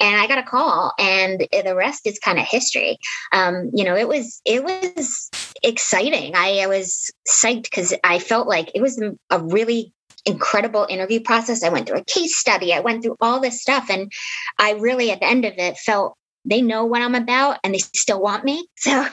And 0.00 0.16
I 0.16 0.26
got 0.26 0.38
a 0.38 0.42
call, 0.42 0.92
and 0.98 1.46
the 1.52 1.74
rest 1.74 2.06
is 2.06 2.18
kind 2.18 2.38
of 2.38 2.46
history 2.46 2.98
um, 3.32 3.70
you 3.74 3.84
know, 3.84 3.96
it 3.96 4.08
was 4.08 4.40
it 4.44 4.62
was 4.64 5.30
exciting. 5.62 6.34
I, 6.34 6.60
I 6.60 6.66
was 6.66 7.10
psyched 7.28 7.64
because 7.64 7.94
I 8.04 8.18
felt 8.18 8.48
like 8.48 8.70
it 8.74 8.80
was 8.80 9.02
a 9.30 9.42
really 9.42 9.92
incredible 10.24 10.86
interview 10.88 11.20
process. 11.20 11.62
I 11.62 11.70
went 11.70 11.88
through 11.88 11.98
a 11.98 12.04
case 12.04 12.36
study. 12.36 12.72
I 12.72 12.80
went 12.80 13.02
through 13.02 13.16
all 13.20 13.40
this 13.40 13.60
stuff, 13.60 13.90
and 13.90 14.12
I 14.58 14.72
really, 14.72 15.10
at 15.10 15.20
the 15.20 15.26
end 15.26 15.44
of 15.44 15.54
it, 15.56 15.76
felt 15.78 16.16
they 16.44 16.60
know 16.60 16.84
what 16.84 17.02
I'm 17.02 17.14
about 17.14 17.58
and 17.62 17.74
they 17.74 17.78
still 17.78 18.20
want 18.20 18.44
me. 18.44 18.66
So 18.76 19.04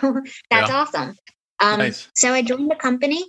that's 0.49 0.69
yeah. 0.69 0.75
awesome. 0.75 1.15
Um, 1.59 1.79
nice. 1.79 2.07
So 2.15 2.33
I 2.33 2.41
joined 2.41 2.71
the 2.71 2.75
company 2.75 3.23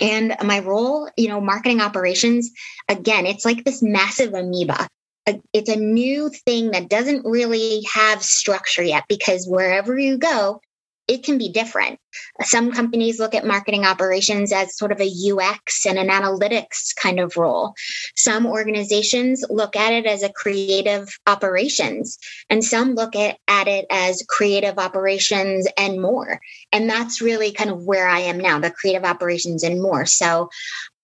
and 0.00 0.34
my 0.42 0.60
role, 0.60 1.10
you 1.16 1.28
know, 1.28 1.40
marketing 1.40 1.80
operations, 1.80 2.50
again, 2.88 3.26
it's 3.26 3.44
like 3.44 3.64
this 3.64 3.82
massive 3.82 4.32
amoeba 4.34 4.88
a, 5.26 5.40
it's 5.52 5.70
a 5.70 5.76
new 5.76 6.28
thing 6.28 6.72
that 6.72 6.88
doesn't 6.88 7.24
really 7.24 7.82
have 7.92 8.22
structure 8.22 8.82
yet 8.82 9.04
because 9.08 9.46
wherever 9.46 9.98
you 9.98 10.18
go 10.18 10.60
it 11.06 11.22
can 11.22 11.38
be 11.38 11.50
different. 11.50 11.98
Some 12.42 12.72
companies 12.72 13.18
look 13.18 13.34
at 13.34 13.46
marketing 13.46 13.84
operations 13.84 14.52
as 14.52 14.76
sort 14.76 14.92
of 14.92 15.00
a 15.00 15.30
UX 15.30 15.84
and 15.84 15.98
an 15.98 16.08
analytics 16.08 16.94
kind 16.96 17.20
of 17.20 17.36
role. 17.36 17.74
Some 18.16 18.46
organizations 18.46 19.44
look 19.50 19.76
at 19.76 19.92
it 19.92 20.06
as 20.06 20.22
a 20.22 20.32
creative 20.32 21.08
operations, 21.26 22.18
and 22.48 22.64
some 22.64 22.94
look 22.94 23.14
at, 23.16 23.38
at 23.48 23.68
it 23.68 23.86
as 23.90 24.24
creative 24.28 24.78
operations 24.78 25.68
and 25.76 26.00
more. 26.00 26.40
And 26.72 26.88
that's 26.88 27.20
really 27.20 27.52
kind 27.52 27.70
of 27.70 27.84
where 27.84 28.08
I 28.08 28.20
am 28.20 28.38
now 28.38 28.58
the 28.58 28.70
creative 28.70 29.04
operations 29.04 29.62
and 29.62 29.82
more. 29.82 30.06
So 30.06 30.48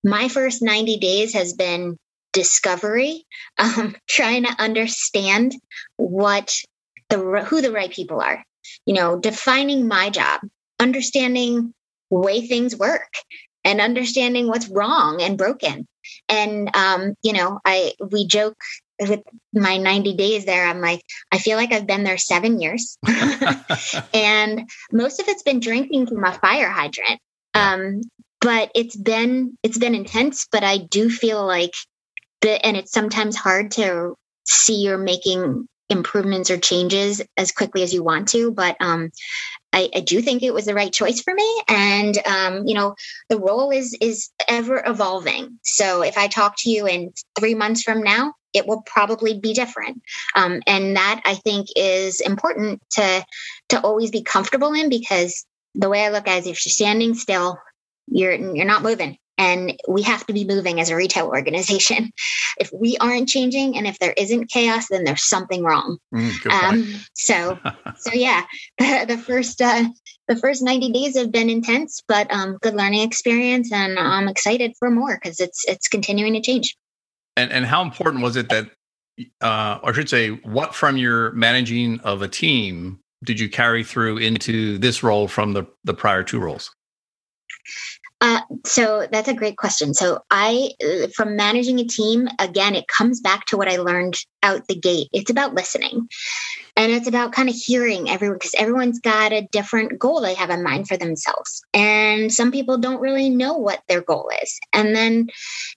my 0.02 0.28
first 0.28 0.62
90 0.62 0.96
days 0.98 1.34
has 1.34 1.52
been 1.52 1.98
discovery, 2.32 3.26
um, 3.58 3.96
trying 4.08 4.44
to 4.44 4.62
understand 4.62 5.54
what 5.96 6.54
the 7.08 7.18
who 7.44 7.60
the 7.60 7.72
right 7.72 7.90
people 7.90 8.20
are. 8.20 8.44
You 8.86 8.94
know, 8.94 9.18
defining 9.18 9.88
my 9.88 10.10
job, 10.10 10.40
understanding 10.78 11.74
way 12.08 12.46
things 12.46 12.76
work, 12.76 13.12
and 13.64 13.80
understanding 13.80 14.48
what's 14.48 14.68
wrong 14.68 15.20
and 15.22 15.38
broken. 15.38 15.86
And 16.28 16.74
um, 16.74 17.14
you 17.22 17.32
know, 17.32 17.58
I 17.64 17.94
we 18.10 18.26
joke 18.26 18.56
with 19.00 19.22
my 19.54 19.78
90 19.78 20.14
days 20.14 20.44
there 20.44 20.66
i'm 20.66 20.80
like 20.80 21.02
i 21.32 21.38
feel 21.38 21.56
like 21.56 21.72
i've 21.72 21.86
been 21.86 22.04
there 22.04 22.18
seven 22.18 22.60
years 22.60 22.98
and 24.14 24.68
most 24.92 25.20
of 25.20 25.28
it's 25.28 25.42
been 25.42 25.60
drinking 25.60 26.06
from 26.06 26.24
a 26.24 26.32
fire 26.32 26.68
hydrant 26.68 27.20
um, 27.54 28.00
but 28.40 28.70
it's 28.74 28.96
been 28.96 29.56
it's 29.62 29.78
been 29.78 29.94
intense 29.94 30.46
but 30.52 30.62
i 30.62 30.76
do 30.76 31.08
feel 31.08 31.44
like 31.44 31.72
and 32.44 32.76
it's 32.76 32.92
sometimes 32.92 33.36
hard 33.36 33.70
to 33.72 34.14
see 34.46 34.82
you're 34.82 34.98
making 34.98 35.66
improvements 35.88 36.50
or 36.50 36.56
changes 36.56 37.20
as 37.36 37.50
quickly 37.50 37.82
as 37.82 37.92
you 37.92 38.02
want 38.02 38.28
to 38.28 38.52
but 38.52 38.76
um, 38.80 39.10
I, 39.72 39.88
I, 39.94 40.00
do 40.00 40.20
think 40.20 40.42
it 40.42 40.54
was 40.54 40.64
the 40.64 40.74
right 40.74 40.92
choice 40.92 41.20
for 41.20 41.32
me. 41.34 41.62
And 41.68 42.18
um, 42.26 42.66
you 42.66 42.74
know 42.74 42.94
the 43.28 43.38
role 43.38 43.70
is 43.70 43.96
is 44.00 44.30
ever 44.48 44.82
evolving. 44.84 45.58
So 45.62 46.02
if 46.02 46.16
i 46.16 46.28
talk 46.28 46.54
to 46.58 46.70
you 46.70 46.86
in 46.86 47.12
three 47.38 47.54
months 47.54 47.82
from 47.82 48.02
now 48.02 48.34
it 48.52 48.66
will 48.66 48.82
probably 48.82 49.38
be 49.38 49.52
different. 49.52 50.02
Um, 50.34 50.62
and 50.66 50.96
that 50.96 51.22
i 51.24 51.34
think 51.34 51.68
is 51.76 52.20
important 52.20 52.80
to 52.92 53.24
to 53.70 53.80
always 53.80 54.10
be 54.10 54.22
comfortable 54.22 54.72
in 54.72 54.88
because 54.88 55.44
the 55.74 55.88
way 55.88 56.04
i 56.04 56.10
look 56.10 56.26
at 56.26 56.38
it 56.38 56.40
is 56.40 56.46
if 56.46 56.66
you're 56.66 56.72
standing 56.72 57.14
still 57.14 57.58
you're 58.08 58.34
you're 58.34 58.64
not 58.64 58.82
moving 58.82 59.16
and 59.40 59.72
we 59.88 60.02
have 60.02 60.26
to 60.26 60.34
be 60.34 60.44
moving 60.44 60.80
as 60.80 60.90
a 60.90 60.96
retail 60.96 61.26
organization. 61.26 62.12
If 62.58 62.70
we 62.72 62.98
aren't 62.98 63.26
changing 63.26 63.76
and 63.76 63.86
if 63.86 63.98
there 63.98 64.12
isn't 64.16 64.50
chaos, 64.50 64.88
then 64.90 65.04
there's 65.04 65.26
something 65.26 65.64
wrong. 65.64 65.96
Mm, 66.14 66.46
um, 66.52 66.94
so, 67.14 67.58
so 67.96 68.12
yeah, 68.12 68.44
the, 68.76 69.06
the 69.08 69.18
first 69.18 69.62
uh, 69.62 69.88
the 70.28 70.36
first 70.36 70.62
90 70.62 70.92
days 70.92 71.16
have 71.16 71.32
been 71.32 71.48
intense, 71.48 72.02
but 72.06 72.30
um, 72.30 72.58
good 72.60 72.74
learning 72.74 73.00
experience, 73.00 73.72
and 73.72 73.98
I'm 73.98 74.28
excited 74.28 74.74
for 74.78 74.90
more 74.90 75.18
because 75.20 75.40
it's 75.40 75.64
it's 75.66 75.88
continuing 75.88 76.34
to 76.34 76.40
change. 76.40 76.76
And 77.36 77.50
and 77.50 77.64
how 77.64 77.82
important 77.82 78.22
was 78.22 78.36
it 78.36 78.50
that, 78.50 78.70
uh, 79.40 79.80
or 79.82 79.90
I 79.90 79.92
should 79.94 80.10
say, 80.10 80.28
what 80.28 80.74
from 80.74 80.98
your 80.98 81.32
managing 81.32 81.98
of 82.00 82.20
a 82.20 82.28
team 82.28 83.00
did 83.24 83.40
you 83.40 83.48
carry 83.48 83.84
through 83.84 84.18
into 84.18 84.76
this 84.78 85.02
role 85.02 85.28
from 85.28 85.54
the 85.54 85.66
the 85.84 85.94
prior 85.94 86.22
two 86.22 86.38
roles? 86.40 86.70
Uh, 88.20 88.42
so 88.66 89.06
that's 89.10 89.28
a 89.28 89.34
great 89.34 89.56
question. 89.56 89.94
So 89.94 90.22
I, 90.30 90.72
from 91.16 91.36
managing 91.36 91.78
a 91.78 91.84
team, 91.84 92.28
again, 92.38 92.74
it 92.74 92.86
comes 92.86 93.20
back 93.20 93.46
to 93.46 93.56
what 93.56 93.68
I 93.68 93.76
learned 93.76 94.14
out 94.42 94.68
the 94.68 94.74
gate. 94.78 95.08
It's 95.12 95.30
about 95.30 95.54
listening, 95.54 96.06
and 96.76 96.92
it's 96.92 97.08
about 97.08 97.32
kind 97.32 97.48
of 97.48 97.54
hearing 97.54 98.10
everyone 98.10 98.36
because 98.36 98.54
everyone's 98.58 99.00
got 99.00 99.32
a 99.32 99.48
different 99.52 99.98
goal 99.98 100.20
they 100.20 100.34
have 100.34 100.50
in 100.50 100.62
mind 100.62 100.86
for 100.86 100.98
themselves, 100.98 101.62
and 101.72 102.32
some 102.32 102.52
people 102.52 102.76
don't 102.76 103.00
really 103.00 103.30
know 103.30 103.54
what 103.54 103.82
their 103.88 104.02
goal 104.02 104.30
is. 104.42 104.60
And 104.74 104.94
then, 104.94 105.28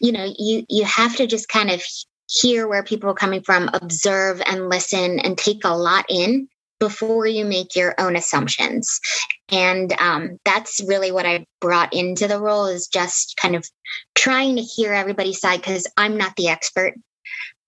you 0.01 0.11
know, 0.11 0.33
you 0.37 0.65
you 0.69 0.83
have 0.83 1.15
to 1.17 1.27
just 1.27 1.47
kind 1.47 1.71
of 1.71 1.81
hear 2.29 2.67
where 2.67 2.83
people 2.83 3.09
are 3.09 3.15
coming 3.15 3.43
from, 3.43 3.69
observe 3.73 4.41
and 4.45 4.69
listen, 4.69 5.19
and 5.19 5.37
take 5.37 5.63
a 5.63 5.77
lot 5.77 6.05
in 6.09 6.49
before 6.83 7.25
you 7.25 7.45
make 7.45 7.77
your 7.77 7.95
own 7.97 8.17
assumptions. 8.17 8.99
And 9.47 9.93
um, 10.01 10.37
that's 10.43 10.81
really 10.85 11.13
what 11.13 11.25
i 11.25 11.45
brought 11.61 11.93
into 11.93 12.27
the 12.27 12.41
role 12.41 12.65
is 12.65 12.87
just 12.87 13.37
kind 13.37 13.55
of 13.55 13.65
trying 14.15 14.57
to 14.57 14.61
hear 14.61 14.91
everybody's 14.91 15.39
side 15.39 15.61
because 15.61 15.87
i'm 15.95 16.17
not 16.17 16.35
the 16.35 16.49
expert. 16.49 16.95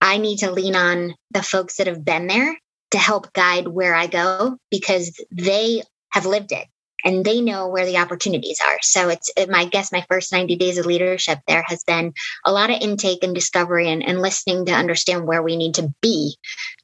I 0.02 0.18
need 0.18 0.40
to 0.40 0.52
lean 0.52 0.76
on 0.76 1.16
the 1.32 1.42
folks 1.42 1.78
that 1.78 1.88
have 1.88 2.04
been 2.04 2.28
there 2.28 2.60
to 2.92 2.98
help 2.98 3.32
guide 3.32 3.70
where 3.70 3.96
i 3.96 4.08
go 4.08 4.58
because 4.70 5.18
they 5.32 5.84
have 6.12 6.26
lived 6.26 6.52
it 6.52 6.68
and 7.06 7.24
they 7.24 7.40
know 7.40 7.68
where 7.68 7.86
the 7.86 7.98
opportunities 7.98 8.60
are. 8.60 8.80
So 8.82 9.10
it's 9.10 9.32
my 9.48 9.66
guess 9.66 9.92
my 9.92 10.04
first 10.10 10.34
90 10.34 10.58
days 10.58 10.78
of 10.78 10.86
leadership 10.86 11.40
there 11.48 11.64
has 11.68 11.84
been 11.84 12.14
a 12.44 12.52
lot 12.52 12.72
of 12.72 12.82
intake 12.82 13.24
and 13.24 13.36
discovery 13.36 13.90
and, 13.90 14.04
and 14.04 14.20
listening 14.20 14.66
to 14.66 14.74
understand 14.74 15.26
where 15.26 15.44
we 15.44 15.56
need 15.56 15.76
to 15.76 15.94
be 16.02 16.36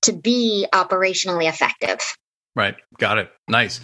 to 0.03 0.13
be 0.13 0.67
operationally 0.73 1.49
effective 1.49 1.99
right 2.55 2.75
got 2.97 3.17
it 3.17 3.31
nice 3.47 3.79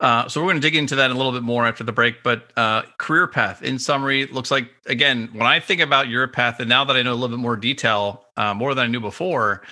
Uh, 0.00 0.26
so 0.26 0.40
we're 0.40 0.48
going 0.48 0.60
to 0.60 0.68
dig 0.68 0.74
into 0.74 0.96
that 0.96 1.12
a 1.12 1.14
little 1.14 1.30
bit 1.30 1.44
more 1.44 1.64
after 1.64 1.84
the 1.84 1.92
break. 1.92 2.24
But 2.24 2.50
uh, 2.58 2.82
career 2.98 3.28
path, 3.28 3.62
in 3.62 3.78
summary, 3.78 4.26
looks 4.26 4.50
like 4.50 4.68
again 4.86 5.28
when 5.32 5.46
I 5.46 5.60
think 5.60 5.80
about 5.80 6.08
your 6.08 6.26
path, 6.26 6.58
and 6.58 6.68
now 6.68 6.84
that 6.84 6.96
I 6.96 7.02
know 7.02 7.12
a 7.12 7.14
little 7.14 7.36
bit 7.36 7.40
more 7.40 7.56
detail, 7.56 8.26
uh, 8.36 8.52
more 8.52 8.74
than 8.74 8.84
I 8.84 8.88
knew 8.88 8.98
before, 8.98 9.62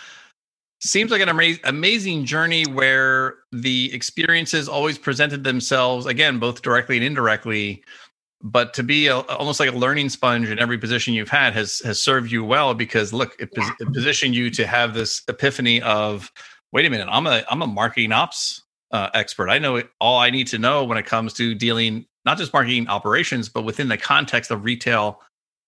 seems 0.81 1.11
like 1.11 1.21
an 1.21 1.29
ama- 1.29 1.59
amazing 1.65 2.27
journey 2.27 2.65
where 2.65 3.39
the 3.51 3.93
experiences 3.93 4.69
always 4.69 4.99
presented 4.99 5.43
themselves 5.43 6.07
again, 6.07 6.39
both 6.39 6.63
directly 6.63 6.95
and 6.97 7.05
indirectly. 7.05 7.83
But 8.41 8.73
to 8.75 8.85
be 8.85 9.09
a, 9.09 9.19
almost 9.23 9.59
like 9.59 9.73
a 9.73 9.77
learning 9.77 10.11
sponge 10.11 10.49
in 10.49 10.61
every 10.61 10.79
position 10.79 11.13
you've 11.13 11.29
had 11.29 11.55
has 11.55 11.81
has 11.81 12.01
served 12.01 12.31
you 12.31 12.45
well 12.45 12.73
because 12.75 13.13
look, 13.13 13.35
it, 13.41 13.53
pos- 13.53 13.73
it 13.81 13.93
positioned 13.93 14.37
you 14.37 14.49
to 14.51 14.65
have 14.65 14.95
this 14.95 15.23
epiphany 15.27 15.83
of, 15.83 16.31
wait 16.73 16.87
a 16.87 16.91
minute, 16.91 17.09
I'm 17.11 17.27
a 17.27 17.45
I'm 17.51 17.63
a 17.63 17.67
marketing 17.67 18.13
ops 18.13 18.63
uh, 18.91 19.11
expert. 19.15 19.49
I 19.49 19.59
know 19.59 19.83
all 20.01 20.19
I 20.19 20.31
need 20.31 20.49
to 20.49 20.59
know 20.59 20.85
when 20.85 20.99
it 20.99 21.07
comes 21.07 21.33
to 21.35 21.55
dealing 21.55 22.07
not 22.25 22.39
just 22.39 22.53
marketing 22.53 22.89
operations, 22.89 23.49
but 23.49 23.63
within 23.63 23.89
the 23.89 23.97
context 23.97 24.51
of 24.51 24.65
retail 24.65 25.21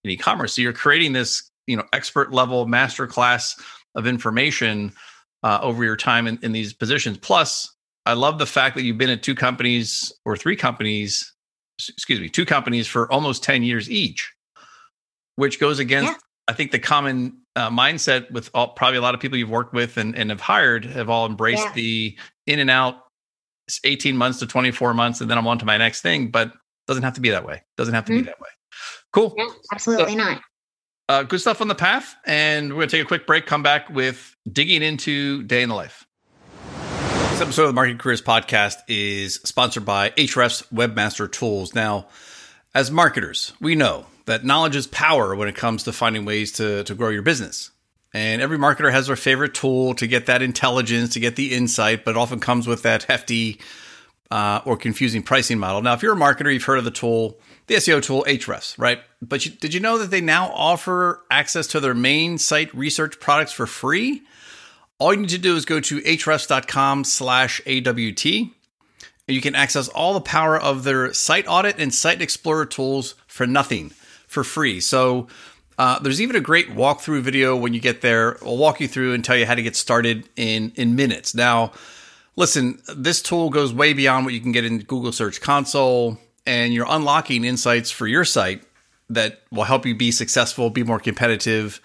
and 0.04 0.12
e-commerce. 0.12 0.54
So 0.54 0.62
you're 0.62 0.72
creating 0.72 1.12
this, 1.12 1.50
you 1.66 1.76
know, 1.76 1.84
expert 1.92 2.32
level 2.32 2.66
master 2.66 3.06
class 3.06 3.58
of 3.94 4.06
information 4.06 4.92
uh, 5.42 5.58
over 5.62 5.84
your 5.84 5.96
time 5.96 6.26
in, 6.26 6.38
in 6.42 6.52
these 6.52 6.72
positions. 6.72 7.18
Plus, 7.18 7.74
I 8.04 8.14
love 8.14 8.38
the 8.38 8.46
fact 8.46 8.76
that 8.76 8.82
you've 8.82 8.98
been 8.98 9.10
at 9.10 9.22
two 9.22 9.34
companies 9.34 10.12
or 10.24 10.36
three 10.36 10.56
companies, 10.56 11.32
excuse 11.88 12.20
me, 12.20 12.28
two 12.28 12.44
companies 12.44 12.86
for 12.86 13.10
almost 13.12 13.42
10 13.42 13.62
years 13.62 13.90
each, 13.90 14.32
which 15.36 15.60
goes 15.60 15.78
against, 15.78 16.12
yeah. 16.12 16.18
I 16.48 16.52
think, 16.52 16.72
the 16.72 16.78
common 16.78 17.41
uh, 17.56 17.70
mindset 17.70 18.30
with 18.30 18.50
all, 18.54 18.68
probably 18.68 18.98
a 18.98 19.02
lot 19.02 19.14
of 19.14 19.20
people 19.20 19.38
you've 19.38 19.50
worked 19.50 19.74
with 19.74 19.96
and, 19.96 20.16
and 20.16 20.30
have 20.30 20.40
hired 20.40 20.84
have 20.84 21.10
all 21.10 21.26
embraced 21.26 21.64
yeah. 21.64 21.72
the 21.74 22.18
in 22.46 22.58
and 22.58 22.70
out 22.70 22.96
18 23.84 24.16
months 24.16 24.38
to 24.40 24.46
24 24.46 24.94
months 24.94 25.20
and 25.20 25.30
then 25.30 25.38
I'm 25.38 25.46
on 25.46 25.58
to 25.58 25.64
my 25.64 25.76
next 25.76 26.00
thing. 26.00 26.30
But 26.30 26.52
doesn't 26.86 27.02
have 27.02 27.14
to 27.14 27.20
be 27.20 27.30
that 27.30 27.46
way. 27.46 27.62
Doesn't 27.76 27.94
have 27.94 28.04
to 28.06 28.12
mm-hmm. 28.12 28.22
be 28.22 28.26
that 28.26 28.40
way. 28.40 28.48
Cool. 29.12 29.34
Yeah, 29.36 29.48
absolutely 29.72 30.12
so, 30.12 30.18
not. 30.18 30.42
Uh, 31.08 31.22
good 31.24 31.40
stuff 31.40 31.60
on 31.60 31.68
the 31.68 31.74
path. 31.74 32.14
And 32.26 32.70
we're 32.70 32.80
going 32.80 32.88
to 32.88 32.96
take 32.96 33.04
a 33.04 33.08
quick 33.08 33.26
break, 33.26 33.46
come 33.46 33.62
back 33.62 33.90
with 33.90 34.34
digging 34.50 34.82
into 34.82 35.42
day 35.42 35.62
in 35.62 35.68
the 35.68 35.74
life. 35.74 36.06
This 37.30 37.40
episode 37.40 37.62
of 37.62 37.68
the 37.68 37.74
Marketing 37.74 37.98
Careers 37.98 38.22
Podcast 38.22 38.76
is 38.88 39.34
sponsored 39.44 39.84
by 39.84 40.10
Ahrefs 40.10 40.66
Webmaster 40.72 41.30
Tools. 41.30 41.74
Now, 41.74 42.08
as 42.74 42.90
marketers, 42.90 43.52
we 43.60 43.74
know 43.74 44.06
that 44.26 44.44
knowledge 44.44 44.76
is 44.76 44.86
power 44.86 45.34
when 45.34 45.48
it 45.48 45.56
comes 45.56 45.84
to 45.84 45.92
finding 45.92 46.24
ways 46.24 46.52
to, 46.52 46.84
to 46.84 46.94
grow 46.94 47.08
your 47.08 47.22
business. 47.22 47.70
And 48.14 48.42
every 48.42 48.58
marketer 48.58 48.92
has 48.92 49.06
their 49.06 49.16
favorite 49.16 49.54
tool 49.54 49.94
to 49.94 50.06
get 50.06 50.26
that 50.26 50.42
intelligence, 50.42 51.14
to 51.14 51.20
get 51.20 51.36
the 51.36 51.54
insight, 51.54 52.04
but 52.04 52.16
often 52.16 52.40
comes 52.40 52.66
with 52.66 52.82
that 52.82 53.04
hefty 53.04 53.58
uh, 54.30 54.60
or 54.64 54.76
confusing 54.76 55.22
pricing 55.22 55.58
model. 55.58 55.82
Now, 55.82 55.94
if 55.94 56.02
you're 56.02 56.14
a 56.14 56.16
marketer, 56.16 56.52
you've 56.52 56.64
heard 56.64 56.78
of 56.78 56.84
the 56.84 56.90
tool, 56.90 57.38
the 57.66 57.74
SEO 57.76 58.02
tool 58.02 58.24
Ahrefs, 58.28 58.78
right? 58.78 59.00
But 59.20 59.46
you, 59.46 59.52
did 59.52 59.72
you 59.74 59.80
know 59.80 59.98
that 59.98 60.10
they 60.10 60.20
now 60.20 60.50
offer 60.54 61.22
access 61.30 61.66
to 61.68 61.80
their 61.80 61.94
main 61.94 62.38
site 62.38 62.74
research 62.74 63.18
products 63.20 63.52
for 63.52 63.66
free? 63.66 64.22
All 64.98 65.12
you 65.12 65.20
need 65.20 65.30
to 65.30 65.38
do 65.38 65.56
is 65.56 65.64
go 65.64 65.80
to 65.80 66.00
ahrefs.com 66.00 67.04
slash 67.04 67.60
AWT. 67.66 68.24
And 69.28 69.36
you 69.36 69.40
can 69.40 69.54
access 69.54 69.88
all 69.88 70.14
the 70.14 70.20
power 70.20 70.58
of 70.58 70.84
their 70.84 71.12
site 71.12 71.46
audit 71.48 71.78
and 71.78 71.92
site 71.92 72.22
explorer 72.22 72.66
tools 72.66 73.14
for 73.26 73.46
nothing, 73.46 73.92
for 74.32 74.42
free. 74.42 74.80
So 74.80 75.28
uh, 75.78 75.98
there's 76.00 76.20
even 76.20 76.36
a 76.36 76.40
great 76.40 76.70
walkthrough 76.70 77.20
video 77.20 77.56
when 77.56 77.74
you 77.74 77.80
get 77.80 78.00
there. 78.00 78.42
I'll 78.44 78.56
walk 78.56 78.80
you 78.80 78.88
through 78.88 79.14
and 79.14 79.24
tell 79.24 79.36
you 79.36 79.46
how 79.46 79.54
to 79.54 79.62
get 79.62 79.76
started 79.76 80.28
in, 80.36 80.72
in 80.74 80.96
minutes. 80.96 81.34
Now, 81.34 81.72
listen, 82.36 82.80
this 82.96 83.22
tool 83.22 83.50
goes 83.50 83.72
way 83.72 83.92
beyond 83.92 84.24
what 84.24 84.34
you 84.34 84.40
can 84.40 84.52
get 84.52 84.64
in 84.64 84.78
Google 84.78 85.12
Search 85.12 85.40
Console, 85.40 86.18
and 86.46 86.72
you're 86.72 86.86
unlocking 86.88 87.44
insights 87.44 87.90
for 87.90 88.06
your 88.06 88.24
site 88.24 88.62
that 89.10 89.42
will 89.50 89.64
help 89.64 89.84
you 89.84 89.94
be 89.94 90.10
successful, 90.10 90.70
be 90.70 90.82
more 90.82 91.00
competitive. 91.00 91.80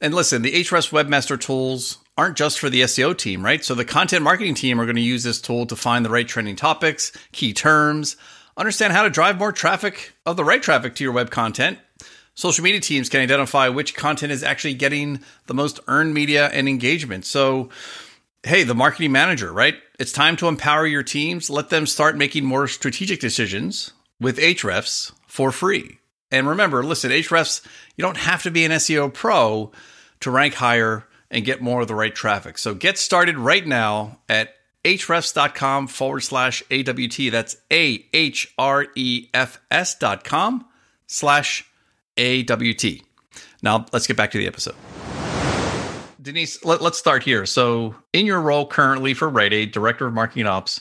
And 0.00 0.14
listen, 0.14 0.42
the 0.42 0.52
Ahrefs 0.52 0.90
Webmaster 0.90 1.38
tools 1.38 1.98
aren't 2.16 2.36
just 2.36 2.58
for 2.58 2.70
the 2.70 2.82
SEO 2.82 3.16
team, 3.16 3.44
right? 3.44 3.64
So 3.64 3.74
the 3.74 3.84
content 3.84 4.22
marketing 4.22 4.54
team 4.54 4.80
are 4.80 4.84
going 4.84 4.96
to 4.96 5.02
use 5.02 5.24
this 5.24 5.40
tool 5.40 5.66
to 5.66 5.76
find 5.76 6.04
the 6.04 6.10
right 6.10 6.28
trending 6.28 6.56
topics, 6.56 7.12
key 7.32 7.52
terms, 7.52 8.16
understand 8.56 8.92
how 8.92 9.02
to 9.02 9.10
drive 9.10 9.38
more 9.38 9.52
traffic 9.52 10.12
of 10.26 10.36
the 10.36 10.44
right 10.44 10.62
traffic 10.62 10.94
to 10.96 11.04
your 11.04 11.12
web 11.12 11.30
content. 11.30 11.78
Social 12.34 12.64
media 12.64 12.80
teams 12.80 13.08
can 13.08 13.20
identify 13.20 13.68
which 13.68 13.94
content 13.94 14.32
is 14.32 14.42
actually 14.42 14.74
getting 14.74 15.20
the 15.46 15.54
most 15.54 15.80
earned 15.88 16.14
media 16.14 16.48
and 16.48 16.68
engagement. 16.68 17.26
So, 17.26 17.68
hey, 18.42 18.62
the 18.62 18.74
marketing 18.74 19.12
manager, 19.12 19.52
right? 19.52 19.74
It's 19.98 20.12
time 20.12 20.36
to 20.36 20.48
empower 20.48 20.86
your 20.86 21.02
teams. 21.02 21.50
Let 21.50 21.68
them 21.68 21.86
start 21.86 22.16
making 22.16 22.44
more 22.44 22.66
strategic 22.66 23.20
decisions 23.20 23.92
with 24.20 24.38
Ahrefs 24.38 25.12
for 25.26 25.52
free. 25.52 25.98
And 26.30 26.48
remember, 26.48 26.82
listen, 26.82 27.10
Ahrefs, 27.10 27.64
you 27.96 28.02
don't 28.02 28.16
have 28.16 28.42
to 28.44 28.50
be 28.50 28.64
an 28.64 28.72
SEO 28.72 29.12
pro 29.12 29.72
to 30.20 30.30
rank 30.30 30.54
higher 30.54 31.06
and 31.30 31.44
get 31.44 31.60
more 31.60 31.82
of 31.82 31.88
the 31.88 31.94
right 31.94 32.14
traffic. 32.14 32.58
So 32.58 32.74
get 32.74 32.98
started 32.98 33.36
right 33.36 33.66
now 33.66 34.18
at 34.28 34.54
ahrefs.com 34.84 35.86
forward 35.88 36.20
slash 36.20 36.62
AWT. 36.70 37.30
That's 37.30 37.56
A 37.72 38.04
H 38.12 38.52
R 38.58 38.86
E 38.96 39.28
F 39.34 39.60
S 39.70 39.94
dot 39.96 40.24
com 40.24 40.64
slash 41.06 41.64
AWT. 42.18 42.84
Now 43.62 43.86
let's 43.92 44.06
get 44.06 44.16
back 44.16 44.30
to 44.32 44.38
the 44.38 44.46
episode. 44.46 44.76
Denise, 46.22 46.62
let, 46.64 46.82
us 46.82 46.98
start 46.98 47.22
here. 47.22 47.46
So, 47.46 47.94
in 48.12 48.26
your 48.26 48.42
role 48.42 48.66
currently 48.66 49.14
for 49.14 49.28
Rite 49.28 49.54
Aid, 49.54 49.72
Director 49.72 50.06
of 50.06 50.12
Marketing 50.12 50.46
Ops, 50.46 50.80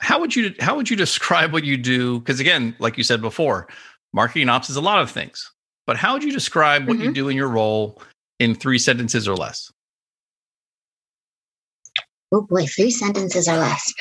how 0.00 0.20
would 0.20 0.36
you 0.36 0.54
how 0.60 0.76
would 0.76 0.90
you 0.90 0.96
describe 1.06 1.52
what 1.52 1.64
you 1.64 1.76
do? 1.76 2.18
Because 2.18 2.40
again, 2.40 2.76
like 2.78 2.98
you 2.98 3.04
said 3.04 3.20
before, 3.20 3.68
marketing 4.12 4.48
ops 4.48 4.70
is 4.70 4.76
a 4.76 4.80
lot 4.80 5.00
of 5.00 5.10
things. 5.10 5.50
But 5.86 5.96
how 5.96 6.14
would 6.14 6.24
you 6.24 6.32
describe 6.32 6.88
what 6.88 6.96
mm-hmm. 6.96 7.06
you 7.06 7.12
do 7.14 7.28
in 7.28 7.36
your 7.36 7.48
role 7.48 8.02
in 8.38 8.54
three 8.54 8.78
sentences 8.78 9.28
or 9.28 9.36
less? 9.36 9.72
Oh 12.32 12.42
boy, 12.42 12.66
three 12.66 12.90
sentences 12.90 13.48
or 13.48 13.56
less. 13.56 13.92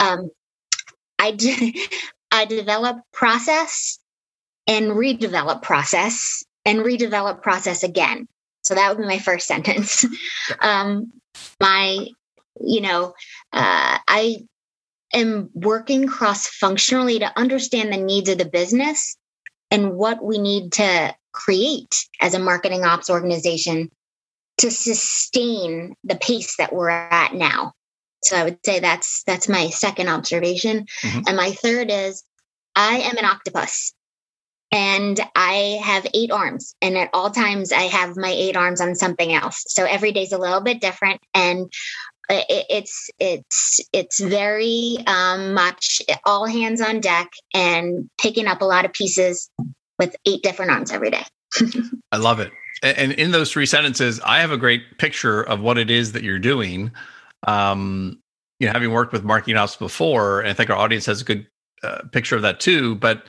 Um, 0.00 0.30
I 1.18 1.36
I 2.30 2.44
develop 2.44 2.98
process 3.12 3.98
and 4.66 4.92
redevelop 4.92 5.62
process 5.62 6.44
and 6.64 6.80
redevelop 6.80 7.42
process 7.42 7.82
again. 7.82 8.26
So 8.62 8.74
that 8.74 8.88
would 8.88 9.00
be 9.00 9.08
my 9.08 9.18
first 9.18 9.46
sentence. 9.48 10.04
um, 10.60 11.12
my, 11.60 12.06
you 12.60 12.80
know, 12.80 13.14
uh, 13.52 13.98
I 14.06 14.38
am 15.12 15.50
working 15.54 16.06
cross 16.08 16.46
functionally 16.48 17.20
to 17.20 17.38
understand 17.38 17.92
the 17.92 17.96
needs 17.96 18.28
of 18.28 18.38
the 18.38 18.44
business 18.44 19.16
and 19.70 19.94
what 19.94 20.22
we 20.22 20.38
need 20.38 20.72
to 20.72 21.14
create 21.32 22.06
as 22.20 22.34
a 22.34 22.38
marketing 22.38 22.84
ops 22.84 23.10
organization 23.10 23.90
to 24.58 24.70
sustain 24.70 25.94
the 26.04 26.16
pace 26.16 26.56
that 26.56 26.72
we're 26.72 26.90
at 26.90 27.34
now. 27.34 27.72
So 28.24 28.36
I 28.36 28.44
would 28.44 28.58
say 28.64 28.80
that's 28.80 29.22
that's 29.26 29.48
my 29.48 29.68
second 29.68 30.08
observation. 30.08 30.86
Mm-hmm. 31.02 31.20
And 31.26 31.36
my 31.36 31.52
third 31.52 31.90
is 31.90 32.24
I 32.74 32.98
am 32.98 33.16
an 33.18 33.24
octopus 33.24 33.94
and 34.72 35.20
I 35.34 35.80
have 35.82 36.06
eight 36.12 36.30
arms. 36.30 36.74
And 36.82 36.96
at 36.96 37.10
all 37.12 37.30
times, 37.30 37.72
I 37.72 37.82
have 37.82 38.16
my 38.16 38.30
eight 38.30 38.56
arms 38.56 38.80
on 38.80 38.94
something 38.94 39.32
else. 39.32 39.64
So 39.68 39.84
every 39.84 40.12
day's 40.12 40.32
a 40.32 40.38
little 40.38 40.60
bit 40.60 40.80
different, 40.80 41.20
and 41.34 41.70
it's 42.28 43.08
it's 43.18 43.80
it's 43.92 44.20
very 44.20 44.98
um, 45.06 45.54
much 45.54 46.02
all 46.24 46.46
hands 46.46 46.80
on 46.80 47.00
deck 47.00 47.30
and 47.54 48.10
picking 48.20 48.46
up 48.46 48.62
a 48.62 48.64
lot 48.64 48.84
of 48.84 48.92
pieces 48.92 49.50
with 49.98 50.16
eight 50.26 50.42
different 50.42 50.72
arms 50.72 50.90
every 50.90 51.10
day. 51.10 51.24
I 52.12 52.16
love 52.16 52.40
it. 52.40 52.52
And 52.82 53.12
in 53.12 53.30
those 53.30 53.50
three 53.50 53.66
sentences, 53.66 54.20
I 54.24 54.40
have 54.40 54.50
a 54.50 54.58
great 54.58 54.98
picture 54.98 55.42
of 55.42 55.60
what 55.60 55.78
it 55.78 55.90
is 55.90 56.12
that 56.12 56.22
you're 56.22 56.38
doing. 56.38 56.92
Um, 57.46 58.20
you 58.58 58.66
know, 58.66 58.72
having 58.72 58.90
worked 58.90 59.12
with 59.12 59.24
marketing 59.24 59.56
ops 59.56 59.76
before, 59.76 60.40
and 60.40 60.48
I 60.48 60.52
think 60.52 60.70
our 60.70 60.76
audience 60.76 61.06
has 61.06 61.20
a 61.20 61.24
good 61.24 61.46
uh, 61.82 62.02
picture 62.12 62.36
of 62.36 62.42
that 62.42 62.60
too. 62.60 62.94
But 62.96 63.26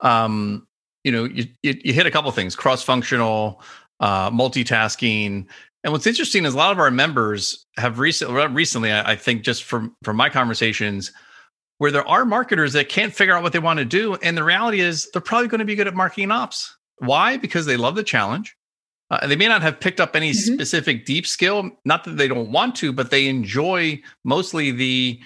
um, 0.00 0.66
you 1.04 1.12
know, 1.12 1.24
you, 1.24 1.46
you, 1.62 1.74
you 1.84 1.92
hit 1.92 2.06
a 2.06 2.10
couple 2.10 2.30
things: 2.30 2.56
cross 2.56 2.82
functional, 2.82 3.62
uh, 4.00 4.30
multitasking. 4.30 5.46
And 5.84 5.92
what's 5.92 6.06
interesting 6.06 6.44
is 6.44 6.54
a 6.54 6.56
lot 6.56 6.72
of 6.72 6.78
our 6.78 6.90
members 6.90 7.64
have 7.76 7.98
recently, 7.98 8.46
recently, 8.48 8.90
I, 8.92 9.12
I 9.12 9.16
think, 9.16 9.42
just 9.42 9.64
from 9.64 9.94
from 10.02 10.16
my 10.16 10.28
conversations, 10.28 11.12
where 11.78 11.90
there 11.90 12.06
are 12.06 12.24
marketers 12.24 12.72
that 12.74 12.88
can't 12.88 13.14
figure 13.14 13.34
out 13.34 13.42
what 13.42 13.52
they 13.52 13.58
want 13.58 13.78
to 13.78 13.84
do, 13.84 14.14
and 14.16 14.36
the 14.36 14.44
reality 14.44 14.80
is 14.80 15.08
they're 15.12 15.22
probably 15.22 15.48
going 15.48 15.60
to 15.60 15.64
be 15.64 15.74
good 15.74 15.86
at 15.86 15.94
marketing 15.94 16.30
ops. 16.30 16.75
Why? 16.98 17.36
Because 17.36 17.66
they 17.66 17.76
love 17.76 17.94
the 17.94 18.02
challenge. 18.02 18.56
Uh, 19.10 19.26
they 19.26 19.36
may 19.36 19.46
not 19.46 19.62
have 19.62 19.78
picked 19.78 20.00
up 20.00 20.16
any 20.16 20.32
mm-hmm. 20.32 20.54
specific 20.54 21.04
deep 21.04 21.26
skill, 21.26 21.70
not 21.84 22.04
that 22.04 22.16
they 22.16 22.26
don't 22.26 22.50
want 22.50 22.74
to, 22.76 22.92
but 22.92 23.10
they 23.10 23.28
enjoy 23.28 24.00
mostly 24.24 24.72
the 24.72 25.20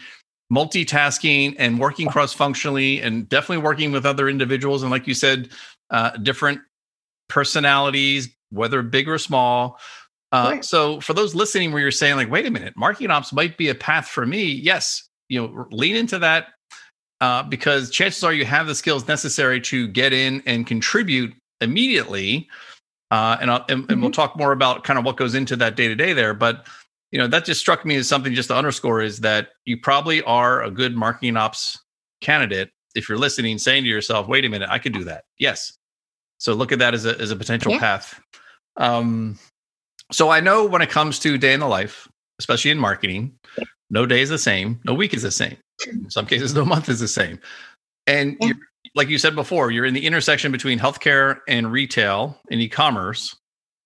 multitasking 0.52 1.54
and 1.58 1.78
working 1.78 2.08
cross 2.08 2.32
functionally 2.34 3.00
and 3.00 3.28
definitely 3.28 3.62
working 3.62 3.92
with 3.92 4.04
other 4.04 4.28
individuals. 4.28 4.82
And 4.82 4.90
like 4.90 5.06
you 5.06 5.14
said, 5.14 5.50
uh, 5.90 6.10
different 6.18 6.60
personalities, 7.28 8.28
whether 8.50 8.82
big 8.82 9.08
or 9.08 9.16
small. 9.16 9.78
Uh, 10.32 10.50
right. 10.52 10.64
So 10.64 11.00
for 11.00 11.14
those 11.14 11.34
listening, 11.34 11.72
where 11.72 11.80
you're 11.80 11.90
saying 11.90 12.16
like, 12.16 12.30
wait 12.30 12.46
a 12.46 12.50
minute, 12.50 12.74
marketing 12.76 13.10
ops 13.10 13.32
might 13.32 13.56
be 13.56 13.68
a 13.68 13.74
path 13.74 14.08
for 14.08 14.26
me. 14.26 14.44
Yes, 14.44 15.08
you 15.30 15.40
know 15.40 15.66
lean 15.70 15.96
into 15.96 16.18
that 16.18 16.48
uh, 17.22 17.42
because 17.44 17.88
chances 17.90 18.22
are 18.22 18.34
you 18.34 18.44
have 18.44 18.66
the 18.66 18.74
skills 18.74 19.08
necessary 19.08 19.60
to 19.62 19.88
get 19.88 20.12
in 20.12 20.42
and 20.44 20.66
contribute 20.66 21.32
immediately. 21.60 22.48
Uh, 23.10 23.36
and, 23.40 23.50
and, 23.50 23.62
and 23.68 23.88
mm-hmm. 23.88 24.00
we'll 24.00 24.10
talk 24.10 24.36
more 24.36 24.52
about 24.52 24.84
kind 24.84 24.98
of 24.98 25.04
what 25.04 25.16
goes 25.16 25.34
into 25.34 25.56
that 25.56 25.76
day 25.76 25.88
to 25.88 25.94
day 25.94 26.12
there. 26.12 26.34
But 26.34 26.66
you 27.10 27.18
know 27.18 27.26
that 27.26 27.44
just 27.44 27.60
struck 27.60 27.84
me 27.84 27.96
as 27.96 28.08
something 28.08 28.34
just 28.34 28.48
to 28.48 28.54
underscore 28.54 29.02
is 29.02 29.18
that 29.20 29.48
you 29.64 29.76
probably 29.76 30.22
are 30.22 30.62
a 30.62 30.70
good 30.70 30.96
marketing 30.96 31.36
ops 31.36 31.78
candidate 32.20 32.70
if 32.94 33.08
you're 33.08 33.18
listening, 33.18 33.58
saying 33.58 33.84
to 33.84 33.88
yourself, 33.88 34.28
"Wait 34.28 34.44
a 34.44 34.48
minute, 34.48 34.68
I 34.70 34.78
could 34.78 34.92
do 34.92 35.04
that." 35.04 35.24
Yes. 35.38 35.76
So 36.38 36.54
look 36.54 36.72
at 36.72 36.78
that 36.78 36.94
as 36.94 37.06
a 37.06 37.18
as 37.18 37.30
a 37.30 37.36
potential 37.36 37.72
yeah. 37.72 37.78
path. 37.78 38.20
Um, 38.76 39.38
so 40.12 40.30
I 40.30 40.40
know 40.40 40.64
when 40.66 40.82
it 40.82 40.90
comes 40.90 41.18
to 41.20 41.36
day 41.36 41.52
in 41.52 41.60
the 41.60 41.68
life, 41.68 42.08
especially 42.38 42.70
in 42.70 42.78
marketing, 42.78 43.34
no 43.90 44.06
day 44.06 44.20
is 44.20 44.28
the 44.28 44.38
same, 44.38 44.80
no 44.84 44.94
week 44.94 45.14
is 45.14 45.22
the 45.22 45.30
same. 45.30 45.56
In 45.86 46.10
some 46.10 46.26
cases, 46.26 46.54
no 46.54 46.64
month 46.64 46.88
is 46.88 47.00
the 47.00 47.08
same. 47.08 47.40
And 48.06 48.36
yeah. 48.40 48.52
Like 48.94 49.08
you 49.08 49.18
said 49.18 49.34
before, 49.34 49.70
you're 49.70 49.84
in 49.84 49.94
the 49.94 50.06
intersection 50.06 50.52
between 50.52 50.78
healthcare 50.78 51.38
and 51.46 51.70
retail 51.70 52.38
and 52.50 52.60
e-commerce, 52.60 53.36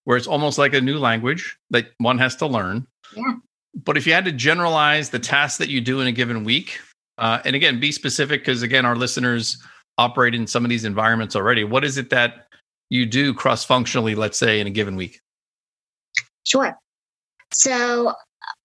where 0.04 0.16
it's 0.16 0.26
almost 0.26 0.58
like 0.58 0.74
a 0.74 0.80
new 0.80 0.98
language 0.98 1.56
that 1.70 1.86
one 1.98 2.18
has 2.18 2.36
to 2.36 2.46
learn. 2.46 2.86
Yeah. 3.16 3.34
But 3.74 3.96
if 3.96 4.06
you 4.06 4.12
had 4.12 4.24
to 4.24 4.32
generalize 4.32 5.10
the 5.10 5.18
tasks 5.18 5.58
that 5.58 5.68
you 5.68 5.80
do 5.80 6.00
in 6.00 6.06
a 6.06 6.12
given 6.12 6.44
week, 6.44 6.78
uh, 7.18 7.40
and 7.44 7.54
again, 7.56 7.80
be 7.80 7.92
specific 7.92 8.40
because 8.42 8.62
again, 8.62 8.86
our 8.86 8.96
listeners 8.96 9.58
operate 9.98 10.34
in 10.34 10.46
some 10.46 10.64
of 10.64 10.68
these 10.68 10.84
environments 10.84 11.36
already. 11.36 11.64
What 11.64 11.84
is 11.84 11.98
it 11.98 12.10
that 12.10 12.46
you 12.90 13.06
do 13.06 13.34
cross 13.34 13.64
functionally, 13.64 14.14
let's 14.14 14.38
say, 14.38 14.60
in 14.60 14.66
a 14.66 14.70
given 14.70 14.96
week? 14.96 15.20
Sure. 16.44 16.76
So, 17.52 18.14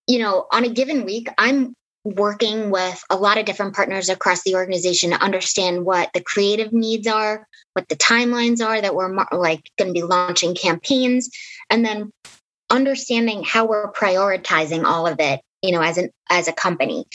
you 0.07 0.19
know, 0.19 0.47
on 0.51 0.65
a 0.65 0.69
given 0.69 1.05
week, 1.05 1.29
I'm 1.37 1.73
working 2.03 2.69
with 2.69 3.03
a 3.09 3.17
lot 3.17 3.37
of 3.37 3.45
different 3.45 3.75
partners 3.75 4.09
across 4.09 4.43
the 4.43 4.55
organization 4.55 5.11
to 5.11 5.21
understand 5.21 5.85
what 5.85 6.09
the 6.13 6.21
creative 6.21 6.71
needs 6.71 7.07
are, 7.07 7.45
what 7.73 7.87
the 7.89 7.95
timelines 7.95 8.65
are 8.65 8.79
that 8.79 8.95
we're 8.95 9.13
like 9.31 9.69
going 9.77 9.93
to 9.93 9.93
be 9.93 10.03
launching 10.03 10.55
campaigns, 10.55 11.29
and 11.69 11.85
then 11.85 12.11
understanding 12.69 13.43
how 13.43 13.65
we're 13.65 13.91
prioritizing 13.91 14.83
all 14.83 15.07
of 15.07 15.19
it 15.19 15.41
you 15.61 15.71
know 15.71 15.81
as 15.81 15.97
an 15.97 16.09
as 16.29 16.47
a 16.47 16.53
company. 16.53 17.05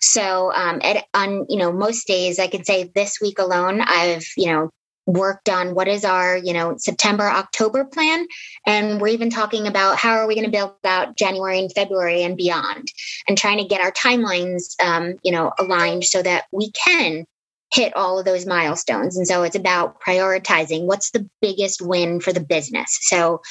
So 0.00 0.52
um 0.52 0.80
at, 0.82 1.04
on 1.14 1.46
you 1.48 1.56
know 1.56 1.72
most 1.72 2.06
days 2.06 2.38
i 2.38 2.46
can 2.46 2.64
say 2.64 2.90
this 2.94 3.20
week 3.20 3.38
alone 3.38 3.80
i've 3.80 4.26
you 4.36 4.52
know 4.52 4.70
worked 5.06 5.48
on 5.48 5.74
what 5.74 5.88
is 5.88 6.04
our 6.04 6.36
you 6.36 6.52
know 6.52 6.76
september 6.78 7.24
october 7.24 7.84
plan. 7.84 8.26
And 8.66 9.00
we're 9.00 9.08
even 9.08 9.30
talking 9.30 9.66
about 9.66 9.96
how 9.96 10.14
are 10.14 10.26
we 10.26 10.34
going 10.34 10.46
to 10.46 10.50
build 10.50 10.74
out 10.84 11.16
january 11.16 11.58
and 11.58 11.72
february 11.72 12.22
and 12.22 12.36
beyond 12.36 12.88
and 13.28 13.36
trying 13.36 13.58
to 13.58 13.64
get 13.64 13.80
our 13.80 13.92
timelines 13.92 14.74
um, 14.82 15.14
you 15.22 15.32
know 15.32 15.52
aligned 15.58 16.04
so 16.04 16.22
that 16.22 16.44
we 16.52 16.70
can 16.72 17.26
hit 17.72 17.94
all 17.96 18.18
of 18.18 18.24
those 18.24 18.46
milestones. 18.46 19.16
And 19.16 19.26
so 19.26 19.42
it's 19.42 19.56
about 19.56 20.00
prioritizing 20.00 20.84
what's 20.84 21.10
the 21.10 21.28
biggest 21.40 21.82
win 21.82 22.20
for 22.20 22.32
the 22.32 22.40
business. 22.40 22.98
So 23.02 23.42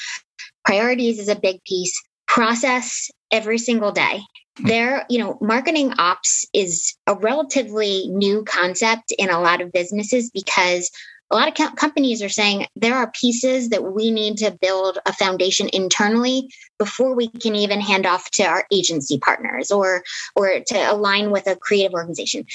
priorities 0.64 1.20
is 1.20 1.28
a 1.28 1.36
big 1.36 1.64
piece. 1.66 2.01
Process 2.26 3.12
every 3.32 3.58
single 3.58 3.91
day. 3.91 4.22
There 4.64 5.06
you 5.10 5.20
know 5.20 5.38
marketing 5.41 5.93
ops 5.97 6.45
is 6.54 6.95
a 7.08 7.16
relatively 7.16 8.08
new 8.10 8.43
concept 8.43 9.12
in 9.18 9.30
a 9.30 9.41
lot 9.41 9.62
of 9.62 9.72
businesses 9.72 10.30
because 10.32 10.91
a 11.32 11.36
lot 11.36 11.47
of 11.47 11.55
co- 11.55 11.76
companies 11.76 12.21
are 12.21 12.30
saying 12.30 12.67
there 12.76 12.95
are 12.95 13.11
pieces 13.11 13.69
that 13.69 13.84
we 13.84 14.11
need 14.11 14.38
to 14.38 14.55
build 14.61 14.99
a 15.05 15.13
foundation 15.13 15.69
internally 15.74 16.49
before 16.78 17.15
we 17.15 17.28
can 17.28 17.55
even 17.55 17.82
hand 17.82 18.05
off 18.05 18.30
to 18.32 18.43
our 18.43 18.65
agency 18.71 19.17
partners 19.17 19.71
or 19.71 20.03
or 20.36 20.59
to 20.67 20.91
align 20.91 21.32
with 21.32 21.47
a 21.47 21.55
creative 21.55 21.93
organization. 21.93 22.45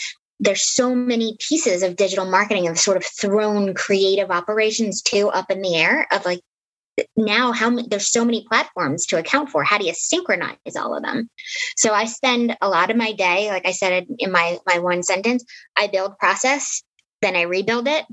There's 0.40 0.62
so 0.62 0.94
many 0.94 1.36
pieces 1.40 1.82
of 1.82 1.96
digital 1.96 2.24
marketing 2.24 2.66
have 2.66 2.78
sort 2.78 2.96
of 2.96 3.04
thrown 3.04 3.74
creative 3.74 4.30
operations 4.30 5.02
too 5.02 5.28
up 5.28 5.50
in 5.50 5.62
the 5.62 5.74
air 5.74 6.06
of 6.12 6.24
like 6.24 6.40
now 7.16 7.52
how 7.52 7.70
there's 7.82 8.10
so 8.10 8.24
many 8.24 8.44
platforms 8.48 9.06
to 9.06 9.18
account 9.18 9.50
for. 9.50 9.62
How 9.62 9.78
do 9.78 9.86
you 9.86 9.94
synchronize 9.94 10.76
all 10.76 10.96
of 10.96 11.02
them? 11.02 11.30
So 11.76 11.92
i 11.92 12.04
spend 12.04 12.56
a 12.60 12.68
lot 12.68 12.90
of 12.90 12.96
my 12.96 13.12
day 13.12 13.50
like 13.50 13.66
i 13.66 13.72
said 13.72 14.06
in 14.18 14.30
my 14.30 14.58
my 14.66 14.78
one 14.78 15.02
sentence 15.02 15.44
i 15.76 15.86
build 15.88 16.18
process 16.18 16.82
then 17.22 17.34
i 17.34 17.42
rebuild 17.42 17.88
it 17.88 18.04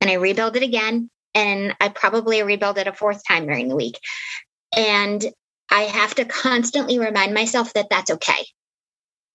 and 0.00 0.10
I 0.10 0.14
rebuild 0.14 0.56
it 0.56 0.62
again. 0.62 1.10
And 1.34 1.74
I 1.80 1.88
probably 1.88 2.42
rebuild 2.42 2.78
it 2.78 2.86
a 2.86 2.92
fourth 2.92 3.22
time 3.26 3.46
during 3.46 3.68
the 3.68 3.76
week. 3.76 3.98
And 4.76 5.24
I 5.70 5.82
have 5.82 6.14
to 6.16 6.24
constantly 6.24 6.98
remind 6.98 7.34
myself 7.34 7.74
that 7.74 7.88
that's 7.90 8.10
okay. 8.10 8.46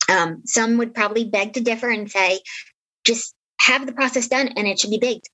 Um, 0.09 0.41
some 0.45 0.77
would 0.77 0.93
probably 0.93 1.25
beg 1.25 1.53
to 1.53 1.61
differ 1.61 1.89
and 1.89 2.09
say, 2.09 2.41
just 3.05 3.33
have 3.59 3.85
the 3.85 3.93
process 3.93 4.27
done 4.27 4.49
and 4.49 4.67
it 4.67 4.79
should 4.79 4.89
be 4.89 4.97
baked. 4.97 5.29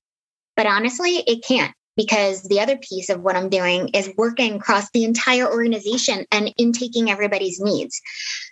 But 0.56 0.66
honestly, 0.66 1.16
it 1.16 1.44
can't 1.44 1.74
because 1.96 2.42
the 2.44 2.60
other 2.60 2.76
piece 2.76 3.08
of 3.10 3.22
what 3.22 3.36
I'm 3.36 3.48
doing 3.48 3.88
is 3.88 4.10
working 4.16 4.54
across 4.54 4.90
the 4.90 5.04
entire 5.04 5.50
organization 5.50 6.26
and 6.32 6.52
intaking 6.56 7.10
everybody's 7.10 7.60
needs. 7.60 8.00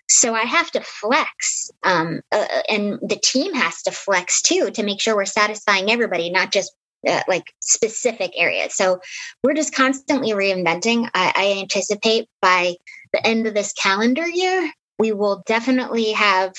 So 0.09 0.35
I 0.35 0.43
have 0.43 0.71
to 0.73 0.81
flex, 0.81 1.71
um, 1.83 2.21
uh, 2.33 2.47
and 2.69 2.99
the 3.03 3.21
team 3.23 3.55
has 3.55 3.83
to 3.83 3.91
flex 3.91 4.43
too 4.43 4.71
to 4.73 4.83
make 4.83 5.01
sure 5.01 5.15
we're 5.17 5.25
satisfying 5.25 5.91
everybody, 5.91 6.31
not 6.31 6.53
just 6.53 6.73
uh, 7.07 7.23
like 7.29 7.53
specific 7.61 8.33
areas. 8.37 8.75
So 8.75 9.01
we're 9.43 9.55
just 9.55 9.75
constantly 9.75 10.31
reinventing. 10.31 11.09
I, 11.15 11.33
I 11.35 11.61
anticipate 11.61 12.29
by 12.43 12.75
the 13.13 13.25
end 13.27 13.47
of 13.47 13.55
this 13.55 13.73
calendar 13.73 14.27
year, 14.27 14.71
we 14.99 15.13
will 15.13 15.43
definitely 15.47 16.13
have 16.13 16.55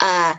uh, 0.00 0.34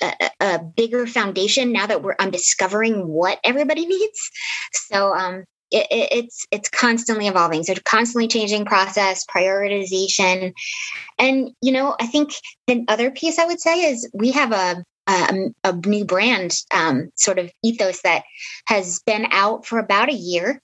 a, 0.00 0.30
a, 0.40 0.58
bigger 0.58 1.06
foundation 1.06 1.72
now 1.72 1.86
that 1.86 2.02
we're 2.02 2.16
I'm 2.18 2.30
discovering 2.30 3.06
what 3.06 3.38
everybody 3.44 3.86
needs. 3.86 4.30
So 4.72 5.14
um, 5.14 5.44
it, 5.70 5.86
it, 5.90 6.08
it's 6.12 6.46
it's 6.50 6.68
constantly 6.68 7.26
evolving. 7.26 7.62
So 7.64 7.74
constantly 7.84 8.28
changing 8.28 8.64
process, 8.64 9.24
prioritization, 9.26 10.52
and 11.18 11.50
you 11.60 11.72
know 11.72 11.96
I 12.00 12.06
think 12.06 12.32
the 12.66 12.84
other 12.88 13.10
piece 13.10 13.38
I 13.38 13.46
would 13.46 13.60
say 13.60 13.90
is 13.90 14.08
we 14.12 14.32
have 14.32 14.52
a 14.52 14.84
a, 15.08 15.50
a 15.64 15.72
new 15.72 16.04
brand 16.04 16.54
um, 16.72 17.10
sort 17.16 17.38
of 17.38 17.50
ethos 17.64 18.02
that 18.02 18.22
has 18.66 19.00
been 19.04 19.26
out 19.30 19.66
for 19.66 19.78
about 19.78 20.08
a 20.08 20.14
year 20.14 20.60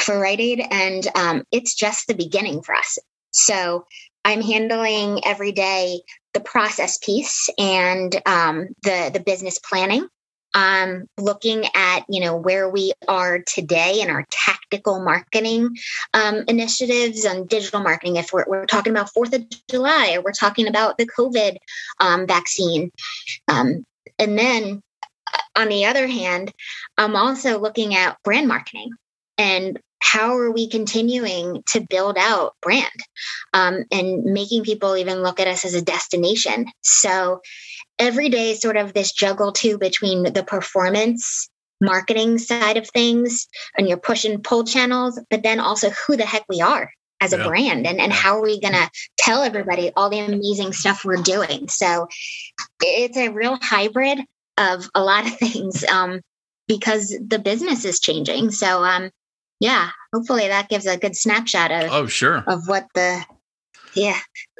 for 0.00 0.18
Rite 0.18 0.40
Aid, 0.40 0.66
and 0.70 1.06
um, 1.14 1.44
it's 1.52 1.74
just 1.74 2.06
the 2.06 2.14
beginning 2.14 2.62
for 2.62 2.74
us. 2.74 2.98
So 3.30 3.86
I'm 4.24 4.40
handling 4.40 5.24
every 5.24 5.52
day 5.52 6.00
the 6.34 6.40
process 6.40 6.98
piece 6.98 7.48
and 7.58 8.14
um, 8.26 8.68
the 8.82 9.10
the 9.12 9.20
business 9.20 9.58
planning. 9.58 10.06
Um, 10.56 11.06
looking 11.18 11.64
at 11.74 12.04
you 12.08 12.20
know 12.20 12.36
where 12.36 12.68
we 12.68 12.92
are 13.08 13.40
today 13.40 14.00
in 14.00 14.08
our 14.08 14.24
tactical 14.30 15.02
marketing 15.02 15.70
um, 16.12 16.44
initiatives 16.46 17.24
and 17.24 17.48
digital 17.48 17.80
marketing. 17.80 18.16
If 18.16 18.32
we're, 18.32 18.44
we're, 18.46 18.66
talking 18.66 18.92
about 18.92 19.12
fourth 19.12 19.34
of 19.34 19.44
july 19.68 20.14
or 20.14 20.22
we're 20.22 20.30
talking 20.30 20.68
about 20.68 20.96
the 20.96 21.06
covid 21.06 21.56
um, 21.98 22.28
vaccine 22.28 22.92
um, 23.48 23.84
and 24.20 24.38
then 24.38 24.80
uh, 25.34 25.60
on 25.60 25.68
the 25.68 25.86
other 25.86 26.06
hand 26.06 26.52
i'm 26.98 27.16
also 27.16 27.58
looking 27.58 27.96
at 27.96 28.16
brand 28.22 28.46
marketing 28.46 28.90
and 29.38 29.80
how 30.04 30.36
are 30.36 30.50
we 30.50 30.68
continuing 30.68 31.62
to 31.66 31.80
build 31.80 32.16
out 32.18 32.54
brand 32.60 32.88
um, 33.52 33.84
and 33.90 34.24
making 34.24 34.62
people 34.62 34.96
even 34.96 35.22
look 35.22 35.40
at 35.40 35.48
us 35.48 35.64
as 35.64 35.74
a 35.74 35.82
destination 35.82 36.66
so 36.82 37.40
every 37.98 38.28
day 38.28 38.54
sort 38.54 38.76
of 38.76 38.92
this 38.92 39.12
juggle 39.12 39.52
too 39.52 39.78
between 39.78 40.22
the 40.22 40.44
performance 40.44 41.48
marketing 41.80 42.38
side 42.38 42.76
of 42.76 42.88
things 42.88 43.46
and 43.76 43.88
your 43.88 43.98
push 43.98 44.24
and 44.24 44.42
pull 44.42 44.64
channels, 44.64 45.20
but 45.30 45.42
then 45.42 45.60
also 45.60 45.90
who 45.90 46.16
the 46.16 46.26
heck 46.26 46.44
we 46.48 46.60
are 46.60 46.90
as 47.20 47.32
a 47.32 47.38
yeah. 47.38 47.46
brand 47.46 47.86
and, 47.86 48.00
and 48.00 48.12
how 48.12 48.38
are 48.38 48.42
we 48.42 48.60
going 48.60 48.74
to 48.74 48.90
tell 49.18 49.42
everybody 49.42 49.90
all 49.96 50.10
the 50.10 50.18
amazing 50.18 50.72
stuff 50.72 51.04
we're 51.04 51.16
doing. 51.16 51.68
So 51.68 52.08
it's 52.80 53.16
a 53.16 53.28
real 53.28 53.58
hybrid 53.60 54.20
of 54.56 54.88
a 54.94 55.02
lot 55.02 55.26
of 55.26 55.34
things 55.38 55.84
um, 55.84 56.20
because 56.66 57.14
the 57.26 57.38
business 57.38 57.84
is 57.84 58.00
changing. 58.00 58.50
So, 58.50 58.84
um, 58.84 59.10
yeah, 59.60 59.90
hopefully 60.12 60.48
that 60.48 60.68
gives 60.68 60.86
a 60.86 60.96
good 60.96 61.16
snapshot 61.16 61.70
of 61.70 61.92
oh 61.92 62.06
sure 62.06 62.44
of 62.46 62.68
what 62.68 62.86
the 62.94 63.24
yeah 63.94 64.18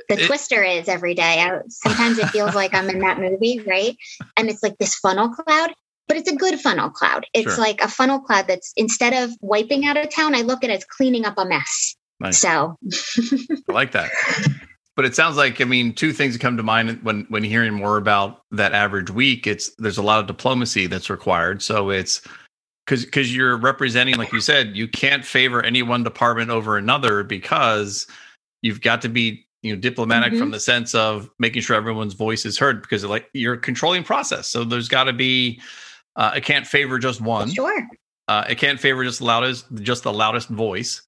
the 0.08 0.22
it, 0.22 0.26
twister 0.26 0.62
is 0.62 0.88
every 0.88 1.14
day. 1.14 1.40
I, 1.40 1.60
sometimes 1.68 2.18
it 2.18 2.28
feels 2.28 2.54
like 2.54 2.74
I'm 2.74 2.90
in 2.90 3.00
that 3.00 3.18
movie, 3.18 3.60
right? 3.66 3.96
And 4.36 4.48
it's 4.48 4.62
like 4.62 4.78
this 4.78 4.94
funnel 4.96 5.30
cloud, 5.30 5.72
but 6.08 6.16
it's 6.16 6.30
a 6.30 6.36
good 6.36 6.60
funnel 6.60 6.90
cloud. 6.90 7.26
It's 7.32 7.54
sure. 7.54 7.64
like 7.64 7.80
a 7.80 7.88
funnel 7.88 8.20
cloud 8.20 8.46
that's 8.48 8.72
instead 8.76 9.12
of 9.14 9.36
wiping 9.40 9.86
out 9.86 9.96
a 9.96 10.06
town, 10.06 10.34
I 10.34 10.42
look 10.42 10.64
at 10.64 10.70
it 10.70 10.74
as 10.74 10.84
cleaning 10.84 11.24
up 11.24 11.38
a 11.38 11.44
mess. 11.44 11.96
Nice. 12.20 12.38
So 12.38 12.78
I 13.68 13.72
like 13.72 13.92
that. 13.92 14.10
But 14.96 15.04
it 15.04 15.16
sounds 15.16 15.36
like 15.36 15.60
I 15.60 15.64
mean 15.64 15.92
two 15.92 16.12
things 16.12 16.36
come 16.36 16.56
to 16.56 16.62
mind 16.62 17.02
when 17.02 17.26
when 17.28 17.42
hearing 17.42 17.74
more 17.74 17.96
about 17.96 18.42
that 18.52 18.72
average 18.72 19.10
week. 19.10 19.46
It's 19.46 19.74
there's 19.78 19.98
a 19.98 20.02
lot 20.02 20.20
of 20.20 20.26
diplomacy 20.26 20.86
that's 20.86 21.10
required. 21.10 21.62
So 21.62 21.90
it's 21.90 22.20
because 22.84 23.04
because 23.04 23.34
you're 23.34 23.56
representing, 23.56 24.16
like 24.16 24.32
you 24.32 24.40
said, 24.40 24.76
you 24.76 24.88
can't 24.88 25.24
favor 25.24 25.62
any 25.62 25.82
one 25.82 26.02
department 26.02 26.50
over 26.50 26.76
another 26.76 27.22
because 27.22 28.06
you've 28.62 28.80
got 28.80 29.02
to 29.02 29.08
be 29.08 29.46
you 29.62 29.74
know 29.74 29.80
diplomatic 29.80 30.32
mm-hmm. 30.32 30.40
from 30.40 30.50
the 30.50 30.60
sense 30.60 30.94
of 30.94 31.30
making 31.38 31.62
sure 31.62 31.76
everyone's 31.76 32.14
voice 32.14 32.44
is 32.44 32.58
heard 32.58 32.82
because 32.82 33.04
like 33.04 33.28
you're 33.32 33.56
controlling 33.56 34.04
process. 34.04 34.48
So 34.48 34.64
there's 34.64 34.88
got 34.88 35.04
to 35.04 35.12
be 35.12 35.60
uh, 36.16 36.32
it 36.36 36.44
can't 36.44 36.66
favor 36.66 36.98
just 36.98 37.20
one. 37.20 37.50
Sure. 37.50 37.86
Uh, 38.28 38.44
it 38.48 38.56
can't 38.56 38.80
favor 38.80 39.04
just 39.04 39.18
the 39.18 39.24
loudest 39.24 39.66
just 39.76 40.02
the 40.02 40.12
loudest 40.12 40.48
voice. 40.48 41.02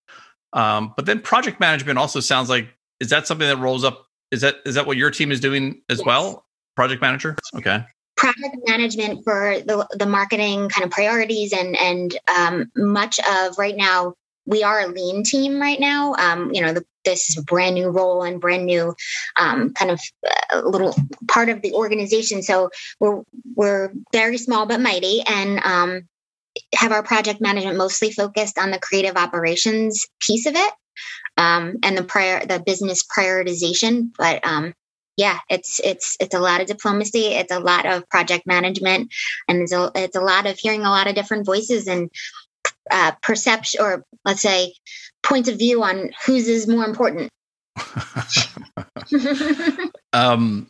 Um, 0.52 0.94
but 0.96 1.06
then 1.06 1.20
project 1.20 1.60
management 1.60 1.98
also 1.98 2.20
sounds 2.20 2.48
like 2.48 2.68
is 3.00 3.10
that 3.10 3.26
something 3.26 3.46
that 3.46 3.58
rolls 3.58 3.84
up 3.84 4.06
is 4.30 4.40
that 4.40 4.56
is 4.64 4.74
that 4.74 4.86
what 4.86 4.96
your 4.96 5.10
team 5.10 5.30
is 5.30 5.40
doing 5.40 5.82
as 5.90 5.98
yes. 5.98 6.06
well? 6.06 6.46
Project 6.74 7.02
manager? 7.02 7.36
Okay 7.54 7.84
project 8.16 8.56
management 8.66 9.24
for 9.24 9.60
the, 9.60 9.86
the 9.92 10.06
marketing 10.06 10.68
kind 10.68 10.84
of 10.84 10.90
priorities 10.90 11.52
and 11.52 11.76
and 11.76 12.18
um, 12.28 12.70
much 12.76 13.18
of 13.20 13.58
right 13.58 13.76
now 13.76 14.14
we 14.46 14.62
are 14.62 14.80
a 14.80 14.86
lean 14.86 15.24
team 15.24 15.60
right 15.60 15.78
now. 15.78 16.14
Um, 16.14 16.54
you 16.54 16.62
know, 16.62 16.72
the, 16.72 16.84
this 17.04 17.28
is 17.28 17.36
a 17.36 17.42
brand 17.42 17.74
new 17.74 17.90
role 17.90 18.22
and 18.22 18.40
brand 18.40 18.64
new 18.64 18.94
um, 19.36 19.74
kind 19.74 19.90
of 19.90 20.00
uh, 20.52 20.60
little 20.60 20.94
part 21.28 21.48
of 21.48 21.62
the 21.62 21.72
organization. 21.72 22.42
So 22.42 22.70
we're 23.00 23.22
we're 23.54 23.92
very 24.12 24.38
small 24.38 24.66
but 24.66 24.80
mighty, 24.80 25.22
and 25.26 25.60
um, 25.64 26.08
have 26.74 26.92
our 26.92 27.02
project 27.02 27.40
management 27.40 27.76
mostly 27.76 28.12
focused 28.12 28.58
on 28.58 28.70
the 28.70 28.78
creative 28.78 29.16
operations 29.16 30.06
piece 30.20 30.46
of 30.46 30.54
it 30.54 30.72
um, 31.36 31.76
and 31.82 31.96
the 31.96 32.04
prior 32.04 32.44
the 32.46 32.62
business 32.64 33.04
prioritization. 33.04 34.10
But 34.16 34.46
um, 34.46 34.74
yeah, 35.16 35.38
it's 35.48 35.80
it's 35.82 36.16
it's 36.20 36.34
a 36.34 36.40
lot 36.40 36.60
of 36.60 36.66
diplomacy. 36.66 37.26
It's 37.26 37.52
a 37.52 37.60
lot 37.60 37.86
of 37.86 38.08
project 38.08 38.46
management, 38.46 39.12
and 39.48 39.62
it's 39.62 39.72
a 39.72 39.90
it's 39.94 40.16
a 40.16 40.20
lot 40.20 40.46
of 40.46 40.58
hearing 40.58 40.82
a 40.82 40.90
lot 40.90 41.06
of 41.06 41.14
different 41.14 41.46
voices 41.46 41.86
and 41.86 42.10
uh, 42.90 43.12
perception 43.22 43.80
or 43.80 44.04
let's 44.24 44.42
say 44.42 44.74
point 45.22 45.48
of 45.48 45.58
view 45.58 45.82
on 45.82 46.10
whose 46.24 46.48
is 46.48 46.68
more 46.68 46.84
important 46.84 47.30
um, 50.12 50.68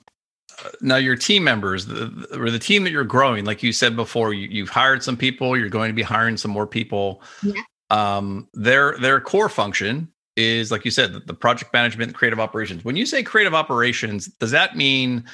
now 0.81 0.97
your 0.97 1.17
team 1.17 1.45
members 1.45 1.87
the, 1.87 2.27
or 2.33 2.51
the 2.51 2.59
team 2.59 2.85
that 2.85 2.91
you're 2.91 3.05
growing 3.05 3.45
like 3.45 3.63
you 3.63 3.73
said 3.73 3.95
before 3.95 4.33
you, 4.33 4.65
have 4.65 4.73
hired 4.73 5.03
some 5.03 5.17
people 5.17 5.57
you're 5.57 5.69
going 5.69 5.91
to 5.91 5.95
be 5.95 6.03
hiring 6.03 6.37
some 6.37 6.51
more 6.51 6.67
people 6.67 7.23
yeah. 7.43 7.61
um, 7.91 8.49
their 8.55 8.99
their 8.99 9.21
core 9.21 9.49
function 9.49 10.09
is 10.37 10.71
like 10.71 10.85
you 10.85 10.91
said 10.91 11.13
the, 11.13 11.21
the 11.21 11.35
project 11.35 11.73
management 11.73 12.15
creative 12.15 12.39
operations. 12.39 12.85
When 12.85 12.97
you 12.97 13.07
say 13.07 13.23
creative 13.23 13.55
operations 13.55 14.27
does 14.27 14.51
that 14.51 14.77
mean 14.77 15.25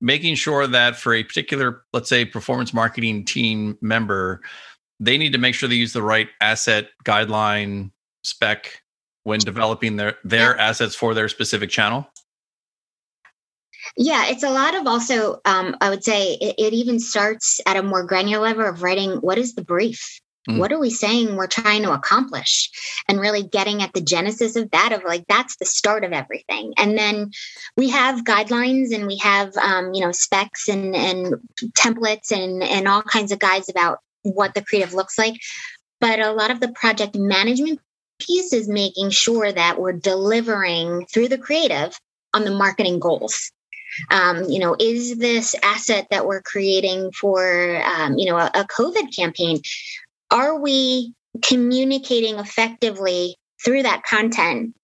making 0.00 0.34
sure 0.34 0.66
that 0.66 0.96
for 0.96 1.14
a 1.14 1.22
particular 1.22 1.82
let's 1.92 2.08
say 2.08 2.24
performance 2.24 2.72
marketing 2.72 3.24
team 3.24 3.78
member 3.80 4.40
they 5.00 5.18
need 5.18 5.32
to 5.32 5.38
make 5.38 5.54
sure 5.54 5.68
they 5.68 5.74
use 5.74 5.92
the 5.92 6.02
right 6.02 6.28
asset 6.40 6.90
guideline 7.04 7.90
spec 8.22 8.82
when 9.24 9.40
developing 9.40 9.96
their 9.96 10.16
their 10.24 10.56
yeah. 10.56 10.68
assets 10.68 10.94
for 10.94 11.14
their 11.14 11.28
specific 11.28 11.70
channel? 11.70 12.06
Yeah 13.96 14.26
it's 14.28 14.44
a 14.44 14.50
lot 14.50 14.74
of 14.74 14.86
also 14.86 15.40
um, 15.44 15.76
i 15.80 15.90
would 15.90 16.04
say 16.04 16.34
it, 16.34 16.54
it, 16.56 16.72
even 16.72 17.00
starts 17.00 17.60
at 17.66 17.76
a 17.76 17.82
more 17.82 18.04
granular 18.04 18.42
level 18.42 18.66
of 18.66 18.82
writing 18.82 19.12
what 19.16 19.38
is 19.38 19.54
the 19.54 19.64
brief 19.64 20.20
mm. 20.48 20.58
what 20.58 20.72
are 20.72 20.78
we 20.78 20.90
saying 20.90 21.36
we're 21.36 21.46
trying 21.46 21.82
to 21.82 21.92
accomplish 21.92 22.70
and 23.08 23.20
really 23.20 23.42
getting 23.42 23.82
at 23.82 23.92
the 23.92 24.00
genesis 24.00 24.56
of 24.56 24.70
that 24.70 24.92
of 24.92 25.04
like 25.04 25.24
that's 25.28 25.56
the 25.56 25.64
start 25.64 26.04
of 26.04 26.12
everything 26.12 26.72
and 26.76 26.96
then 26.96 27.30
we 27.76 27.90
have 27.90 28.24
guidelines 28.24 28.94
and 28.94 29.06
we 29.06 29.16
have 29.16 29.56
um, 29.56 29.92
you 29.94 30.00
know 30.00 30.12
specs 30.12 30.68
and 30.68 30.94
and 30.94 31.34
templates 31.76 32.30
and 32.32 32.62
and 32.62 32.88
all 32.88 33.02
kinds 33.02 33.32
of 33.32 33.38
guides 33.38 33.68
about 33.68 33.98
what 34.22 34.54
the 34.54 34.62
creative 34.62 34.94
looks 34.94 35.18
like. 35.18 35.40
But 36.00 36.20
a 36.20 36.32
lot 36.32 36.50
of 36.50 36.60
the 36.60 36.72
project 36.72 37.16
management 37.16 37.80
piece 38.18 38.52
is 38.52 38.68
making 38.68 39.10
sure 39.10 39.52
that 39.52 39.80
we're 39.80 39.92
delivering 39.92 41.06
through 41.06 41.28
the 41.28 41.38
creative 41.38 41.98
on 42.34 42.44
the 42.44 42.50
marketing 42.50 42.98
goals. 42.98 43.52
Um, 44.10 44.44
you 44.44 44.58
know, 44.58 44.74
is 44.80 45.18
this 45.18 45.54
asset 45.62 46.06
that 46.10 46.26
we're 46.26 46.40
creating 46.40 47.12
for, 47.12 47.82
um, 47.84 48.16
you 48.16 48.30
know, 48.30 48.38
a, 48.38 48.50
a 48.54 48.64
COVID 48.64 49.14
campaign? 49.14 49.60
Are 50.32 50.58
we 50.58 51.14
communicating 51.42 52.38
effectively 52.38 53.36
through 53.62 53.82
that 53.82 54.02
content? 54.02 54.74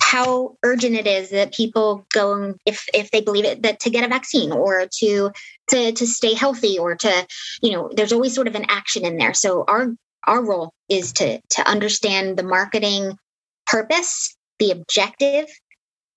How 0.00 0.56
urgent 0.62 0.94
it 0.94 1.08
is 1.08 1.30
that 1.30 1.52
people 1.52 2.06
go 2.14 2.54
if 2.64 2.86
if 2.94 3.10
they 3.10 3.20
believe 3.20 3.44
it 3.44 3.62
that 3.62 3.80
to 3.80 3.90
get 3.90 4.04
a 4.04 4.08
vaccine 4.08 4.52
or 4.52 4.86
to 5.00 5.32
to 5.70 5.92
to 5.92 6.06
stay 6.06 6.34
healthy 6.34 6.78
or 6.78 6.94
to 6.94 7.26
you 7.60 7.72
know 7.72 7.90
there's 7.94 8.12
always 8.12 8.34
sort 8.34 8.46
of 8.46 8.54
an 8.54 8.66
action 8.68 9.04
in 9.04 9.16
there. 9.16 9.34
So 9.34 9.64
our 9.66 9.88
our 10.26 10.44
role 10.44 10.72
is 10.88 11.12
to 11.14 11.40
to 11.40 11.68
understand 11.68 12.36
the 12.36 12.44
marketing 12.44 13.18
purpose 13.66 14.36
the 14.58 14.70
objective 14.70 15.46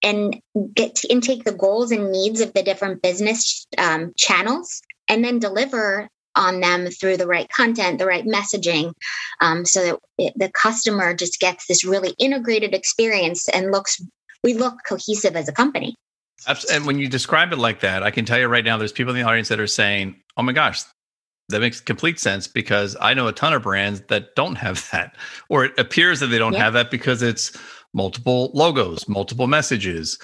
and 0.04 0.40
get 0.76 0.96
to 0.96 1.08
intake 1.12 1.44
the 1.44 1.52
goals 1.52 1.92
and 1.92 2.12
needs 2.12 2.42
of 2.42 2.54
the 2.54 2.64
different 2.64 3.02
business 3.02 3.66
um, 3.78 4.14
channels 4.16 4.82
and 5.08 5.24
then 5.24 5.40
deliver 5.40 6.08
on 6.38 6.60
them 6.60 6.88
through 6.88 7.18
the 7.18 7.28
right 7.28 7.50
content, 7.50 8.00
the 8.00 8.06
right 8.06 8.26
messaging, 8.26 8.94
um, 9.42 9.66
so 9.66 9.84
that 9.84 10.00
it, 10.18 10.34
the 10.36 10.50
customer 10.50 11.14
just 11.14 11.40
gets 11.40 11.68
this 11.68 11.84
really 11.84 12.14
integrated 12.20 12.74
experience 12.74 13.50
and 13.50 13.72
looks 13.72 14.02
we 14.44 14.54
look 14.54 14.76
cohesive 14.88 15.36
as 15.36 15.50
a 15.50 15.52
company. 15.52 15.96
And 16.72 16.86
when 16.86 17.00
you 17.00 17.10
describe 17.10 17.52
it 17.52 17.58
like 17.58 17.80
that, 17.80 18.04
I 18.04 18.12
can 18.12 18.24
tell 18.24 18.40
you 18.40 18.48
right 18.48 18.64
now, 18.64 18.78
there's 18.78 18.92
people 18.92 19.14
in 19.14 19.20
the 19.20 19.28
audience 19.28 19.50
that 19.50 19.60
are 19.60 19.68
saying, 19.68 20.16
"Oh 20.38 20.44
my 20.44 20.54
gosh, 20.54 20.84
that 21.50 21.60
makes 21.60 21.80
complete 21.80 22.20
sense 22.20 22.48
because 22.48 22.96
I 23.00 23.14
know 23.14 23.28
a 23.28 23.34
ton 23.34 23.54
of 23.54 23.64
brands 23.64 24.02
that 24.10 24.36
don't 24.36 24.56
have 24.56 24.90
that, 24.92 25.16
or 25.50 25.66
it 25.66 25.78
appears 25.78 26.20
that 26.20 26.28
they 26.28 26.38
don't 26.38 26.54
yeah. 26.54 26.64
have 26.64 26.74
that 26.74 26.92
because 26.92 27.22
it's 27.22 27.58
multiple 27.94 28.52
logos, 28.54 29.08
multiple 29.08 29.48
messages. 29.48 30.20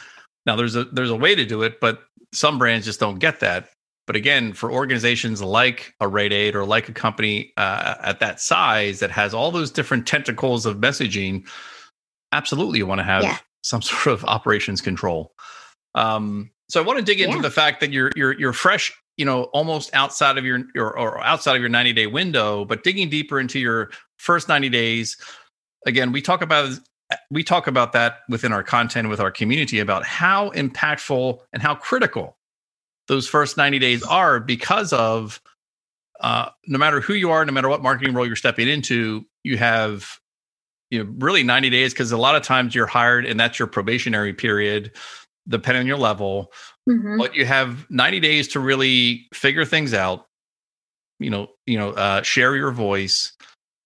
Now 0.45 0.55
there's 0.55 0.75
a 0.75 0.85
there's 0.85 1.09
a 1.09 1.15
way 1.15 1.35
to 1.35 1.45
do 1.45 1.63
it, 1.63 1.79
but 1.79 2.03
some 2.33 2.57
brands 2.57 2.85
just 2.85 2.99
don't 2.99 3.19
get 3.19 3.39
that. 3.39 3.69
But 4.05 4.15
again, 4.15 4.53
for 4.53 4.71
organizations 4.71 5.41
like 5.41 5.93
a 5.99 6.07
Rite 6.07 6.33
Aid 6.33 6.55
or 6.55 6.65
like 6.65 6.89
a 6.89 6.93
company 6.93 7.53
uh, 7.55 7.95
at 8.01 8.19
that 8.19 8.41
size 8.41 8.99
that 8.99 9.11
has 9.11 9.33
all 9.33 9.51
those 9.51 9.71
different 9.71 10.05
tentacles 10.05 10.65
of 10.65 10.77
messaging, 10.77 11.47
absolutely 12.33 12.79
you 12.79 12.85
want 12.85 12.99
to 12.99 13.05
have 13.05 13.23
yeah. 13.23 13.37
some 13.61 13.81
sort 13.81 14.07
of 14.07 14.25
operations 14.25 14.81
control. 14.81 15.33
Um, 15.95 16.51
so 16.69 16.81
I 16.81 16.85
want 16.85 16.99
to 16.99 17.05
dig 17.05 17.21
into 17.21 17.37
yeah. 17.37 17.41
the 17.41 17.51
fact 17.51 17.79
that 17.81 17.91
you're 17.91 18.11
you're 18.15 18.33
you're 18.33 18.53
fresh, 18.53 18.91
you 19.15 19.25
know, 19.25 19.43
almost 19.45 19.93
outside 19.93 20.37
of 20.37 20.43
your, 20.43 20.63
your 20.73 20.97
or 20.97 21.23
outside 21.23 21.55
of 21.55 21.61
your 21.61 21.69
90 21.69 21.93
day 21.93 22.07
window, 22.07 22.65
but 22.65 22.83
digging 22.83 23.09
deeper 23.09 23.39
into 23.39 23.59
your 23.59 23.91
first 24.17 24.47
90 24.49 24.69
days. 24.69 25.17
Again, 25.85 26.11
we 26.11 26.21
talk 26.21 26.41
about 26.41 26.71
we 27.29 27.43
talk 27.43 27.67
about 27.67 27.93
that 27.93 28.19
within 28.27 28.51
our 28.51 28.63
content 28.63 29.07
with 29.09 29.19
our 29.19 29.31
community 29.31 29.79
about 29.79 30.03
how 30.03 30.49
impactful 30.51 31.39
and 31.53 31.61
how 31.61 31.75
critical 31.75 32.37
those 33.07 33.27
first 33.27 33.57
90 33.57 33.79
days 33.79 34.03
are 34.03 34.39
because 34.39 34.93
of 34.93 35.41
uh, 36.21 36.49
no 36.67 36.77
matter 36.77 37.01
who 37.01 37.13
you 37.13 37.31
are, 37.31 37.45
no 37.45 37.51
matter 37.51 37.69
what 37.69 37.83
marketing 37.83 38.13
role 38.13 38.25
you're 38.25 38.35
stepping 38.35 38.67
into, 38.67 39.25
you 39.43 39.57
have 39.57 40.19
you 40.89 41.03
know 41.03 41.13
really 41.17 41.43
90 41.43 41.69
days 41.69 41.93
because 41.93 42.11
a 42.11 42.17
lot 42.17 42.35
of 42.35 42.43
times 42.43 42.73
you're 42.73 42.87
hired 42.87 43.25
and 43.25 43.39
that's 43.39 43.59
your 43.59 43.67
probationary 43.67 44.33
period, 44.33 44.91
depending 45.47 45.81
on 45.81 45.87
your 45.87 45.97
level. 45.97 46.51
Mm-hmm. 46.89 47.17
But 47.17 47.35
you 47.35 47.45
have 47.45 47.89
90 47.89 48.19
days 48.19 48.47
to 48.49 48.59
really 48.59 49.27
figure 49.33 49.65
things 49.65 49.93
out. 49.93 50.27
You 51.19 51.29
know, 51.29 51.47
you 51.65 51.77
know, 51.77 51.91
uh, 51.91 52.21
share 52.21 52.55
your 52.55 52.71
voice, 52.71 53.33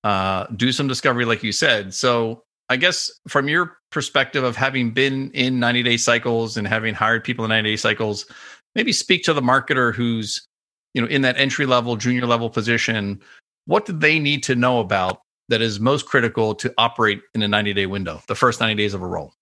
uh, 0.04 0.46
do 0.56 0.72
some 0.72 0.88
discovery, 0.88 1.26
like 1.26 1.44
you 1.44 1.52
said. 1.52 1.94
So 1.94 2.44
I 2.70 2.78
guess 2.78 3.12
from 3.28 3.48
your 3.48 3.78
perspective 3.92 4.44
of 4.44 4.56
having 4.56 4.92
been 4.92 5.32
in 5.32 5.60
90 5.60 5.84
day 5.84 5.98
cycles 5.98 6.58
and 6.58 6.68
having 6.68 6.94
hired 6.94 7.24
people 7.24 7.46
in 7.46 7.50
90 7.50 7.72
day 7.72 7.78
cycles, 7.78 8.26
maybe 8.78 8.94
speak 8.94 9.24
to 9.24 9.34
the 9.34 9.42
marketer 9.42 9.94
who's 9.94 10.48
you 10.94 11.02
know 11.02 11.08
in 11.10 11.24
that 11.24 11.38
entry 11.38 11.66
level 11.66 11.98
junior 11.98 12.26
level 12.26 12.50
position. 12.50 13.20
What 13.66 13.86
do 13.86 13.92
they 13.92 14.20
need 14.20 14.44
to 14.44 14.56
know 14.56 14.80
about 14.80 15.20
that 15.50 15.62
is 15.62 15.82
most 15.82 16.06
critical 16.06 16.56
to 16.56 16.74
operate 16.78 17.20
in 17.34 17.42
a 17.42 17.48
90 17.50 17.74
day 17.74 17.88
window 17.88 18.22
the 18.28 18.36
first 18.36 18.62
90 18.62 18.76
days 18.76 18.94
of 18.94 19.02
a 19.02 19.08
role? 19.08 19.34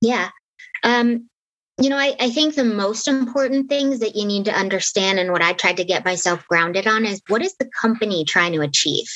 Yeah. 0.00 0.30
Um, 0.82 1.28
you 1.80 1.90
know 1.90 1.96
I, 1.96 2.16
I 2.18 2.30
think 2.30 2.54
the 2.54 2.64
most 2.64 3.06
important 3.06 3.68
things 3.68 4.00
that 4.00 4.16
you 4.16 4.26
need 4.26 4.46
to 4.46 4.52
understand 4.52 5.20
and 5.20 5.30
what 5.30 5.42
i 5.42 5.52
tried 5.52 5.76
to 5.76 5.84
get 5.84 6.04
myself 6.04 6.44
grounded 6.48 6.88
on 6.88 7.04
is 7.04 7.22
what 7.28 7.42
is 7.42 7.54
the 7.60 7.70
company 7.80 8.24
trying 8.24 8.52
to 8.54 8.62
achieve? 8.62 9.06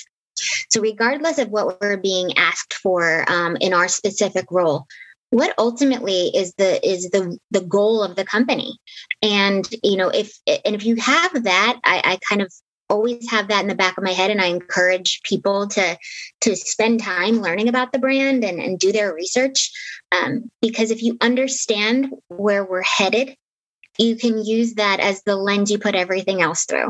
So 0.71 0.81
regardless 0.81 1.39
of 1.39 1.49
what 1.49 1.81
we're 1.81 1.97
being 1.97 2.37
asked 2.37 2.75
for 2.75 3.25
um, 3.31 3.57
in 3.61 3.73
our 3.73 3.89
specific 3.89 4.47
role 4.51 4.87
what 5.33 5.55
ultimately 5.57 6.31
is 6.35 6.53
the 6.55 6.87
is 6.87 7.09
the 7.11 7.39
the 7.51 7.63
goal 7.63 8.03
of 8.03 8.17
the 8.17 8.25
company? 8.25 8.79
And 9.23 9.67
you 9.83 9.97
know 9.97 10.09
if 10.09 10.39
and 10.47 10.75
if 10.75 10.85
you 10.85 10.97
have 10.97 11.45
that 11.45 11.81
i, 11.85 12.03
I 12.05 12.19
kind 12.29 12.43
of 12.43 12.53
always 12.91 13.31
have 13.31 13.49
that 13.49 13.63
in 13.63 13.69
the 13.69 13.75
back 13.75 13.97
of 13.97 14.05
my 14.05 14.11
head 14.11 14.31
and 14.31 14.41
i 14.41 14.47
encourage 14.47 15.23
people 15.23 15.67
to 15.67 15.97
to 16.43 16.55
spend 16.55 17.01
time 17.01 17.41
learning 17.41 17.69
about 17.69 17.93
the 17.93 17.99
brand 17.99 18.45
and, 18.45 18.61
and 18.61 18.79
do 18.79 18.93
their 18.93 19.15
research. 19.15 19.71
Um, 20.13 20.51
because 20.61 20.91
if 20.91 21.03
you 21.03 21.17
understand 21.23 22.13
where 22.29 22.65
we're 22.65 22.83
headed 22.83 23.35
you 23.99 24.17
can 24.17 24.45
use 24.45 24.75
that 24.75 25.01
as 25.01 25.23
the 25.23 25.37
lens 25.37 25.71
you 25.71 25.79
put 25.79 25.95
everything 25.95 26.41
else 26.41 26.65
through. 26.65 26.89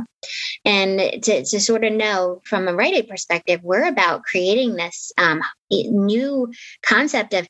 And 0.64 1.00
to, 1.24 1.44
to 1.44 1.60
sort 1.60 1.84
of 1.84 1.92
know 1.92 2.40
from 2.44 2.68
a 2.68 2.74
Rite 2.74 2.94
Aid 2.94 3.08
perspective 3.08 3.60
we're 3.62 3.88
about 3.88 4.22
creating 4.22 4.74
this 4.74 5.12
um, 5.18 5.40
new 5.70 6.52
concept 6.84 7.34
of 7.34 7.48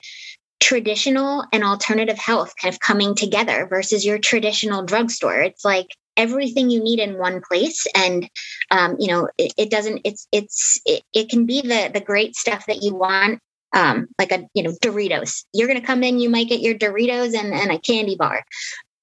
traditional 0.63 1.45
and 1.53 1.65
alternative 1.65 2.17
health 2.17 2.55
kind 2.61 2.73
of 2.73 2.79
coming 2.79 3.17
together 3.17 3.67
versus 3.69 4.07
your 4.07 4.19
traditional 4.19 4.85
drugstore. 4.85 5.41
It's 5.41 5.65
like 5.65 5.89
everything 6.17 6.71
you 6.71 6.83
need 6.83 7.01
in 7.01 7.19
one 7.19 7.43
place 7.47 7.85
and 7.97 8.29
um, 8.71 8.97
you 8.99 9.09
know 9.09 9.29
it, 9.39 9.53
it, 9.57 9.71
doesn't 9.71 10.01
it's 10.05 10.29
it's 10.31 10.81
it, 10.87 11.03
it 11.13 11.29
can 11.29 11.47
be 11.47 11.63
the 11.63 11.91
the 11.93 12.01
great 12.01 12.37
stuff 12.37 12.67
that 12.67 12.83
you 12.83 12.95
want 12.95 13.41
um, 13.75 14.07
like 14.19 14.31
a 14.31 14.47
you 14.55 14.63
know 14.63 14.73
doritos 14.83 15.45
you're 15.53 15.67
going 15.67 15.81
to 15.81 15.87
come 15.87 16.05
in 16.05 16.21
you 16.21 16.29
might 16.29 16.49
get 16.49 16.61
your 16.61 16.75
doritos 16.75 17.35
and, 17.35 17.55
and 17.55 17.73
a 17.73 17.79
candy 17.79 18.15
bar 18.15 18.45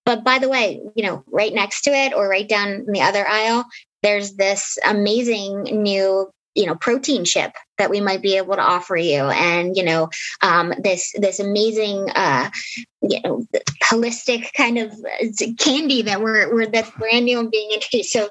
but 0.06 0.24
by 0.24 0.38
the 0.38 0.48
way 0.48 0.80
you 0.96 1.04
know 1.04 1.24
right 1.28 1.54
next 1.54 1.82
to 1.82 1.90
it 1.90 2.14
or 2.14 2.30
right 2.30 2.48
down 2.48 2.70
in 2.70 2.92
the 2.92 3.02
other 3.02 3.28
aisle 3.28 3.66
there's 4.04 4.36
this 4.36 4.78
amazing 4.86 5.64
new 5.64 6.30
you 6.56 6.66
know 6.66 6.76
protein 6.76 7.26
chip 7.26 7.54
that 7.78 7.90
we 7.90 8.02
might 8.02 8.22
be 8.22 8.38
able 8.38 8.56
to 8.56 8.62
offer 8.62 8.96
you. 8.96 9.22
And 9.22 9.76
you 9.78 9.84
know 9.84 10.10
um, 10.42 10.74
this 10.82 11.14
this 11.18 11.40
amazing 11.40 12.10
uh, 12.10 12.50
you 13.02 13.22
know 13.22 13.46
holistic 13.84 14.54
kind 14.54 14.78
of 14.78 14.94
candy 15.58 16.02
that 16.04 16.22
we're, 16.22 16.54
we're 16.54 16.68
that's 16.68 16.92
brand 16.92 17.26
new 17.26 17.40
and 17.40 17.52
being 17.52 17.72
introduced. 17.72 18.12
So 18.12 18.30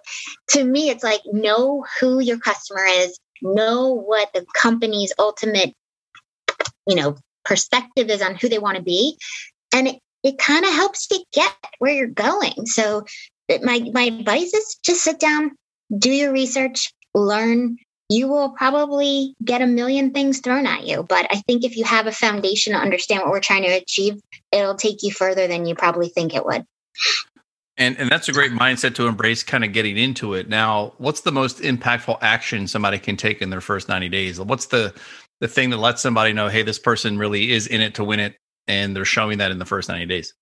to 0.48 0.64
me 0.64 0.90
it's 0.90 1.04
like 1.04 1.20
know 1.26 1.84
who 2.00 2.20
your 2.20 2.38
customer 2.38 2.84
is 2.84 3.18
know 3.40 3.94
what 3.94 4.28
the 4.34 4.44
company's 4.60 5.12
ultimate 5.18 5.72
you 6.86 6.96
know 6.96 7.16
perspective 7.44 8.10
is 8.10 8.20
on 8.20 8.34
who 8.34 8.48
they 8.48 8.58
want 8.58 8.76
to 8.76 8.82
be 8.82 9.16
and 9.72 9.88
it, 9.88 9.96
it 10.22 10.38
kind 10.38 10.64
of 10.64 10.72
helps 10.72 11.06
you 11.10 11.22
get 11.32 11.54
where 11.78 11.94
you're 11.94 12.08
going. 12.08 12.66
So 12.66 13.04
my 13.62 13.88
my 13.92 14.02
advice 14.02 14.52
is 14.52 14.78
just 14.84 15.02
sit 15.02 15.20
down 15.20 15.52
do 15.96 16.10
your 16.10 16.32
research 16.32 16.92
learn 17.14 17.78
you 18.08 18.28
will 18.28 18.50
probably 18.50 19.34
get 19.44 19.60
a 19.60 19.66
million 19.66 20.12
things 20.12 20.40
thrown 20.40 20.66
at 20.66 20.86
you. 20.86 21.02
But 21.02 21.26
I 21.30 21.42
think 21.46 21.64
if 21.64 21.76
you 21.76 21.84
have 21.84 22.06
a 22.06 22.12
foundation 22.12 22.72
to 22.72 22.78
understand 22.78 23.22
what 23.22 23.30
we're 23.30 23.40
trying 23.40 23.64
to 23.64 23.68
achieve, 23.68 24.20
it'll 24.50 24.76
take 24.76 25.02
you 25.02 25.12
further 25.12 25.46
than 25.46 25.66
you 25.66 25.74
probably 25.74 26.08
think 26.08 26.34
it 26.34 26.44
would. 26.44 26.64
And 27.76 27.96
and 27.98 28.10
that's 28.10 28.28
a 28.28 28.32
great 28.32 28.50
mindset 28.52 28.96
to 28.96 29.06
embrace 29.06 29.44
kind 29.44 29.62
of 29.62 29.72
getting 29.72 29.96
into 29.96 30.34
it. 30.34 30.48
Now, 30.48 30.94
what's 30.98 31.20
the 31.20 31.30
most 31.30 31.60
impactful 31.60 32.18
action 32.22 32.66
somebody 32.66 32.98
can 32.98 33.16
take 33.16 33.40
in 33.40 33.50
their 33.50 33.60
first 33.60 33.88
90 33.88 34.08
days? 34.08 34.40
What's 34.40 34.66
the 34.66 34.92
the 35.40 35.46
thing 35.46 35.70
that 35.70 35.76
lets 35.76 36.02
somebody 36.02 36.32
know, 36.32 36.48
hey, 36.48 36.62
this 36.62 36.78
person 36.78 37.18
really 37.18 37.52
is 37.52 37.68
in 37.68 37.80
it 37.80 37.94
to 37.94 38.04
win 38.04 38.18
it 38.18 38.36
and 38.66 38.96
they're 38.96 39.04
showing 39.04 39.38
that 39.38 39.52
in 39.52 39.60
the 39.60 39.64
first 39.64 39.88
90 39.88 40.06
days? 40.06 40.34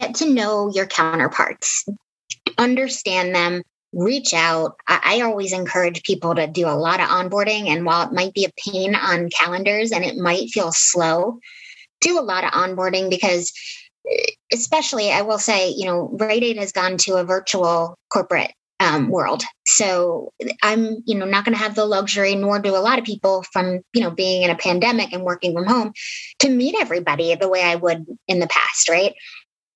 Get 0.00 0.14
to 0.16 0.30
know 0.30 0.70
your 0.72 0.86
counterparts. 0.86 1.84
Understand 2.56 3.34
them, 3.34 3.62
reach 3.92 4.32
out. 4.34 4.76
I, 4.88 5.00
I, 5.04 5.20
always 5.20 5.52
encourage 5.52 6.02
people 6.02 6.34
to 6.34 6.46
do 6.46 6.66
a 6.66 6.70
lot 6.70 7.00
of 7.00 7.08
onboarding. 7.08 7.66
And 7.66 7.84
while 7.84 8.06
it 8.06 8.12
might 8.12 8.32
be 8.32 8.44
a 8.44 8.70
pain 8.70 8.94
on 8.94 9.28
calendars 9.30 9.92
and 9.92 10.04
it 10.04 10.16
might 10.16 10.48
feel 10.50 10.72
slow, 10.72 11.38
do 12.00 12.18
a 12.18 12.22
lot 12.22 12.44
of 12.44 12.50
onboarding 12.50 13.10
because, 13.10 13.52
eh, 14.10 14.32
especially, 14.52 15.10
I 15.10 15.22
will 15.22 15.38
say, 15.38 15.70
you 15.70 15.86
know, 15.86 16.08
Rite 16.18 16.42
Aid 16.42 16.56
has 16.56 16.72
gone 16.72 16.96
to 16.98 17.16
a 17.16 17.24
virtual 17.24 17.98
corporate 18.10 18.52
um, 18.82 19.08
world. 19.08 19.42
So 19.64 20.32
I'm, 20.62 21.02
you 21.06 21.16
know, 21.16 21.24
not 21.24 21.44
going 21.44 21.56
to 21.56 21.62
have 21.62 21.74
the 21.74 21.86
luxury, 21.86 22.34
nor 22.34 22.58
do 22.58 22.74
a 22.74 22.78
lot 22.78 22.98
of 22.98 23.04
people 23.04 23.44
from, 23.52 23.80
you 23.92 24.00
know, 24.00 24.10
being 24.10 24.42
in 24.42 24.50
a 24.50 24.56
pandemic 24.56 25.12
and 25.12 25.22
working 25.22 25.54
from 25.54 25.66
home 25.66 25.92
to 26.40 26.48
meet 26.48 26.74
everybody 26.80 27.34
the 27.34 27.48
way 27.48 27.62
I 27.62 27.76
would 27.76 28.06
in 28.26 28.40
the 28.40 28.48
past, 28.48 28.88
right? 28.88 29.14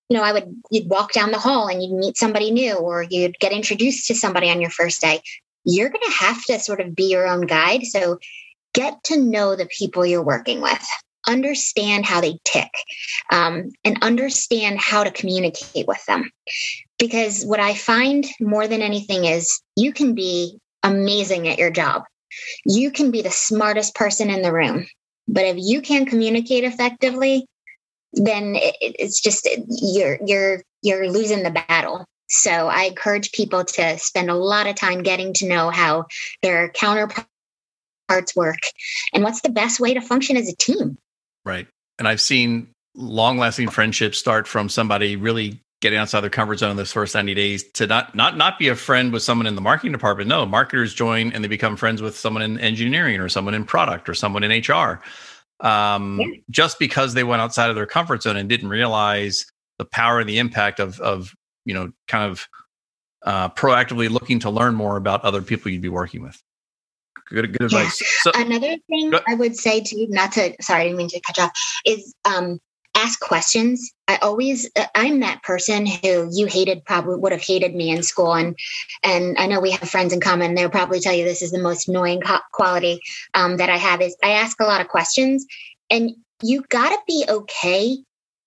You 0.09 0.17
know, 0.17 0.23
I 0.23 0.33
would, 0.33 0.55
you'd 0.71 0.89
walk 0.89 1.13
down 1.13 1.33
the 1.33 1.39
hall 1.39 1.69
and 1.69 1.83
you'd 1.83 1.97
meet 1.97 2.17
somebody 2.17 2.51
new 2.51 2.75
or 2.75 3.03
you'd 3.03 3.39
get 3.41 3.53
introduced 3.53 4.07
to 4.07 4.15
somebody 4.15 4.51
on 4.51 4.61
your 4.61 4.71
first 4.71 5.01
day. 5.01 5.21
You're 5.65 5.89
going 5.89 6.05
to 6.07 6.25
have 6.25 6.45
to 6.45 6.61
sort 6.61 6.81
of 6.81 6.95
be 6.95 7.11
your 7.11 7.27
own 7.27 7.47
guide. 7.47 7.85
So 7.87 8.19
get 8.73 9.03
to 9.05 9.21
know 9.21 9.57
the 9.57 9.67
people 9.67 10.07
you're 10.07 10.23
working 10.23 10.61
with, 10.61 10.87
understand 11.27 12.07
how 12.07 12.21
they 12.21 12.39
tick, 12.45 12.71
um, 13.33 13.71
and 13.85 14.03
understand 14.03 14.79
how 14.79 15.03
to 15.03 15.11
communicate 15.11 15.89
with 15.89 16.05
them. 16.07 16.31
Because 16.99 17.45
what 17.45 17.59
I 17.59 17.75
find 17.75 18.25
more 18.41 18.69
than 18.69 18.83
anything 18.83 19.25
is 19.25 19.61
you 19.75 19.93
can 19.93 20.15
be 20.15 20.59
amazing 20.85 21.49
at 21.49 21.59
your 21.59 21.71
job. 21.71 22.05
You 22.65 22.93
can 22.93 23.11
be 23.11 23.23
the 23.23 23.31
smartest 23.31 23.95
person 23.95 24.31
in 24.31 24.43
the 24.43 24.53
room. 24.53 24.87
But 25.27 25.47
if 25.47 25.57
you 25.59 25.81
can't 25.81 26.09
communicate 26.09 26.63
effectively, 26.63 27.47
then 28.17 28.57
it, 28.57 28.75
it's 28.81 29.21
just 29.21 29.49
you're 29.69 30.19
you're 30.25 30.63
you're 30.83 31.09
losing 31.11 31.43
the 31.43 31.51
battle. 31.51 32.05
So 32.29 32.51
i 32.51 32.85
encourage 32.85 33.31
people 33.33 33.65
to 33.65 33.99
spend 33.99 34.31
a 34.31 34.35
lot 34.35 34.67
of 34.67 34.75
time 34.75 35.03
getting 35.03 35.33
to 35.35 35.49
know 35.49 35.71
how 35.71 36.07
their 36.43 36.71
counterparts 36.71 37.29
work 38.35 38.59
and 39.13 39.23
what's 39.23 39.43
the 39.43 39.49
best 39.49 39.79
way 39.79 39.95
to 39.95 40.01
function 40.01 40.37
as 40.37 40.49
a 40.49 40.57
team. 40.57 40.99
Right. 41.45 41.69
And 41.99 42.09
i've 42.09 42.21
seen 42.21 42.69
long 42.95 43.39
lasting 43.39 43.69
friendships 43.69 44.19
start 44.19 44.49
from 44.49 44.69
somebody 44.69 45.17
really 45.17 45.61
getting 45.83 45.99
outside 45.99 46.23
their 46.23 46.31
comfort 46.31 46.59
zone 46.59 46.71
in 46.71 46.77
those 46.77 46.93
first 46.93 47.15
90 47.15 47.35
days 47.35 47.63
to 47.75 47.87
not 47.87 48.15
not 48.15 48.37
not 48.37 48.59
be 48.59 48.69
a 48.69 48.75
friend 48.77 49.13
with 49.13 49.23
someone 49.23 49.47
in 49.47 49.55
the 49.55 49.61
marketing 49.61 49.93
department. 49.93 50.29
No 50.29 50.47
marketers 50.47 50.95
join 50.95 51.33
and 51.33 51.45
they 51.45 51.49
become 51.49 51.77
friends 51.77 52.01
with 52.01 52.17
someone 52.17 52.43
in 52.43 52.59
engineering 52.59 53.21
or 53.21 53.29
someone 53.29 53.55
in 53.55 53.65
product 53.65 54.09
or 54.09 54.15
someone 54.15 54.43
in 54.43 54.51
hr 54.51 55.01
um, 55.61 56.21
yeah. 56.21 56.27
just 56.51 56.79
because 56.79 57.15
they 57.15 57.25
went 57.25 57.43
outside 57.43 57.71
of 57.71 57.77
their 57.77 57.87
comfort 57.87 58.23
zone 58.23 58.37
and 58.37 58.49
didn't 58.49 58.69
realize 58.69 59.47
the 59.79 59.85
power 59.85 60.21
and 60.21 60.29
the 60.29 60.39
impact 60.39 60.81
of 60.81 61.01
of 61.01 61.35
you 61.65 61.75
know 61.75 61.93
kind 62.09 62.31
of 62.31 62.49
uh, 63.25 63.49
proactively 63.51 64.09
looking 64.09 64.39
to 64.41 64.51
learn 64.51 64.75
more 64.75 64.97
about 64.97 65.23
other 65.25 65.43
people 65.43 65.71
you'd 65.71 65.83
be 65.83 65.89
working 65.89 66.23
with. 66.23 66.41
Good, 67.29 67.53
good 67.53 67.63
advice. 67.63 68.01
Yeah. 68.01 68.07
So, 68.21 68.31
Another 68.41 68.77
thing 68.89 69.13
I 69.27 69.35
would 69.35 69.57
say 69.57 69.81
to 69.81 70.07
not 70.11 70.33
to 70.33 70.55
sorry, 70.61 70.83
I 70.83 70.85
didn't 70.85 70.99
mean 70.99 71.09
to 71.09 71.21
cut 71.21 71.37
you 71.37 71.45
off 71.45 71.53
is 71.85 72.15
um, 72.25 72.61
ask 72.97 73.21
questions. 73.21 73.93
I 74.09 74.17
always, 74.17 74.71
uh, 74.75 74.87
I'm 74.95 75.21
that 75.21 75.43
person 75.43 75.87
who 75.87 76.29
you 76.33 76.47
hated, 76.47 76.85
probably 76.85 77.17
would 77.17 77.33
have 77.33 77.43
hated 77.43 77.75
me 77.75 77.91
in 77.91 78.03
school. 78.03 78.35
And, 78.35 78.57
and 79.05 79.37
I 79.39 79.47
know 79.47 79.61
we 79.61 79.71
have 79.73 79.89
friends 79.89 80.13
in 80.13 80.21
common. 80.21 80.55
They'll 80.55 80.71
probably 80.71 81.01
tell 81.01 81.13
you 81.13 81.25
this 81.25 81.43
is 81.43 81.51
the 81.51 81.59
most 81.59 81.89
annoying 81.89 82.23
quality 82.53 83.01
um, 83.35 83.59
that 83.59 83.69
I 83.69 83.77
have 83.77 84.01
is 84.01 84.17
I 84.25 84.33
ask 84.33 84.59
a 84.61 84.65
lot 84.65 84.81
of 84.81 84.89
questions 84.89 85.47
and 85.91 86.13
you 86.43 86.63
got 86.69 86.89
to 86.89 86.99
be 87.07 87.25
okay 87.29 87.99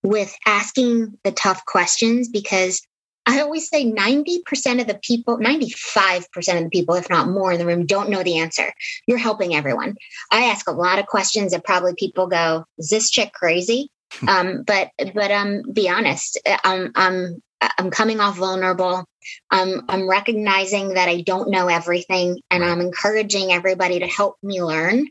with 0.01 0.35
asking 0.45 1.17
the 1.23 1.31
tough 1.31 1.63
questions 1.65 2.29
because 2.29 2.81
I 3.25 3.41
always 3.41 3.69
say 3.69 3.85
90% 3.85 4.81
of 4.81 4.87
the 4.87 4.99
people, 5.03 5.37
95% 5.37 6.25
of 6.57 6.63
the 6.63 6.69
people, 6.71 6.95
if 6.95 7.11
not 7.11 7.29
more 7.29 7.51
in 7.51 7.59
the 7.59 7.65
room, 7.65 7.85
don't 7.85 8.09
know 8.09 8.23
the 8.23 8.39
answer. 8.39 8.73
You're 9.05 9.19
helping 9.19 9.53
everyone. 9.53 9.95
I 10.31 10.45
ask 10.45 10.67
a 10.67 10.73
lot 10.73 10.97
of 10.97 11.05
questions 11.05 11.51
that 11.51 11.63
probably 11.63 11.93
people 11.95 12.25
go, 12.25 12.65
Is 12.79 12.89
this 12.89 13.11
chick 13.11 13.31
crazy? 13.33 13.91
Um, 14.27 14.63
but 14.63 14.89
but 15.13 15.31
um, 15.31 15.61
be 15.71 15.89
honest. 15.89 16.39
I'm 16.63 16.91
I'm 16.95 17.41
I'm 17.77 17.91
coming 17.91 18.19
off 18.19 18.37
vulnerable. 18.37 19.05
Um, 19.51 19.83
I'm 19.89 20.09
recognizing 20.09 20.93
that 20.93 21.09
I 21.09 21.21
don't 21.21 21.49
know 21.49 21.67
everything, 21.67 22.41
and 22.49 22.63
I'm 22.63 22.81
encouraging 22.81 23.51
everybody 23.51 23.99
to 23.99 24.07
help 24.07 24.37
me 24.41 24.63
learn. 24.63 25.07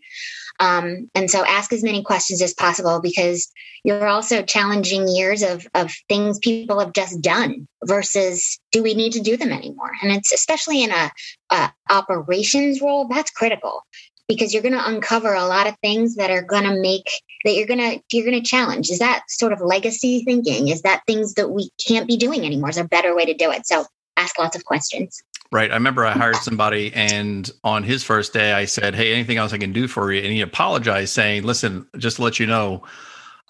Um, 0.61 1.09
and 1.15 1.31
so, 1.31 1.45
ask 1.45 1.73
as 1.73 1.85
many 1.85 2.03
questions 2.03 2.43
as 2.43 2.55
possible 2.55 3.01
because 3.01 3.53
you're 3.85 4.09
also 4.09 4.43
challenging 4.43 5.07
years 5.07 5.43
of 5.43 5.67
of 5.75 5.93
things 6.09 6.39
people 6.39 6.81
have 6.81 6.93
just 6.93 7.21
done 7.21 7.69
versus 7.85 8.59
do 8.73 8.83
we 8.83 8.95
need 8.95 9.13
to 9.13 9.21
do 9.21 9.37
them 9.37 9.53
anymore? 9.53 9.93
And 10.03 10.11
it's 10.11 10.33
especially 10.33 10.83
in 10.83 10.91
a, 10.91 11.13
a 11.51 11.73
operations 11.91 12.81
role 12.81 13.07
that's 13.09 13.31
critical 13.31 13.85
because 14.29 14.53
you're 14.53 14.62
going 14.62 14.74
to 14.74 14.89
uncover 14.89 15.33
a 15.35 15.47
lot 15.47 15.66
of 15.66 15.74
things 15.81 16.16
that 16.16 16.31
are 16.31 16.43
going 16.43 16.64
to 16.64 16.81
make 16.81 17.11
that 17.45 17.55
you're 17.55 17.66
going 17.66 17.81
to 17.81 18.01
you're 18.12 18.26
going 18.26 18.41
to 18.41 18.47
challenge. 18.47 18.91
Is 18.91 18.99
that 18.99 19.24
sort 19.29 19.53
of 19.53 19.61
legacy 19.61 20.22
thinking? 20.24 20.68
Is 20.68 20.83
that 20.83 21.03
things 21.07 21.35
that 21.35 21.51
we 21.51 21.70
can't 21.85 22.07
be 22.07 22.16
doing 22.16 22.45
anymore? 22.45 22.68
Is 22.68 22.76
a 22.76 22.85
better 22.85 23.16
way 23.16 23.24
to 23.24 23.35
do 23.35 23.51
it? 23.51 23.66
So 23.66 23.87
ask 24.16 24.39
lots 24.39 24.57
of 24.57 24.64
questions. 24.64 25.22
Right. 25.51 25.70
I 25.70 25.74
remember 25.74 26.05
i 26.05 26.12
hired 26.12 26.37
somebody 26.37 26.93
and 26.93 27.51
on 27.64 27.83
his 27.83 28.05
first 28.05 28.35
day 28.35 28.53
i 28.53 28.66
said 28.66 28.95
hey 28.95 29.14
anything 29.14 29.39
else 29.39 29.55
i 29.55 29.59
can 29.59 29.72
do 29.72 29.89
for 29.89 30.12
you? 30.12 30.20
And 30.20 30.31
he 30.31 30.43
apologized 30.43 31.14
saying 31.14 31.45
listen 31.45 31.87
just 31.97 32.16
to 32.16 32.22
let 32.22 32.39
you 32.39 32.47
know 32.47 32.83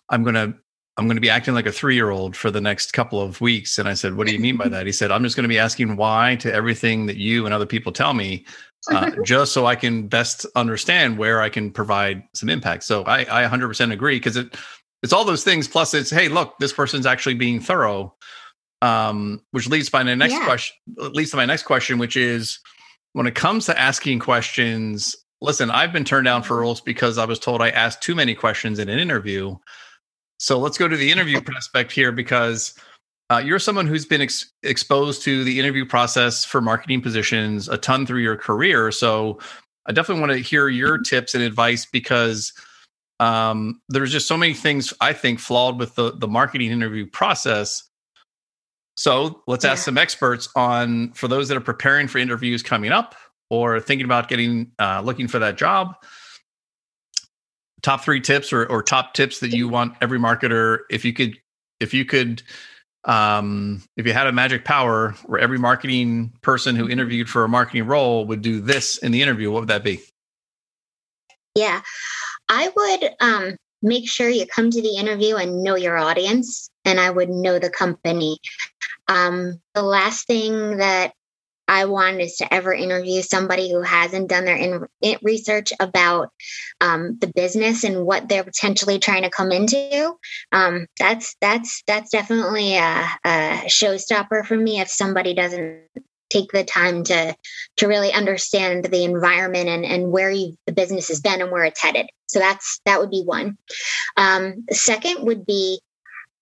i'm 0.09 0.23
going 0.23 0.37
to 0.37 0.55
I'm 0.99 1.07
going 1.07 1.17
to 1.17 1.21
be 1.21 1.31
acting 1.31 1.55
like 1.55 1.67
a 1.67 1.73
three 1.73 1.95
year 1.95 2.11
old 2.11 2.37
for 2.37 2.51
the 2.51 2.61
next 2.61 2.93
couple 2.93 3.23
of 3.23 3.41
weeks. 3.41 3.79
And 3.79 3.89
I 3.89 3.95
said, 3.95 4.17
What 4.17 4.27
do 4.27 4.33
you 4.33 4.41
mean 4.41 4.57
by 4.57 4.67
that? 4.67 4.85
He 4.85 4.91
said, 4.91 5.13
I'm 5.13 5.23
just 5.23 5.37
going 5.37 5.45
to 5.45 5.49
be 5.49 5.59
asking 5.59 5.95
why 5.95 6.35
to 6.41 6.53
everything 6.53 7.07
that 7.07 7.17
you 7.17 7.45
and 7.45 7.55
other 7.55 7.67
people 7.67 7.93
tell 7.93 8.15
me 8.15 8.45
uh, 8.91 9.11
just 9.25 9.53
so 9.53 9.67
I 9.67 9.77
can 9.77 10.09
best 10.09 10.47
understand 10.55 11.19
where 11.19 11.41
I 11.41 11.49
can 11.49 11.71
provide 11.71 12.23
some 12.35 12.49
impact. 12.49 12.85
So 12.85 13.03
I, 13.05 13.21
I 13.23 13.49
100% 13.49 13.93
agree 13.93 14.17
because 14.17 14.37
it 14.37 14.57
it's 15.03 15.13
all 15.13 15.25
those 15.25 15.45
things. 15.45 15.69
Plus, 15.69 15.95
it's 15.95 16.11
hey, 16.11 16.29
look, 16.29 16.59
this 16.59 16.73
person's 16.73 17.07
actually 17.07 17.35
being 17.35 17.61
thorough. 17.61 18.15
Um, 18.81 19.43
which 19.51 19.69
leads 19.69 19.91
by 19.91 20.05
my 20.05 20.15
next 20.15 20.35
yeah. 20.35 20.45
question. 20.45 20.77
Leads 20.97 21.33
to 21.33 21.37
my 21.37 21.47
next 21.47 21.65
question, 21.65 21.99
which 21.99 22.17
is 22.17 22.61
when 23.13 23.27
it 23.27 23.35
comes 23.35 23.67
to 23.67 23.79
asking 23.79 24.21
questions. 24.21 25.17
Listen, 25.41 25.71
I've 25.71 25.93
been 25.93 26.05
turned 26.05 26.27
down 26.27 26.43
for 26.43 26.55
mm-hmm. 26.55 26.63
roles 26.63 26.81
because 26.81 27.19
I 27.19 27.25
was 27.25 27.41
told 27.41 27.61
I 27.61 27.71
asked 27.71 28.03
too 28.03 28.15
many 28.15 28.37
questions 28.37 28.79
in 28.79 28.89
an 28.89 28.99
interview. 28.99 29.57
So 30.39 30.59
let's 30.59 30.79
go 30.79 30.87
to 30.87 30.97
the 30.97 31.11
interview 31.11 31.41
prospect 31.45 31.91
here 31.91 32.13
because 32.13 32.75
uh, 33.31 33.39
you're 33.39 33.59
someone 33.59 33.87
who's 33.87 34.07
been 34.07 34.23
ex- 34.23 34.51
exposed 34.63 35.23
to 35.23 35.45
the 35.45 35.61
interview 35.61 35.85
process 35.85 36.45
for 36.45 36.61
marketing 36.61 37.03
positions 37.03 37.69
a 37.69 37.77
ton 37.77 38.07
through 38.07 38.23
your 38.23 38.37
career. 38.37 38.91
So 38.91 39.39
I 39.87 39.93
definitely 39.93 40.21
want 40.21 40.33
to 40.33 40.39
hear 40.39 40.69
your 40.69 40.99
tips 40.99 41.35
and 41.35 41.43
advice 41.43 41.87
because 41.87 42.53
um, 43.21 43.81
there's 43.89 44.13
just 44.13 44.29
so 44.29 44.37
many 44.37 44.55
things 44.55 44.95
I 45.01 45.13
think 45.13 45.41
flawed 45.41 45.79
with 45.79 45.95
the 45.95 46.13
the 46.13 46.29
marketing 46.29 46.71
interview 46.71 47.07
process. 47.07 47.83
So 48.97 49.43
let's 49.47 49.65
yeah. 49.65 49.73
ask 49.73 49.85
some 49.85 49.99
experts 49.99 50.49
on 50.57 51.13
for 51.13 51.29
those 51.29 51.49
that 51.49 51.57
are 51.57 51.63
preparing 51.63 52.09
for 52.09 52.19
interviews 52.19 52.63
coming 52.63 52.93
up 52.93 53.15
or 53.51 53.81
thinking 53.81 54.05
about 54.05 54.29
getting 54.29 54.73
uh, 54.79 55.03
looking 55.05 55.29
for 55.29 55.39
that 55.39 55.57
job. 55.57 55.95
Top 57.83 58.03
three 58.03 58.21
tips 58.21 58.53
or, 58.53 58.67
or 58.67 58.83
top 58.83 59.15
tips 59.15 59.41
that 59.41 59.51
you 59.51 59.69
want 59.69 59.95
every 60.01 60.19
marketer 60.19 60.81
if 60.91 61.05
you 61.05 61.13
could 61.13 61.37
if 61.81 61.95
you 61.95 62.05
could 62.05 62.43
um, 63.05 63.83
if 63.97 64.07
you 64.07 64.13
had 64.13 64.27
a 64.27 64.33
magic 64.33 64.65
power 64.65 65.15
where 65.27 65.41
every 65.41 65.59
marketing 65.59 66.33
person 66.43 66.77
who 66.77 66.89
interviewed 66.89 67.29
for 67.29 67.45
a 67.45 67.49
marketing 67.49 67.87
role 67.87 68.25
would 68.27 68.43
do 68.43 68.61
this 68.61 68.99
in 68.99 69.13
the 69.13 69.23
interview, 69.23 69.51
what 69.51 69.61
would 69.61 69.69
that 69.69 69.85
be? 69.85 70.01
Yeah, 71.55 71.81
I 72.49 72.71
would 72.77 73.11
um, 73.21 73.57
make 73.83 74.09
sure 74.09 74.29
you 74.29 74.47
come 74.47 74.71
to 74.71 74.83
the 74.83 74.97
interview 74.97 75.37
and 75.37 75.63
know 75.63 75.77
your 75.77 75.97
audience, 75.97 76.71
and 76.85 77.01
I 77.01 77.11
would 77.11 77.29
know 77.29 77.59
the 77.59 77.71
company. 77.71 78.39
Um, 79.09 79.61
the 79.75 79.83
last 79.83 80.27
thing 80.27 80.79
that 80.79 81.13
I 81.69 81.85
want 81.85 82.21
is 82.21 82.37
to 82.37 82.53
ever 82.53 82.73
interview 82.73 83.21
somebody 83.21 83.71
who 83.71 83.83
hasn't 83.83 84.29
done 84.29 84.47
their 84.47 84.57
in, 84.57 84.87
in 85.03 85.19
research 85.23 85.73
about 85.79 86.31
um, 86.81 87.19
the 87.21 87.31
business 87.35 87.85
and 87.85 88.07
what 88.07 88.29
they're 88.29 88.43
potentially 88.43 88.99
trying 88.99 89.23
to 89.23 89.31
come 89.31 89.53
into. 89.53 90.15
Um, 90.51 90.87
that's 90.99 91.37
that's 91.41 91.83
that's 91.87 92.11
definitely 92.11 92.77
a, 92.77 93.07
a 93.25 93.63
showstopper 93.67 94.47
for 94.47 94.57
me 94.57 94.81
if 94.81 94.89
somebody 94.89 95.35
doesn't 95.35 95.83
take 96.31 96.51
the 96.53 96.65
time 96.65 97.05
to 97.05 97.35
to 97.77 97.87
really 97.87 98.13
understand 98.13 98.85
the 98.85 99.05
environment 99.05 99.69
and, 99.69 99.85
and 99.85 100.11
where 100.11 100.31
you, 100.31 100.55
the 100.67 100.73
business 100.73 101.09
has 101.09 101.21
been 101.21 101.41
and 101.41 101.51
where 101.51 101.65
it's 101.65 101.83
headed. 101.83 102.07
So 102.29 102.39
that's 102.39 102.81
that 102.87 103.01
would 103.01 103.11
be 103.11 103.23
one. 103.25 103.59
Um, 104.17 104.65
second 104.71 105.25
would 105.27 105.45
be 105.45 105.81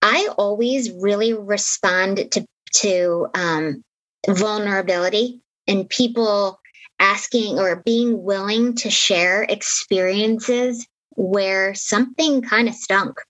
I 0.02 0.28
always 0.38 0.92
really 0.92 1.32
respond 1.32 2.30
to 2.32 2.46
to 2.74 3.26
um, 3.34 3.82
vulnerability 4.28 5.40
and 5.66 5.88
people 5.88 6.60
asking 6.98 7.58
or 7.58 7.82
being 7.84 8.22
willing 8.22 8.74
to 8.74 8.90
share 8.90 9.42
experiences 9.42 10.86
where 11.10 11.74
something 11.74 12.42
kind 12.42 12.68
of 12.68 12.74
stunk. 12.74 13.20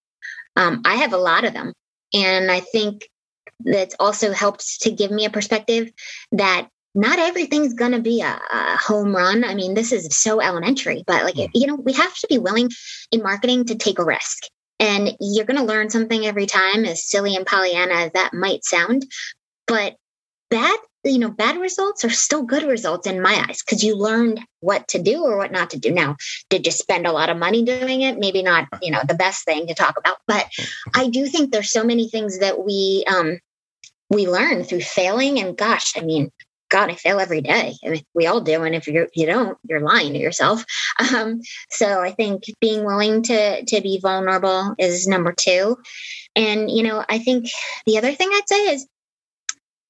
Um, 0.55 0.83
I 0.85 0.97
have 0.97 1.13
a 1.13 1.19
lot 1.19 1.45
of 1.45 1.53
them. 1.53 1.73
And 2.15 2.51
I 2.51 2.61
think 2.61 3.09
that 3.61 3.95
also 3.99 4.33
helped 4.33 4.83
to 4.83 4.91
give 4.91 5.11
me 5.11 5.25
a 5.25 5.31
perspective 5.31 5.91
that 6.33 6.69
not 6.95 7.19
everything's 7.19 7.75
going 7.75 7.93
to 7.93 8.01
be 8.01 8.23
a, 8.23 8.41
a, 8.51 8.77
home 8.79 9.15
run. 9.15 9.45
I 9.45 9.55
mean, 9.55 9.75
this 9.75 9.93
is 9.93 10.17
so 10.17 10.41
elementary, 10.41 11.05
but 11.07 11.25
like, 11.25 11.35
mm. 11.35 11.49
you 11.53 11.67
know, 11.67 11.75
we 11.75 11.93
have 11.93 12.15
to 12.17 12.27
be 12.27 12.39
willing 12.39 12.71
in 13.13 13.23
marketing 13.23 13.67
to 13.67 13.75
take 13.75 13.99
a 13.99 14.05
risk. 14.05 14.45
And 14.79 15.15
you're 15.21 15.45
going 15.45 15.59
to 15.59 15.65
learn 15.65 15.91
something 15.91 16.27
every 16.27 16.47
time, 16.47 16.85
as 16.85 17.09
silly 17.09 17.35
and 17.37 17.47
Pollyanna 17.47 17.95
as 17.95 18.13
that 18.13 18.35
might 18.35 18.65
sound. 18.65 19.07
But 19.67 19.97
bad 20.51 20.79
you 21.05 21.19
know 21.19 21.31
bad 21.31 21.59
results 21.59 22.05
are 22.05 22.11
still 22.11 22.43
good 22.43 22.65
results 22.65 23.07
in 23.07 23.23
my 23.23 23.45
eyes 23.49 23.63
because 23.63 23.85
you 23.85 23.97
learned 23.97 24.41
what 24.61 24.89
to 24.89 25.01
do 25.01 25.23
or 25.23 25.37
what 25.37 25.53
not 25.53 25.71
to 25.71 25.79
do. 25.79 25.93
Now 25.93 26.17
did 26.51 26.67
you 26.67 26.73
spend 26.73 27.07
a 27.07 27.13
lot 27.13 27.31
of 27.31 27.37
money 27.37 27.65
doing 27.65 28.03
it? 28.03 28.19
Maybe 28.19 28.43
not 28.43 28.67
you 28.83 28.91
know 28.91 29.01
the 29.07 29.15
best 29.15 29.45
thing 29.45 29.67
to 29.67 29.75
talk 29.75 29.99
about 29.99 30.19
but 30.27 30.47
i 30.95 31.09
do 31.09 31.27
think 31.27 31.51
there's 31.51 31.71
so 31.71 31.85
many 31.85 32.09
things 32.09 32.39
that 32.41 32.65
we 32.65 33.05
um 33.09 33.39
we 34.11 34.29
learn 34.29 34.65
through 34.65 34.81
failing 34.81 35.39
and 35.39 35.57
gosh 35.57 35.97
i 35.97 36.01
mean 36.01 36.31
god 36.69 36.91
i 36.91 36.95
fail 36.95 37.21
every 37.21 37.41
day. 37.41 37.75
I 37.85 37.91
mean, 37.91 38.03
we 38.15 38.27
all 38.27 38.41
do 38.41 38.63
and 38.65 38.75
if 38.75 38.87
you 38.87 39.07
you 39.15 39.27
don't 39.27 39.57
you're 39.69 39.81
lying 39.81 40.13
to 40.15 40.19
yourself. 40.19 40.65
Um 41.15 41.41
so 41.71 42.01
i 42.01 42.11
think 42.11 42.45
being 42.61 42.85
willing 42.85 43.23
to 43.25 43.65
to 43.65 43.81
be 43.81 44.01
vulnerable 44.01 44.75
is 44.79 45.07
number 45.07 45.33
two. 45.33 45.77
And 46.35 46.71
you 46.71 46.83
know 46.83 47.05
i 47.09 47.19
think 47.19 47.49
the 47.87 47.99
other 47.99 48.13
thing 48.13 48.31
i'd 48.33 48.49
say 48.49 48.75
is 48.75 48.87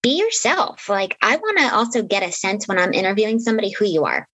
be 0.07 0.18
yourself. 0.18 0.88
Like, 0.88 1.16
I 1.20 1.34
want 1.34 1.59
to 1.59 1.74
also 1.74 2.02
get 2.04 2.22
a 2.22 2.30
sense 2.30 2.68
when 2.68 2.78
I'm 2.78 2.94
interviewing 2.94 3.40
somebody 3.40 3.70
who 3.70 3.84
you 3.84 4.04
are. 4.04 4.28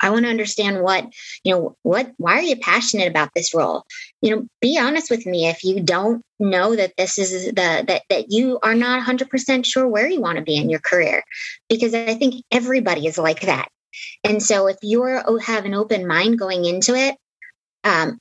I 0.00 0.10
want 0.10 0.24
to 0.24 0.30
understand 0.30 0.82
what, 0.82 1.12
you 1.42 1.52
know, 1.52 1.76
what, 1.82 2.12
why 2.16 2.34
are 2.34 2.42
you 2.42 2.54
passionate 2.54 3.08
about 3.08 3.30
this 3.34 3.54
role? 3.54 3.82
You 4.22 4.36
know, 4.36 4.46
be 4.60 4.78
honest 4.78 5.10
with 5.10 5.26
me 5.26 5.48
if 5.48 5.64
you 5.64 5.80
don't 5.80 6.22
know 6.38 6.76
that 6.76 6.92
this 6.96 7.18
is 7.18 7.46
the, 7.46 7.84
that, 7.88 8.02
that 8.08 8.26
you 8.28 8.60
are 8.62 8.74
not 8.76 9.04
100% 9.04 9.66
sure 9.66 9.88
where 9.88 10.08
you 10.08 10.20
want 10.20 10.38
to 10.38 10.44
be 10.44 10.56
in 10.56 10.70
your 10.70 10.80
career, 10.80 11.24
because 11.68 11.92
I 11.92 12.14
think 12.14 12.44
everybody 12.52 13.08
is 13.08 13.18
like 13.18 13.40
that. 13.40 13.68
And 14.22 14.40
so 14.40 14.68
if 14.68 14.76
you're 14.80 15.24
oh, 15.26 15.38
have 15.38 15.64
an 15.64 15.74
open 15.74 16.06
mind 16.06 16.38
going 16.38 16.66
into 16.66 16.94
it, 16.94 17.16
um, 17.82 18.18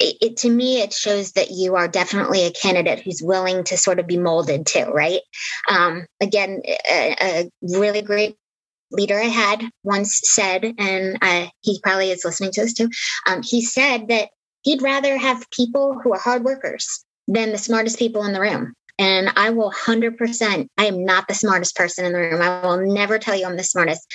it, 0.00 0.16
it, 0.20 0.36
to 0.38 0.50
me 0.50 0.80
it 0.80 0.92
shows 0.92 1.32
that 1.32 1.50
you 1.50 1.76
are 1.76 1.86
definitely 1.86 2.44
a 2.44 2.52
candidate 2.52 3.00
who's 3.00 3.22
willing 3.22 3.62
to 3.64 3.76
sort 3.76 4.00
of 4.00 4.06
be 4.06 4.18
molded 4.18 4.66
too 4.66 4.86
right 4.86 5.20
um, 5.68 6.06
again 6.20 6.62
a, 6.66 7.16
a, 7.20 7.50
really 7.62 8.02
great 8.02 8.36
leader 8.90 9.18
i 9.20 9.24
had 9.24 9.62
once 9.84 10.20
said 10.24 10.64
and 10.78 11.18
he 11.60 11.78
probably 11.82 12.10
is 12.10 12.24
listening 12.24 12.50
to 12.50 12.62
this 12.62 12.74
too 12.74 12.88
um, 13.28 13.40
he 13.42 13.62
said 13.62 14.08
that 14.08 14.30
he'd 14.62 14.82
rather 14.82 15.16
have 15.16 15.48
people 15.50 15.98
who 16.02 16.12
are 16.12 16.18
hard 16.18 16.42
workers 16.42 17.04
than 17.28 17.52
the 17.52 17.58
smartest 17.58 17.98
people 17.98 18.24
in 18.24 18.32
the 18.32 18.40
room 18.40 18.74
and 18.98 19.32
I 19.34 19.48
will 19.48 19.72
100%, 19.72 20.68
I 20.76 20.84
am 20.84 21.06
not 21.06 21.26
the 21.26 21.32
smartest 21.32 21.74
person 21.74 22.04
in 22.04 22.12
the 22.12 22.18
room. 22.18 22.42
I 22.42 22.60
will 22.60 22.86
never 22.86 23.18
tell 23.18 23.34
you 23.34 23.46
I'm 23.46 23.56
the 23.56 23.64
smartest, 23.64 24.06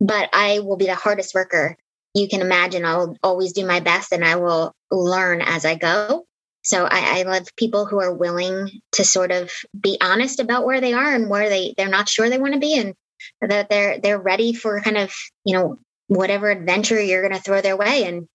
but 0.00 0.30
I 0.32 0.60
will 0.60 0.76
be 0.76 0.86
the 0.86 0.94
hardest 0.94 1.34
worker 1.34 1.76
you 2.14 2.28
can 2.28 2.40
imagine 2.40 2.84
I'll 2.84 3.16
always 3.22 3.52
do 3.52 3.66
my 3.66 3.80
best 3.80 4.12
and 4.12 4.24
I 4.24 4.36
will 4.36 4.74
learn 4.90 5.40
as 5.42 5.64
I 5.64 5.74
go. 5.74 6.24
So 6.62 6.84
I, 6.84 7.20
I, 7.20 7.22
love 7.22 7.46
people 7.56 7.86
who 7.86 8.00
are 8.00 8.12
willing 8.12 8.68
to 8.92 9.04
sort 9.04 9.30
of 9.30 9.50
be 9.78 9.96
honest 10.02 10.40
about 10.40 10.66
where 10.66 10.80
they 10.80 10.92
are 10.92 11.14
and 11.14 11.30
where 11.30 11.48
they 11.48 11.72
they're 11.76 11.88
not 11.88 12.08
sure 12.08 12.28
they 12.28 12.38
want 12.38 12.54
to 12.54 12.60
be 12.60 12.76
and 12.76 12.94
that 13.40 13.70
they're 13.70 13.98
they're 14.00 14.18
ready 14.18 14.52
for 14.52 14.80
kind 14.80 14.98
of 14.98 15.14
you 15.44 15.56
know 15.56 15.78
whatever 16.08 16.50
adventure 16.50 17.00
you're 17.00 17.22
going 17.22 17.34
to 17.34 17.42
throw 17.42 17.60
their 17.60 17.76
way. 17.76 18.04
And 18.04 18.26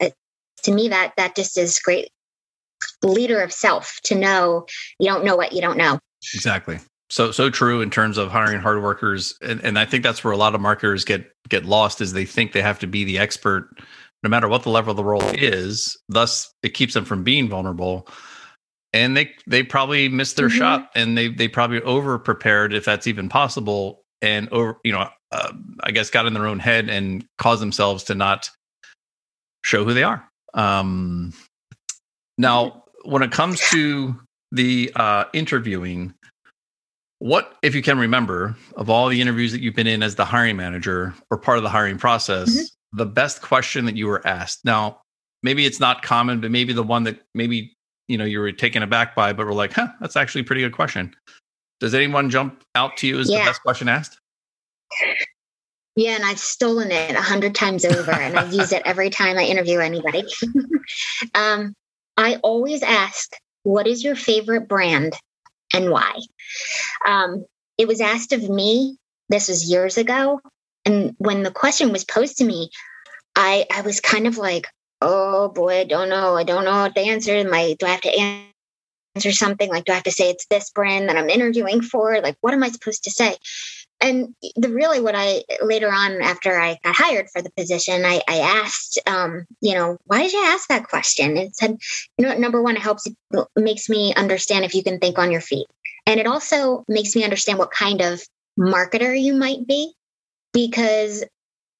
it, 0.00 0.14
to 0.64 0.72
me 0.72 0.88
that 0.88 1.14
that 1.16 1.36
just 1.36 1.56
is 1.56 1.78
great 1.78 2.10
leader 3.02 3.40
of 3.40 3.52
self 3.52 4.00
to 4.04 4.16
know 4.16 4.66
you 4.98 5.08
don't 5.08 5.24
know 5.24 5.36
what 5.36 5.52
you 5.52 5.62
don't 5.62 5.78
know. 5.78 5.98
Exactly 6.34 6.78
so 7.12 7.30
so 7.30 7.50
true 7.50 7.82
in 7.82 7.90
terms 7.90 8.16
of 8.16 8.30
hiring 8.30 8.58
hard 8.58 8.82
workers. 8.82 9.36
And, 9.42 9.60
and 9.62 9.78
i 9.78 9.84
think 9.84 10.02
that's 10.02 10.24
where 10.24 10.32
a 10.32 10.36
lot 10.36 10.54
of 10.54 10.62
marketers 10.62 11.04
get 11.04 11.30
get 11.48 11.66
lost 11.66 12.00
is 12.00 12.12
they 12.12 12.24
think 12.24 12.52
they 12.52 12.62
have 12.62 12.78
to 12.78 12.86
be 12.86 13.04
the 13.04 13.18
expert 13.18 13.68
no 14.22 14.30
matter 14.30 14.48
what 14.48 14.62
the 14.62 14.70
level 14.70 14.92
of 14.92 14.96
the 14.96 15.04
role 15.04 15.22
is. 15.34 15.96
Thus 16.08 16.50
it 16.62 16.70
keeps 16.70 16.94
them 16.94 17.04
from 17.04 17.22
being 17.22 17.50
vulnerable. 17.50 18.08
And 18.94 19.14
they 19.16 19.30
they 19.46 19.62
probably 19.62 20.08
missed 20.08 20.36
their 20.36 20.48
mm-hmm. 20.48 20.58
shot 20.58 20.90
and 20.94 21.16
they 21.16 21.28
they 21.28 21.48
probably 21.48 21.82
over 21.82 22.18
prepared 22.18 22.72
if 22.72 22.86
that's 22.86 23.06
even 23.06 23.28
possible 23.28 24.02
and 24.22 24.48
over 24.50 24.78
you 24.82 24.92
know 24.92 25.08
uh, 25.32 25.52
i 25.82 25.90
guess 25.90 26.08
got 26.08 26.26
in 26.26 26.32
their 26.32 26.46
own 26.46 26.60
head 26.60 26.88
and 26.88 27.26
caused 27.36 27.60
themselves 27.60 28.04
to 28.04 28.14
not 28.14 28.48
show 29.64 29.84
who 29.84 29.92
they 29.92 30.02
are. 30.02 30.26
Um 30.54 31.34
now 32.38 32.84
when 33.04 33.22
it 33.22 33.32
comes 33.32 33.60
to 33.70 34.18
the 34.50 34.92
uh 34.96 35.24
interviewing 35.34 36.14
what, 37.22 37.56
if 37.62 37.72
you 37.72 37.82
can 37.82 38.00
remember, 38.00 38.56
of 38.76 38.90
all 38.90 39.08
the 39.08 39.20
interviews 39.20 39.52
that 39.52 39.60
you've 39.60 39.76
been 39.76 39.86
in 39.86 40.02
as 40.02 40.16
the 40.16 40.24
hiring 40.24 40.56
manager 40.56 41.14
or 41.30 41.38
part 41.38 41.56
of 41.56 41.62
the 41.62 41.70
hiring 41.70 41.96
process, 41.96 42.50
mm-hmm. 42.50 42.98
the 42.98 43.06
best 43.06 43.42
question 43.42 43.84
that 43.84 43.96
you 43.96 44.08
were 44.08 44.26
asked? 44.26 44.64
Now, 44.64 45.00
maybe 45.44 45.64
it's 45.64 45.78
not 45.78 46.02
common, 46.02 46.40
but 46.40 46.50
maybe 46.50 46.72
the 46.72 46.82
one 46.82 47.04
that 47.04 47.20
maybe 47.32 47.76
you 48.08 48.18
know 48.18 48.24
you 48.24 48.40
were 48.40 48.50
taken 48.50 48.82
aback 48.82 49.14
by, 49.14 49.32
but 49.32 49.46
we're 49.46 49.52
like, 49.52 49.72
huh, 49.72 49.86
that's 50.00 50.16
actually 50.16 50.40
a 50.40 50.44
pretty 50.44 50.62
good 50.62 50.72
question. 50.72 51.14
Does 51.78 51.94
anyone 51.94 52.28
jump 52.28 52.64
out 52.74 52.96
to 52.96 53.06
you 53.06 53.20
as 53.20 53.30
yeah. 53.30 53.38
the 53.38 53.50
best 53.50 53.62
question 53.62 53.88
asked? 53.88 54.18
Yeah, 55.94 56.16
and 56.16 56.24
I've 56.24 56.40
stolen 56.40 56.90
it 56.90 57.14
a 57.14 57.22
hundred 57.22 57.54
times 57.54 57.84
over, 57.84 58.10
and 58.10 58.36
I 58.36 58.50
use 58.50 58.72
it 58.72 58.82
every 58.84 59.10
time 59.10 59.38
I 59.38 59.44
interview 59.44 59.78
anybody. 59.78 60.24
um, 61.36 61.72
I 62.16 62.40
always 62.42 62.82
ask, 62.82 63.30
"What 63.62 63.86
is 63.86 64.02
your 64.02 64.16
favorite 64.16 64.66
brand 64.66 65.14
and 65.72 65.90
why. 65.90 66.14
Um, 67.06 67.44
it 67.78 67.88
was 67.88 68.00
asked 68.00 68.32
of 68.32 68.48
me, 68.48 68.98
this 69.28 69.48
was 69.48 69.70
years 69.70 69.96
ago. 69.96 70.40
And 70.84 71.14
when 71.18 71.42
the 71.42 71.50
question 71.50 71.92
was 71.92 72.04
posed 72.04 72.38
to 72.38 72.44
me, 72.44 72.70
I, 73.34 73.66
I 73.72 73.82
was 73.82 74.00
kind 74.00 74.26
of 74.26 74.36
like, 74.36 74.66
oh 75.00 75.48
boy, 75.48 75.80
I 75.80 75.84
don't 75.84 76.08
know. 76.08 76.36
I 76.36 76.44
don't 76.44 76.64
know 76.64 76.82
what 76.82 76.94
the 76.94 77.08
answer 77.08 77.34
is. 77.34 77.50
My, 77.50 77.74
do 77.78 77.86
I 77.86 77.90
have 77.90 78.00
to 78.02 78.36
answer 79.16 79.32
something? 79.32 79.68
Like, 79.68 79.84
do 79.84 79.92
I 79.92 79.96
have 79.96 80.04
to 80.04 80.10
say 80.10 80.30
it's 80.30 80.46
this 80.46 80.70
brand 80.70 81.08
that 81.08 81.16
I'm 81.16 81.30
interviewing 81.30 81.82
for? 81.82 82.20
Like, 82.20 82.36
what 82.40 82.54
am 82.54 82.62
I 82.62 82.68
supposed 82.68 83.04
to 83.04 83.10
say? 83.10 83.36
And 84.02 84.34
the 84.56 84.68
really 84.68 85.00
what 85.00 85.14
I 85.16 85.44
later 85.62 85.90
on 85.90 86.20
after 86.20 86.58
I 86.58 86.78
got 86.82 86.96
hired 86.96 87.30
for 87.30 87.40
the 87.40 87.52
position, 87.56 88.04
I, 88.04 88.20
I 88.28 88.38
asked, 88.38 88.98
um, 89.06 89.46
you 89.60 89.74
know, 89.74 89.98
why 90.04 90.22
did 90.22 90.32
you 90.32 90.42
ask 90.44 90.68
that 90.68 90.88
question? 90.88 91.36
It 91.36 91.56
said, 91.56 91.78
you 92.18 92.26
know, 92.26 92.36
number 92.36 92.62
one, 92.62 92.76
it 92.76 92.82
helps, 92.82 93.06
it 93.06 93.16
makes 93.56 93.88
me 93.88 94.12
understand 94.14 94.64
if 94.64 94.74
you 94.74 94.82
can 94.82 94.98
think 94.98 95.18
on 95.18 95.30
your 95.30 95.40
feet, 95.40 95.66
and 96.06 96.20
it 96.20 96.26
also 96.26 96.84
makes 96.88 97.16
me 97.16 97.24
understand 97.24 97.58
what 97.58 97.70
kind 97.70 98.00
of 98.00 98.20
marketer 98.58 99.18
you 99.18 99.34
might 99.34 99.66
be, 99.66 99.94
because 100.52 101.24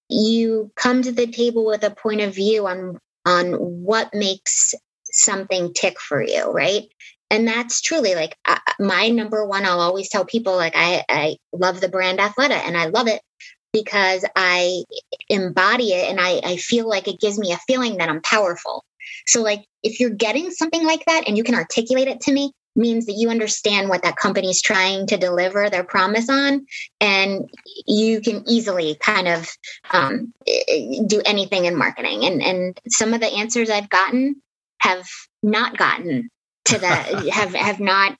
you 0.08 0.70
come 0.76 1.02
to 1.02 1.12
the 1.12 1.26
table 1.26 1.66
with 1.66 1.82
a 1.84 1.90
point 1.90 2.20
of 2.20 2.34
view 2.34 2.66
on 2.66 2.98
on 3.24 3.52
what 3.52 4.12
makes 4.14 4.74
something 5.04 5.72
tick 5.74 6.00
for 6.00 6.22
you, 6.22 6.50
right? 6.50 6.84
And 7.32 7.48
that's 7.48 7.80
truly 7.80 8.14
like 8.14 8.36
uh, 8.44 8.58
my 8.78 9.08
number 9.08 9.46
one. 9.46 9.64
I'll 9.64 9.80
always 9.80 10.10
tell 10.10 10.26
people 10.26 10.54
like 10.54 10.74
I, 10.76 11.02
I 11.08 11.36
love 11.52 11.80
the 11.80 11.88
brand 11.88 12.18
Athleta 12.18 12.50
and 12.50 12.76
I 12.76 12.86
love 12.86 13.08
it 13.08 13.22
because 13.72 14.24
I 14.36 14.84
embody 15.30 15.92
it 15.92 16.10
and 16.10 16.20
I, 16.20 16.42
I 16.44 16.56
feel 16.56 16.86
like 16.86 17.08
it 17.08 17.20
gives 17.20 17.38
me 17.38 17.52
a 17.52 17.58
feeling 17.66 17.96
that 17.96 18.10
I'm 18.10 18.20
powerful. 18.20 18.84
So, 19.26 19.40
like, 19.40 19.64
if 19.82 19.98
you're 19.98 20.10
getting 20.10 20.50
something 20.50 20.84
like 20.84 21.06
that 21.06 21.24
and 21.26 21.38
you 21.38 21.42
can 21.42 21.54
articulate 21.54 22.06
it 22.06 22.20
to 22.22 22.32
me, 22.32 22.52
means 22.76 23.06
that 23.06 23.16
you 23.16 23.30
understand 23.30 23.88
what 23.88 24.02
that 24.02 24.16
company's 24.16 24.60
trying 24.60 25.06
to 25.06 25.16
deliver 25.16 25.68
their 25.68 25.84
promise 25.84 26.28
on 26.28 26.66
and 27.00 27.50
you 27.86 28.20
can 28.20 28.42
easily 28.46 28.94
kind 28.94 29.28
of 29.28 29.48
um, 29.92 30.32
do 31.06 31.20
anything 31.24 31.66
in 31.66 31.76
marketing 31.76 32.24
and 32.24 32.42
and 32.42 32.80
some 32.88 33.12
of 33.12 33.20
the 33.20 33.26
answers 33.26 33.68
i've 33.68 33.90
gotten 33.90 34.40
have 34.78 35.06
not 35.42 35.76
gotten 35.76 36.30
to 36.64 36.78
the 36.78 36.86
have 37.32 37.54
have 37.54 37.80
not 37.80 38.16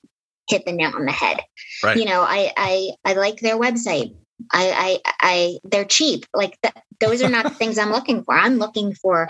hit 0.49 0.65
the 0.65 0.73
nail 0.73 0.91
on 0.95 1.05
the 1.05 1.11
head 1.11 1.39
right. 1.83 1.97
you 1.97 2.05
know 2.05 2.21
i 2.21 2.51
i 2.57 2.91
i 3.05 3.13
like 3.13 3.39
their 3.39 3.57
website 3.57 4.15
I, 4.51 4.99
I, 5.05 5.13
I, 5.21 5.59
they're 5.63 5.85
cheap. 5.85 6.25
Like 6.33 6.59
th- 6.61 6.73
those 6.99 7.21
are 7.21 7.29
not 7.29 7.43
the 7.43 7.49
things 7.51 7.77
I'm 7.77 7.91
looking 7.91 8.23
for. 8.23 8.33
I'm 8.33 8.57
looking 8.57 8.93
for 8.93 9.29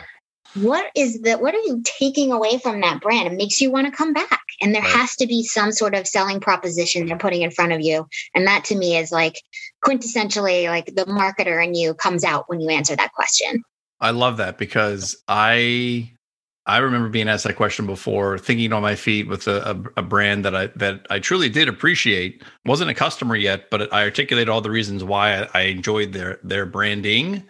what 0.55 0.85
is 0.95 1.21
the, 1.21 1.35
what 1.37 1.55
are 1.55 1.61
you 1.61 1.81
taking 1.83 2.31
away 2.31 2.59
from 2.59 2.81
that 2.81 3.01
brand? 3.01 3.27
It 3.27 3.35
makes 3.35 3.59
you 3.59 3.71
want 3.71 3.87
to 3.87 3.91
come 3.91 4.13
back. 4.13 4.41
And 4.61 4.73
there 4.73 4.81
right. 4.81 4.91
has 4.91 5.15
to 5.17 5.27
be 5.27 5.43
some 5.43 5.71
sort 5.71 5.95
of 5.95 6.07
selling 6.07 6.39
proposition 6.39 7.07
they're 7.07 7.17
putting 7.17 7.41
in 7.41 7.51
front 7.51 7.71
of 7.71 7.81
you. 7.81 8.07
And 8.35 8.45
that 8.47 8.65
to 8.65 8.75
me 8.75 8.97
is 8.97 9.11
like 9.11 9.41
quintessentially 9.83 10.67
like 10.67 10.85
the 10.85 11.05
marketer 11.05 11.63
in 11.63 11.73
you 11.73 11.93
comes 11.93 12.23
out 12.23 12.45
when 12.47 12.61
you 12.61 12.69
answer 12.69 12.95
that 12.95 13.13
question. 13.13 13.63
I 13.99 14.11
love 14.11 14.37
that 14.37 14.57
because 14.57 15.21
I 15.27 16.12
I 16.65 16.77
remember 16.77 17.09
being 17.09 17.27
asked 17.27 17.43
that 17.43 17.57
question 17.57 17.85
before, 17.85 18.37
thinking 18.37 18.71
on 18.71 18.81
my 18.81 18.95
feet 18.95 19.27
with 19.27 19.47
a, 19.47 19.71
a, 19.71 19.99
a, 19.99 20.01
brand 20.01 20.45
that 20.45 20.55
I 20.55 20.67
that 20.77 21.05
I 21.09 21.19
truly 21.19 21.49
did 21.49 21.67
appreciate. 21.67 22.41
wasn't 22.65 22.89
a 22.89 22.93
customer 22.93 23.35
yet, 23.35 23.69
but 23.69 23.93
I 23.93 24.03
articulated 24.03 24.47
all 24.47 24.61
the 24.61 24.71
reasons 24.71 25.03
why 25.03 25.41
I, 25.41 25.49
I 25.53 25.61
enjoyed 25.63 26.13
their 26.13 26.39
their 26.41 26.65
branding. 26.65 27.43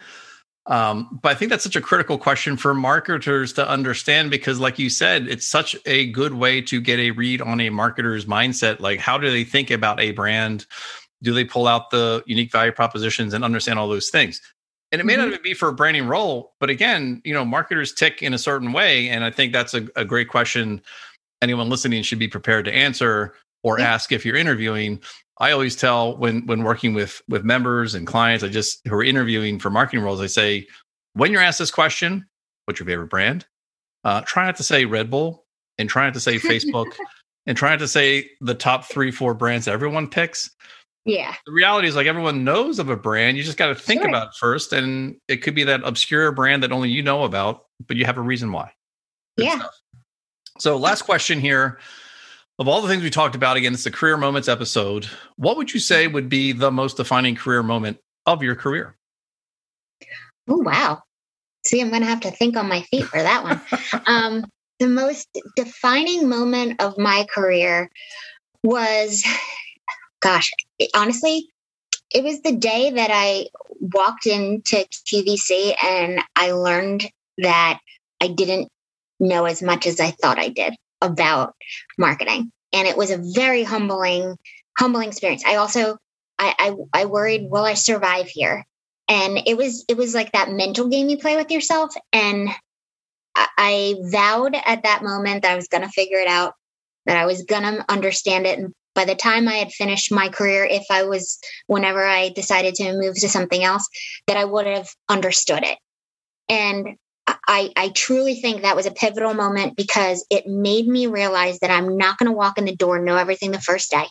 Um, 0.65 1.19
but 1.21 1.29
I 1.33 1.35
think 1.35 1.51
that's 1.51 1.63
such 1.63 1.75
a 1.75 1.81
critical 1.81 2.17
question 2.17 2.55
for 2.55 2.73
marketers 2.73 3.53
to 3.53 3.67
understand 3.67 4.31
because, 4.31 4.59
like 4.59 4.79
you 4.79 4.89
said, 4.89 5.27
it's 5.27 5.45
such 5.45 5.75
a 5.85 6.07
good 6.07 6.33
way 6.33 6.61
to 6.61 6.79
get 6.79 6.99
a 6.99 7.11
read 7.11 7.41
on 7.41 7.59
a 7.59 7.69
marketer's 7.69 8.25
mindset. 8.25 8.79
Like, 8.79 8.99
how 8.99 9.17
do 9.17 9.29
they 9.29 9.43
think 9.43 9.69
about 9.69 9.99
a 9.99 10.11
brand? 10.11 10.65
Do 11.21 11.33
they 11.33 11.43
pull 11.43 11.67
out 11.67 11.89
the 11.89 12.23
unique 12.25 12.51
value 12.51 12.71
propositions 12.71 13.33
and 13.33 13.43
understand 13.43 13.77
all 13.77 13.89
those 13.89 14.09
things? 14.09 14.41
And 14.93 15.01
it 15.01 15.05
may 15.05 15.13
mm-hmm. 15.13 15.21
not 15.23 15.27
even 15.29 15.41
be 15.41 15.55
for 15.55 15.67
a 15.67 15.73
branding 15.73 16.07
role 16.07 16.53
but 16.59 16.69
again 16.69 17.21
you 17.25 17.33
know 17.33 17.43
marketers 17.43 17.91
tick 17.91 18.21
in 18.21 18.33
a 18.33 18.37
certain 18.37 18.71
way 18.71 19.09
and 19.09 19.25
i 19.25 19.31
think 19.31 19.51
that's 19.51 19.73
a, 19.73 19.85
a 19.97 20.05
great 20.05 20.29
question 20.29 20.81
anyone 21.41 21.67
listening 21.67 22.01
should 22.03 22.19
be 22.19 22.27
prepared 22.27 22.63
to 22.63 22.73
answer 22.73 23.33
or 23.63 23.79
yeah. 23.79 23.93
ask 23.93 24.11
if 24.13 24.25
you're 24.25 24.37
interviewing 24.37 25.01
i 25.39 25.51
always 25.51 25.75
tell 25.75 26.15
when 26.17 26.45
when 26.45 26.63
working 26.63 26.93
with 26.93 27.21
with 27.27 27.43
members 27.43 27.95
and 27.95 28.07
clients 28.07 28.43
i 28.43 28.47
just 28.47 28.79
who 28.87 28.95
are 28.95 29.03
interviewing 29.03 29.59
for 29.59 29.69
marketing 29.69 30.03
roles 30.03 30.21
i 30.21 30.27
say 30.27 30.65
when 31.13 31.31
you're 31.31 31.41
asked 31.41 31.59
this 31.59 31.71
question 31.71 32.25
what's 32.65 32.79
your 32.79 32.87
favorite 32.87 33.09
brand 33.09 33.45
uh, 34.05 34.21
try 34.21 34.45
not 34.45 34.55
to 34.55 34.63
say 34.63 34.85
red 34.85 35.09
bull 35.09 35.45
and 35.77 35.89
try 35.89 36.05
not 36.05 36.13
to 36.13 36.19
say 36.19 36.37
facebook 36.37 36.93
and 37.45 37.57
try 37.57 37.71
not 37.71 37.79
to 37.79 37.87
say 37.87 38.29
the 38.41 38.53
top 38.53 38.85
three 38.85 39.11
four 39.11 39.33
brands 39.33 39.67
everyone 39.67 40.07
picks 40.07 40.51
yeah. 41.05 41.35
The 41.45 41.51
reality 41.51 41.87
is 41.87 41.95
like 41.95 42.07
everyone 42.07 42.43
knows 42.43 42.79
of 42.79 42.89
a 42.89 42.95
brand. 42.95 43.37
You 43.37 43.43
just 43.43 43.57
got 43.57 43.67
to 43.67 43.75
think 43.75 44.01
sure. 44.01 44.09
about 44.09 44.29
it 44.29 44.33
first. 44.39 44.71
And 44.71 45.17
it 45.27 45.37
could 45.37 45.55
be 45.55 45.63
that 45.65 45.81
obscure 45.83 46.31
brand 46.31 46.63
that 46.63 46.71
only 46.71 46.89
you 46.89 47.01
know 47.01 47.23
about, 47.23 47.65
but 47.87 47.97
you 47.97 48.05
have 48.05 48.17
a 48.17 48.21
reason 48.21 48.51
why. 48.51 48.71
Good 49.37 49.45
yeah. 49.45 49.59
Stuff. 49.59 49.81
So, 50.59 50.77
last 50.77 51.03
question 51.03 51.39
here. 51.39 51.79
Of 52.59 52.67
all 52.67 52.83
the 52.83 52.87
things 52.87 53.01
we 53.01 53.09
talked 53.09 53.33
about, 53.33 53.57
again, 53.57 53.73
it's 53.73 53.83
the 53.83 53.89
career 53.89 54.15
moments 54.15 54.47
episode. 54.47 55.09
What 55.37 55.57
would 55.57 55.73
you 55.73 55.79
say 55.79 56.05
would 56.05 56.29
be 56.29 56.51
the 56.51 56.71
most 56.71 56.97
defining 56.97 57.35
career 57.35 57.63
moment 57.63 57.97
of 58.27 58.43
your 58.43 58.55
career? 58.55 58.95
Oh, 60.47 60.57
wow. 60.57 61.01
See, 61.65 61.81
I'm 61.81 61.89
going 61.89 62.03
to 62.03 62.07
have 62.07 62.19
to 62.21 62.31
think 62.31 62.55
on 62.55 62.69
my 62.69 62.81
feet 62.83 63.05
for 63.05 63.21
that 63.21 63.43
one. 63.43 64.03
um, 64.05 64.45
the 64.79 64.87
most 64.87 65.27
defining 65.55 66.29
moment 66.29 66.79
of 66.79 66.95
my 66.99 67.25
career 67.33 67.89
was 68.61 69.23
gosh, 70.23 70.49
it, 70.79 70.89
honestly, 70.95 71.49
it 72.13 72.23
was 72.23 72.41
the 72.41 72.55
day 72.55 72.91
that 72.91 73.09
I 73.11 73.47
walked 73.79 74.25
into 74.25 74.85
QVC 75.11 75.75
and 75.83 76.21
I 76.35 76.51
learned 76.51 77.05
that 77.39 77.79
I 78.21 78.27
didn't 78.27 78.69
know 79.19 79.45
as 79.45 79.61
much 79.61 79.85
as 79.85 79.99
I 79.99 80.11
thought 80.11 80.39
I 80.39 80.47
did 80.47 80.73
about 81.01 81.53
marketing. 81.97 82.51
And 82.71 82.87
it 82.87 82.97
was 82.97 83.11
a 83.11 83.21
very 83.35 83.63
humbling, 83.63 84.37
humbling 84.79 85.09
experience. 85.09 85.43
I 85.45 85.55
also 85.55 85.97
I, 86.39 86.55
I, 86.93 87.01
I 87.01 87.05
worried, 87.05 87.49
will 87.49 87.65
I 87.65 87.73
survive 87.75 88.27
here? 88.27 88.65
And 89.07 89.39
it 89.45 89.57
was 89.57 89.83
it 89.89 89.97
was 89.97 90.15
like 90.15 90.31
that 90.31 90.49
mental 90.49 90.87
game 90.87 91.09
you 91.09 91.17
play 91.17 91.35
with 91.35 91.51
yourself. 91.51 91.93
And 92.13 92.49
I, 93.35 93.47
I 93.57 93.95
vowed 94.11 94.55
at 94.55 94.83
that 94.83 95.03
moment 95.03 95.41
that 95.41 95.51
I 95.51 95.55
was 95.55 95.67
gonna 95.67 95.89
figure 95.89 96.19
it 96.19 96.27
out, 96.27 96.53
that 97.05 97.17
I 97.17 97.25
was 97.25 97.43
gonna 97.43 97.85
understand 97.89 98.47
it 98.47 98.57
and 98.57 98.73
by 98.95 99.05
the 99.05 99.15
time 99.15 99.47
I 99.47 99.55
had 99.55 99.71
finished 99.71 100.11
my 100.11 100.29
career, 100.29 100.65
if 100.65 100.83
I 100.91 101.03
was, 101.03 101.39
whenever 101.67 102.05
I 102.05 102.29
decided 102.29 102.75
to 102.75 102.93
move 102.93 103.15
to 103.15 103.29
something 103.29 103.63
else, 103.63 103.87
that 104.27 104.37
I 104.37 104.45
would 104.45 104.67
have 104.67 104.89
understood 105.09 105.63
it. 105.63 105.77
And 106.49 106.97
I, 107.47 107.71
I 107.75 107.89
truly 107.89 108.35
think 108.35 108.61
that 108.61 108.75
was 108.75 108.85
a 108.85 108.91
pivotal 108.91 109.33
moment 109.33 109.77
because 109.77 110.25
it 110.29 110.45
made 110.45 110.87
me 110.87 111.07
realize 111.07 111.59
that 111.59 111.71
I'm 111.71 111.97
not 111.97 112.17
going 112.17 112.29
to 112.29 112.37
walk 112.37 112.57
in 112.57 112.65
the 112.65 112.75
door 112.75 112.97
and 112.97 113.05
know 113.05 113.17
everything 113.17 113.51
the 113.51 113.61
first 113.61 113.91
day. 113.91 114.05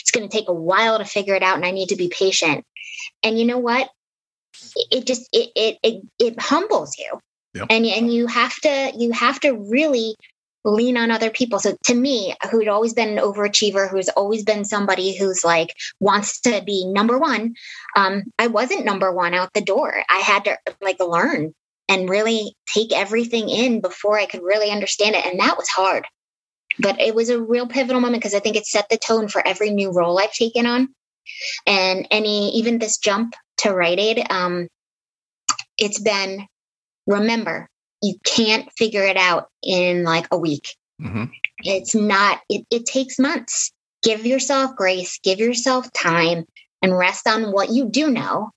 It's 0.00 0.10
going 0.10 0.28
to 0.28 0.34
take 0.34 0.48
a 0.48 0.54
while 0.54 0.98
to 0.98 1.04
figure 1.04 1.34
it 1.34 1.42
out, 1.42 1.56
and 1.56 1.64
I 1.64 1.70
need 1.70 1.88
to 1.88 1.96
be 1.96 2.08
patient. 2.08 2.64
And 3.22 3.38
you 3.38 3.46
know 3.46 3.58
what? 3.58 3.88
It 4.90 5.06
just 5.06 5.28
it 5.32 5.50
it 5.56 5.78
it, 5.82 6.02
it 6.18 6.40
humbles 6.40 6.94
you, 6.98 7.18
yep. 7.54 7.68
and 7.70 7.86
and 7.86 8.12
you 8.12 8.26
have 8.26 8.54
to 8.60 8.92
you 8.96 9.12
have 9.12 9.40
to 9.40 9.52
really 9.52 10.14
lean 10.64 10.96
on 10.96 11.10
other 11.10 11.30
people. 11.30 11.58
So 11.58 11.76
to 11.84 11.94
me, 11.94 12.34
who'd 12.50 12.68
always 12.68 12.94
been 12.94 13.18
an 13.18 13.24
overachiever, 13.24 13.90
who's 13.90 14.08
always 14.10 14.44
been 14.44 14.64
somebody 14.64 15.16
who's 15.16 15.44
like 15.44 15.74
wants 16.00 16.40
to 16.42 16.62
be 16.64 16.86
number 16.86 17.18
one, 17.18 17.54
um, 17.96 18.24
I 18.38 18.46
wasn't 18.46 18.84
number 18.84 19.12
one 19.12 19.34
out 19.34 19.52
the 19.54 19.60
door. 19.60 20.02
I 20.08 20.18
had 20.18 20.44
to 20.44 20.58
like 20.80 21.00
learn 21.00 21.52
and 21.88 22.08
really 22.08 22.54
take 22.72 22.92
everything 22.92 23.48
in 23.48 23.80
before 23.80 24.18
I 24.18 24.26
could 24.26 24.42
really 24.42 24.70
understand 24.70 25.16
it. 25.16 25.26
And 25.26 25.40
that 25.40 25.58
was 25.58 25.68
hard. 25.68 26.04
But 26.78 27.00
it 27.00 27.14
was 27.14 27.28
a 27.28 27.42
real 27.42 27.66
pivotal 27.66 28.00
moment 28.00 28.22
because 28.22 28.34
I 28.34 28.40
think 28.40 28.56
it 28.56 28.66
set 28.66 28.88
the 28.88 28.96
tone 28.96 29.28
for 29.28 29.46
every 29.46 29.70
new 29.70 29.92
role 29.92 30.18
I've 30.18 30.32
taken 30.32 30.66
on. 30.66 30.88
And 31.66 32.06
any, 32.10 32.50
even 32.56 32.78
this 32.78 32.98
jump 32.98 33.34
to 33.58 33.72
Rite 33.72 33.98
Aid, 33.98 34.26
um, 34.30 34.68
it's 35.76 36.00
been 36.00 36.46
remember 37.06 37.68
you 38.02 38.16
can't 38.24 38.70
figure 38.76 39.04
it 39.04 39.16
out 39.16 39.48
in 39.62 40.04
like 40.04 40.26
a 40.30 40.38
week. 40.38 40.76
Mm-hmm. 41.00 41.24
It's 41.58 41.94
not, 41.94 42.40
it, 42.48 42.66
it 42.70 42.86
takes 42.86 43.18
months. 43.18 43.72
Give 44.02 44.26
yourself 44.26 44.74
grace, 44.76 45.20
give 45.22 45.38
yourself 45.38 45.92
time, 45.92 46.44
and 46.82 46.98
rest 46.98 47.28
on 47.28 47.52
what 47.52 47.70
you 47.70 47.88
do 47.88 48.10
know. 48.10 48.50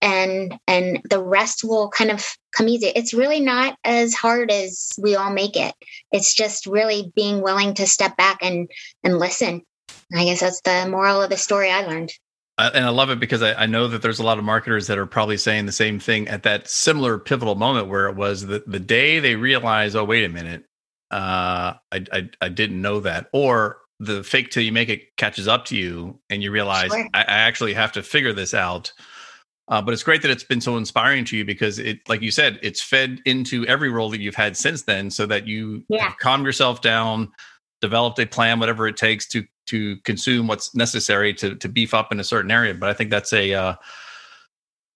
And 0.00 0.56
and 0.68 1.00
the 1.08 1.20
rest 1.20 1.64
will 1.64 1.88
kind 1.88 2.10
of 2.10 2.24
come 2.54 2.68
easy. 2.68 2.86
It's 2.86 3.14
really 3.14 3.40
not 3.40 3.76
as 3.82 4.14
hard 4.14 4.50
as 4.52 4.92
we 4.98 5.16
all 5.16 5.32
make 5.32 5.56
it. 5.56 5.74
It's 6.12 6.34
just 6.34 6.66
really 6.66 7.10
being 7.16 7.40
willing 7.40 7.74
to 7.74 7.86
step 7.86 8.16
back 8.16 8.38
and 8.42 8.70
and 9.02 9.18
listen. 9.18 9.62
I 10.14 10.24
guess 10.26 10.40
that's 10.40 10.60
the 10.60 10.86
moral 10.88 11.22
of 11.22 11.30
the 11.30 11.36
story 11.36 11.70
I 11.70 11.86
learned 11.86 12.12
and 12.58 12.84
I 12.84 12.88
love 12.88 13.10
it 13.10 13.20
because 13.20 13.42
I, 13.42 13.54
I, 13.54 13.66
know 13.66 13.86
that 13.88 14.02
there's 14.02 14.18
a 14.18 14.24
lot 14.24 14.38
of 14.38 14.44
marketers 14.44 14.86
that 14.86 14.98
are 14.98 15.06
probably 15.06 15.36
saying 15.36 15.66
the 15.66 15.72
same 15.72 15.98
thing 15.98 16.26
at 16.28 16.42
that 16.44 16.68
similar 16.68 17.18
pivotal 17.18 17.54
moment 17.54 17.88
where 17.88 18.08
it 18.08 18.16
was 18.16 18.46
the, 18.46 18.64
the 18.66 18.80
day 18.80 19.20
they 19.20 19.36
realize, 19.36 19.94
oh, 19.94 20.04
wait 20.04 20.24
a 20.24 20.28
minute, 20.28 20.64
uh, 21.10 21.74
I, 21.92 22.04
I, 22.12 22.30
I 22.40 22.48
didn't 22.48 22.80
know 22.80 23.00
that. 23.00 23.28
Or 23.32 23.78
the 24.00 24.22
fake 24.22 24.50
till 24.50 24.62
you 24.62 24.72
make 24.72 24.88
it 24.88 25.16
catches 25.16 25.48
up 25.48 25.66
to 25.66 25.76
you 25.76 26.18
and 26.30 26.42
you 26.42 26.50
realize 26.50 26.90
sure. 26.90 27.08
I, 27.14 27.20
I, 27.20 27.24
actually 27.24 27.74
have 27.74 27.92
to 27.92 28.02
figure 28.02 28.32
this 28.32 28.52
out. 28.54 28.92
Uh, 29.68 29.82
but 29.82 29.92
it's 29.92 30.02
great 30.02 30.22
that 30.22 30.30
it's 30.30 30.44
been 30.44 30.60
so 30.60 30.76
inspiring 30.76 31.24
to 31.24 31.36
you 31.36 31.44
because 31.44 31.78
it, 31.78 31.98
like 32.08 32.22
you 32.22 32.30
said, 32.30 32.58
it's 32.62 32.82
fed 32.82 33.20
into 33.24 33.66
every 33.66 33.90
role 33.90 34.10
that 34.10 34.20
you've 34.20 34.34
had 34.34 34.56
since 34.56 34.82
then 34.82 35.10
so 35.10 35.26
that 35.26 35.46
you 35.46 35.84
yeah. 35.88 36.12
calm 36.20 36.44
yourself 36.44 36.82
down, 36.82 37.32
developed 37.80 38.18
a 38.18 38.26
plan, 38.26 38.60
whatever 38.60 38.86
it 38.86 38.96
takes 38.96 39.26
to 39.26 39.44
to 39.66 39.96
consume 39.98 40.46
what's 40.46 40.74
necessary 40.74 41.34
to 41.34 41.54
to 41.56 41.68
beef 41.68 41.94
up 41.94 42.12
in 42.12 42.20
a 42.20 42.24
certain 42.24 42.50
area. 42.50 42.74
But 42.74 42.90
I 42.90 42.94
think 42.94 43.10
that's 43.10 43.32
a 43.32 43.54
uh, 43.54 43.74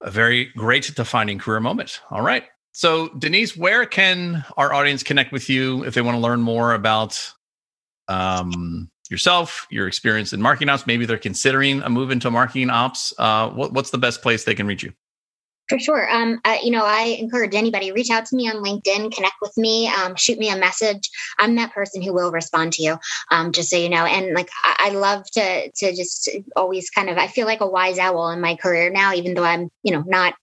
a 0.03 0.11
very 0.11 0.47
great 0.57 0.93
defining 0.95 1.39
career 1.39 1.61
moment. 1.61 2.01
All 2.11 2.23
right. 2.23 2.45
So 2.73 3.09
Denise, 3.18 3.57
where 3.57 3.85
can 3.85 4.45
our 4.57 4.73
audience 4.73 5.03
connect 5.03 5.33
with 5.33 5.49
you 5.49 5.85
if 5.85 5.95
they 5.95 6.03
want 6.03 6.14
to 6.14 6.21
learn 6.21 6.41
more 6.41 6.73
about 6.73 7.33
um, 8.09 8.91
yourself, 9.11 9.66
your 9.71 9.89
experience 9.89 10.33
in 10.33 10.41
marketing 10.41 10.68
ops? 10.68 10.87
Maybe 10.87 11.05
they're 11.05 11.18
considering 11.18 11.83
a 11.83 11.91
move 11.91 12.11
into 12.11 12.31
marketing 12.31 12.71
ops. 12.71 13.12
Uh, 13.18 13.51
what, 13.51 13.73
what's 13.73 13.91
the 13.91 13.99
best 13.99 14.23
place 14.23 14.45
they 14.45 14.55
can 14.55 14.66
reach 14.66 14.83
you? 14.83 14.93
For 15.71 15.79
sure. 15.79 16.11
Um, 16.11 16.41
you 16.64 16.73
know, 16.73 16.83
I 16.85 17.16
encourage 17.21 17.55
anybody 17.55 17.93
reach 17.93 18.11
out 18.11 18.27
to 18.27 18.35
me 18.35 18.49
on 18.49 18.57
LinkedIn, 18.57 19.14
connect 19.14 19.37
with 19.41 19.57
me, 19.57 19.87
um, 19.87 20.16
shoot 20.16 20.37
me 20.37 20.51
a 20.51 20.57
message. 20.57 21.09
I'm 21.39 21.55
that 21.55 21.73
person 21.73 22.03
who 22.03 22.12
will 22.12 22.33
respond 22.33 22.73
to 22.73 22.83
you. 22.83 22.97
Um, 23.31 23.53
just 23.53 23.71
so 23.71 23.77
you 23.77 23.89
know, 23.89 24.05
and 24.05 24.35
like 24.35 24.49
I, 24.64 24.89
I, 24.89 24.91
love 24.91 25.31
to 25.31 25.71
to 25.71 25.95
just 25.95 26.29
always 26.57 26.91
kind 26.91 27.09
of. 27.09 27.18
I 27.18 27.29
feel 27.29 27.47
like 27.47 27.61
a 27.61 27.68
wise 27.68 28.01
owl 28.01 28.31
in 28.31 28.41
my 28.41 28.57
career 28.57 28.91
now, 28.91 29.14
even 29.14 29.35
though 29.35 29.45
I'm 29.45 29.71
you 29.85 29.93
know 29.93 30.03
not 30.09 30.35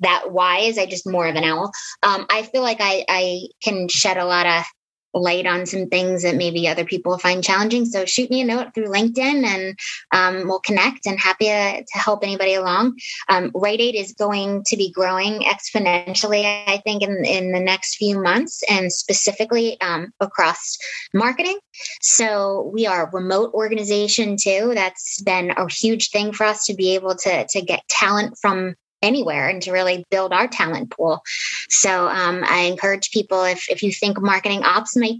that 0.00 0.30
wise. 0.30 0.76
I 0.76 0.84
just 0.84 1.08
more 1.08 1.26
of 1.26 1.36
an 1.36 1.44
owl. 1.44 1.72
Um, 2.02 2.26
I 2.28 2.42
feel 2.42 2.60
like 2.60 2.82
I 2.82 3.06
I 3.08 3.48
can 3.62 3.88
shed 3.88 4.18
a 4.18 4.26
lot 4.26 4.44
of 4.44 4.64
light 5.12 5.46
on 5.46 5.66
some 5.66 5.86
things 5.88 6.22
that 6.22 6.36
maybe 6.36 6.68
other 6.68 6.84
people 6.84 7.16
find 7.18 7.42
challenging. 7.42 7.84
So 7.84 8.04
shoot 8.04 8.30
me 8.30 8.40
a 8.40 8.44
note 8.44 8.74
through 8.74 8.86
LinkedIn 8.86 9.44
and 9.44 9.78
um, 10.12 10.48
we'll 10.48 10.60
connect 10.60 11.06
and 11.06 11.18
happy 11.18 11.46
to, 11.46 11.82
to 11.82 11.98
help 11.98 12.22
anybody 12.22 12.54
along. 12.54 12.96
Um, 13.28 13.50
Rite 13.54 13.80
Aid 13.80 13.94
is 13.94 14.12
going 14.12 14.64
to 14.66 14.76
be 14.76 14.90
growing 14.92 15.40
exponentially, 15.40 16.44
I 16.44 16.78
think, 16.84 17.02
in, 17.02 17.24
in 17.24 17.52
the 17.52 17.60
next 17.60 17.96
few 17.96 18.20
months 18.20 18.62
and 18.70 18.92
specifically 18.92 19.80
um, 19.80 20.12
across 20.20 20.78
marketing. 21.12 21.58
So 22.00 22.70
we 22.72 22.86
are 22.86 23.06
a 23.06 23.10
remote 23.10 23.52
organization 23.54 24.36
too. 24.36 24.72
That's 24.74 25.22
been 25.22 25.50
a 25.50 25.70
huge 25.70 26.10
thing 26.10 26.32
for 26.32 26.44
us 26.44 26.64
to 26.66 26.74
be 26.74 26.94
able 26.94 27.14
to, 27.16 27.46
to 27.48 27.62
get 27.62 27.88
talent 27.88 28.36
from 28.40 28.74
anywhere 29.02 29.48
and 29.48 29.62
to 29.62 29.72
really 29.72 30.04
build 30.10 30.32
our 30.32 30.48
talent 30.48 30.90
pool. 30.90 31.22
So 31.68 32.08
um, 32.08 32.42
I 32.46 32.62
encourage 32.62 33.10
people 33.10 33.44
if, 33.44 33.70
if 33.70 33.82
you 33.82 33.92
think 33.92 34.20
marketing 34.20 34.62
ops 34.62 34.96
might 34.96 35.18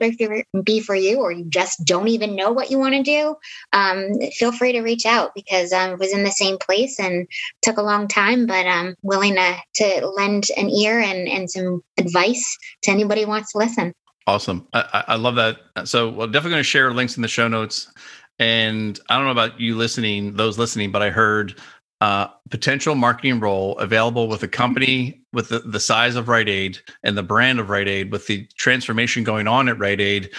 be 0.65 0.81
for 0.81 0.95
you 0.95 1.21
or 1.21 1.33
you 1.33 1.45
just 1.45 1.85
don't 1.85 2.09
even 2.09 2.37
know 2.37 2.53
what 2.53 2.71
you 2.71 2.79
want 2.79 2.95
to 2.95 3.03
do, 3.03 3.37
um, 3.73 4.21
feel 4.33 4.53
free 4.53 4.73
to 4.73 4.83
reach 4.83 5.07
out 5.07 5.35
because 5.35 5.73
I 5.73 5.95
was 5.95 6.13
in 6.13 6.25
the 6.25 6.31
same 6.31 6.59
place 6.59 6.99
and 6.99 7.27
took 7.63 7.79
a 7.79 7.83
long 7.83 8.09
time, 8.09 8.47
but 8.47 8.67
I'm 8.67 8.97
willing 9.03 9.37
to, 9.37 9.57
to 9.77 10.07
lend 10.07 10.47
an 10.57 10.69
ear 10.71 11.01
and, 11.01 11.29
and 11.29 11.51
some 11.51 11.83
advice 11.99 12.57
to 12.83 12.91
anybody 12.91 13.23
who 13.23 13.29
wants 13.29 13.53
to 13.53 13.59
listen. 13.59 13.95
Awesome. 14.27 14.69
I, 14.73 15.05
I 15.09 15.17
love 15.17 15.37
that. 15.37 15.59
So 15.89 16.11
we're 16.11 16.27
definitely 16.27 16.51
going 16.51 16.61
to 16.61 16.65
share 16.65 16.93
links 16.93 17.17
in 17.17 17.23
the 17.23 17.29
show 17.29 17.49
notes. 17.49 17.93
And 18.39 18.99
I 19.09 19.17
don't 19.17 19.25
know 19.25 19.33
about 19.33 19.61
you 19.61 19.77
listening, 19.77 20.35
those 20.35 20.59
listening, 20.59 20.93
but 20.93 21.03
I 21.03 21.11
heard 21.11 21.57
uh, 22.01 22.29
potential 22.51 22.95
marketing 22.95 23.41
role 23.41 23.77
available 23.79 24.29
with 24.29 24.43
a 24.43 24.49
company 24.49 25.21
with 25.33 25.51
the, 25.51 25.59
the 25.61 25.81
size 25.81 26.17
of 26.17 26.29
Rite 26.29 26.49
Aid 26.49 26.79
and 27.03 27.17
the 27.17 27.23
brand 27.23 27.61
of 27.61 27.69
Rite 27.69 27.89
Aid 27.89 28.11
with 28.11 28.27
the 28.27 28.47
transformation 28.57 29.23
going 29.23 29.47
on 29.47 29.69
at 29.69 29.79
Rite 29.79 30.01
Aid 30.01 30.31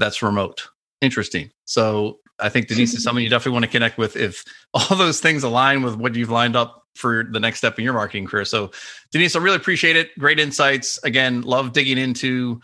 that's 0.00 0.22
remote. 0.22 0.66
Interesting. 1.00 1.50
So 1.66 2.18
I 2.40 2.48
think 2.48 2.66
Denise 2.66 2.94
is 2.94 3.04
someone 3.04 3.22
you 3.22 3.28
definitely 3.28 3.52
want 3.52 3.66
to 3.66 3.70
connect 3.70 3.98
with 3.98 4.16
if 4.16 4.42
all 4.74 4.96
those 4.96 5.20
things 5.20 5.44
align 5.44 5.82
with 5.82 5.96
what 5.96 6.14
you've 6.16 6.30
lined 6.30 6.56
up 6.56 6.84
for 6.96 7.24
the 7.30 7.38
next 7.38 7.58
step 7.58 7.78
in 7.78 7.84
your 7.84 7.94
marketing 7.94 8.26
career. 8.26 8.44
So 8.44 8.72
Denise, 9.12 9.36
I 9.36 9.38
really 9.38 9.56
appreciate 9.56 9.94
it. 9.94 10.10
Great 10.18 10.40
insights. 10.40 10.98
Again, 11.04 11.42
love 11.42 11.72
digging 11.72 11.98
into 11.98 12.60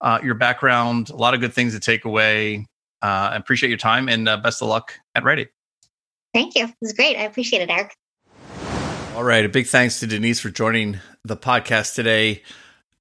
uh, 0.00 0.18
your 0.22 0.34
background. 0.34 1.10
A 1.10 1.16
lot 1.16 1.34
of 1.34 1.40
good 1.40 1.52
things 1.52 1.74
to 1.74 1.80
take 1.80 2.04
away. 2.04 2.66
Uh, 3.02 3.30
appreciate 3.34 3.68
your 3.68 3.78
time 3.78 4.08
and 4.08 4.28
uh, 4.28 4.38
best 4.38 4.62
of 4.62 4.68
luck 4.68 4.94
at 5.14 5.22
Rite 5.22 5.40
Aid. 5.40 5.55
Thank 6.34 6.54
you. 6.54 6.64
It 6.64 6.74
was 6.80 6.92
great. 6.92 7.16
I 7.16 7.22
appreciate 7.22 7.62
it, 7.62 7.70
Eric. 7.70 7.94
All 9.14 9.24
right. 9.24 9.44
A 9.44 9.48
big 9.48 9.66
thanks 9.66 10.00
to 10.00 10.06
Denise 10.06 10.40
for 10.40 10.50
joining 10.50 11.00
the 11.24 11.36
podcast 11.36 11.94
today. 11.94 12.42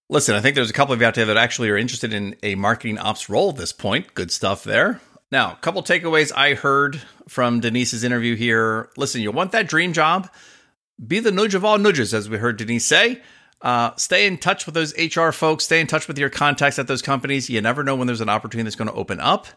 Listen, 0.10 0.36
I 0.36 0.40
think 0.40 0.56
there's 0.56 0.70
a 0.70 0.74
couple 0.74 0.94
of 0.94 1.02
you 1.02 1.08
out 1.08 1.16
there 1.16 1.26
that 1.26 1.38
actually 1.38 1.70
are 1.70 1.78
interested 1.78 2.14
in 2.14 2.36
a 2.44 2.56
marketing 2.56 3.00
ops 3.00 3.30
role 3.30 3.50
at 3.50 3.58
this 3.58 3.74
point. 3.74 4.14
Good 4.14 4.32
stuff 4.32 4.64
there. 4.64 5.02
Now, 5.32 5.54
a 5.54 5.56
couple 5.56 5.82
takeaways 5.82 6.32
I 6.36 6.54
heard 6.54 7.02
from 7.28 7.60
Denise's 7.60 8.04
interview 8.04 8.36
here. 8.36 8.90
Listen, 8.98 9.22
you 9.22 9.32
want 9.32 9.52
that 9.54 9.68
dream 9.68 9.94
job? 9.94 10.30
Be 11.06 11.20
the 11.20 11.32
nudge 11.32 11.56
of 11.56 11.66
all 11.66 11.78
nudges, 11.78 12.14
as 12.14 12.30
we 12.30 12.38
heard 12.38 12.58
Denise 12.58 12.86
say. 12.86 13.22
Uh, 13.62 13.96
stay 13.96 14.28
in 14.28 14.38
touch 14.38 14.66
with 14.66 14.76
those 14.76 14.94
HR 14.98 15.32
folks. 15.32 15.64
Stay 15.64 15.82
in 15.82 15.88
touch 15.88 16.08
with 16.08 16.20
your 16.20 16.30
contacts 16.30 16.78
at 16.78 16.88
those 16.88 17.02
companies. 17.02 17.50
You 17.50 17.62
never 17.62 17.84
know 17.84 17.96
when 17.96 18.06
there's 18.06 18.22
an 18.22 18.30
opportunity 18.30 18.64
that's 18.66 18.76
going 18.76 18.90
to 18.90 18.94
open 18.94 19.20
up. 19.20 19.48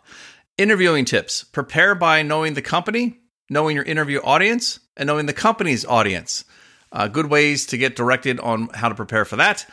Interviewing 0.57 1.05
tips 1.05 1.45
prepare 1.45 1.95
by 1.95 2.23
knowing 2.23 2.55
the 2.55 2.62
company, 2.62 3.21
knowing 3.51 3.76
your 3.76 3.84
interview 3.84 4.20
audience 4.22 4.80
and 4.96 5.07
knowing 5.07 5.26
the 5.26 5.32
company's 5.32 5.84
audience. 5.84 6.44
Uh, 6.90 7.09
good 7.09 7.26
ways 7.26 7.66
to 7.66 7.78
get 7.78 7.96
directed 7.96 8.40
on 8.40 8.68
how 8.74 8.88
to 8.88 8.94
prepare 8.94 9.24
for 9.24 9.36
that. 9.36 9.66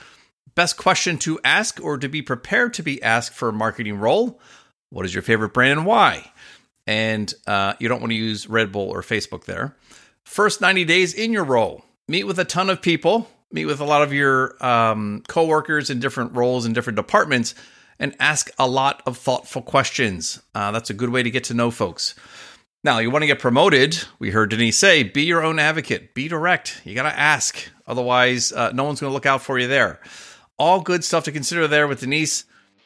Best 0.53 0.77
question 0.77 1.17
to 1.19 1.39
ask 1.43 1.81
or 1.83 1.97
to 1.97 2.07
be 2.07 2.21
prepared 2.21 2.73
to 2.75 2.83
be 2.83 3.01
asked 3.01 3.33
for 3.33 3.49
a 3.49 3.53
marketing 3.53 3.97
role. 3.97 4.39
What 4.89 5.05
is 5.05 5.13
your 5.13 5.23
favorite 5.23 5.53
brand 5.53 5.79
and 5.79 5.85
why? 5.85 6.31
And 6.87 7.33
uh, 7.47 7.73
you 7.79 7.89
don't 7.89 7.99
want 7.99 8.11
to 8.11 8.17
use 8.17 8.47
Red 8.47 8.71
Bull 8.71 8.89
or 8.89 9.01
Facebook 9.01 9.45
there. 9.45 9.75
First 10.23 10.61
90 10.61 10.85
days 10.85 11.13
in 11.13 11.33
your 11.33 11.43
role. 11.43 11.83
Meet 12.07 12.25
with 12.25 12.39
a 12.39 12.45
ton 12.45 12.69
of 12.69 12.81
people, 12.81 13.29
meet 13.51 13.65
with 13.65 13.79
a 13.79 13.85
lot 13.85 14.03
of 14.03 14.13
your 14.13 14.55
um, 14.63 15.23
coworkers 15.27 15.89
in 15.89 15.99
different 15.99 16.35
roles 16.35 16.65
in 16.65 16.73
different 16.73 16.97
departments, 16.97 17.55
and 17.99 18.15
ask 18.19 18.49
a 18.59 18.67
lot 18.67 19.01
of 19.05 19.17
thoughtful 19.17 19.61
questions. 19.61 20.41
Uh, 20.53 20.71
that's 20.71 20.89
a 20.89 20.93
good 20.93 21.09
way 21.09 21.23
to 21.23 21.31
get 21.31 21.45
to 21.45 21.53
know 21.53 21.71
folks. 21.71 22.13
Now, 22.85 22.99
you 22.99 23.09
want 23.09 23.23
to 23.23 23.27
get 23.27 23.39
promoted. 23.39 23.97
We 24.19 24.29
heard 24.29 24.51
Denise 24.51 24.77
say, 24.77 25.01
be 25.01 25.23
your 25.23 25.43
own 25.43 25.57
advocate, 25.57 26.13
be 26.13 26.27
direct. 26.27 26.83
You 26.85 26.93
got 26.93 27.09
to 27.09 27.19
ask. 27.19 27.57
Otherwise, 27.87 28.51
uh, 28.51 28.73
no 28.73 28.83
one's 28.83 28.99
going 28.99 29.09
to 29.09 29.13
look 29.15 29.25
out 29.25 29.41
for 29.41 29.57
you 29.57 29.67
there. 29.67 29.99
All 30.59 30.81
good 30.81 31.03
stuff 31.03 31.23
to 31.23 31.31
consider 31.31 31.67
there 31.67 31.87
with 31.87 32.01
Denise. 32.01 32.43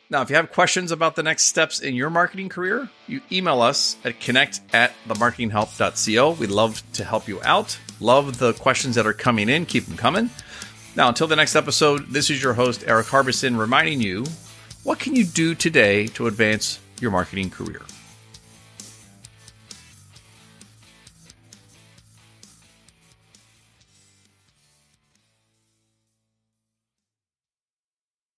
Now, 0.10 0.22
if 0.22 0.30
you 0.30 0.38
have 0.38 0.54
questions 0.54 0.94
about 0.94 1.18
the 1.18 1.24
next 1.24 1.48
steps 1.48 1.82
in 1.82 1.96
your 1.96 2.10
marketing 2.10 2.48
career, 2.48 2.88
you 3.08 3.20
email 3.30 3.62
us 3.62 3.98
at 4.06 4.22
connect 4.22 4.62
at 4.72 4.94
themarketinghelp.co. 5.06 6.32
We'd 6.32 6.50
love 6.50 6.82
to 6.94 7.04
help 7.04 7.28
you 7.28 7.42
out. 7.44 7.78
Love 8.00 8.40
the 8.40 8.54
questions 8.54 8.96
that 8.96 9.06
are 9.06 9.12
coming 9.12 9.50
in. 9.50 9.66
Keep 9.66 9.88
them 9.88 9.98
coming. 9.98 10.30
Now, 10.96 11.10
until 11.10 11.28
the 11.28 11.36
next 11.36 11.58
episode, 11.58 12.08
this 12.08 12.30
is 12.30 12.42
your 12.42 12.54
host, 12.54 12.86
Eric 12.88 13.08
Harbison, 13.08 13.58
reminding 13.58 14.00
you 14.00 14.24
what 14.84 14.98
can 14.98 15.18
you 15.18 15.26
do 15.26 15.56
today 15.56 16.08
to 16.08 16.28
advance 16.28 16.80
your 17.02 17.12
marketing 17.12 17.50
career? 17.50 17.82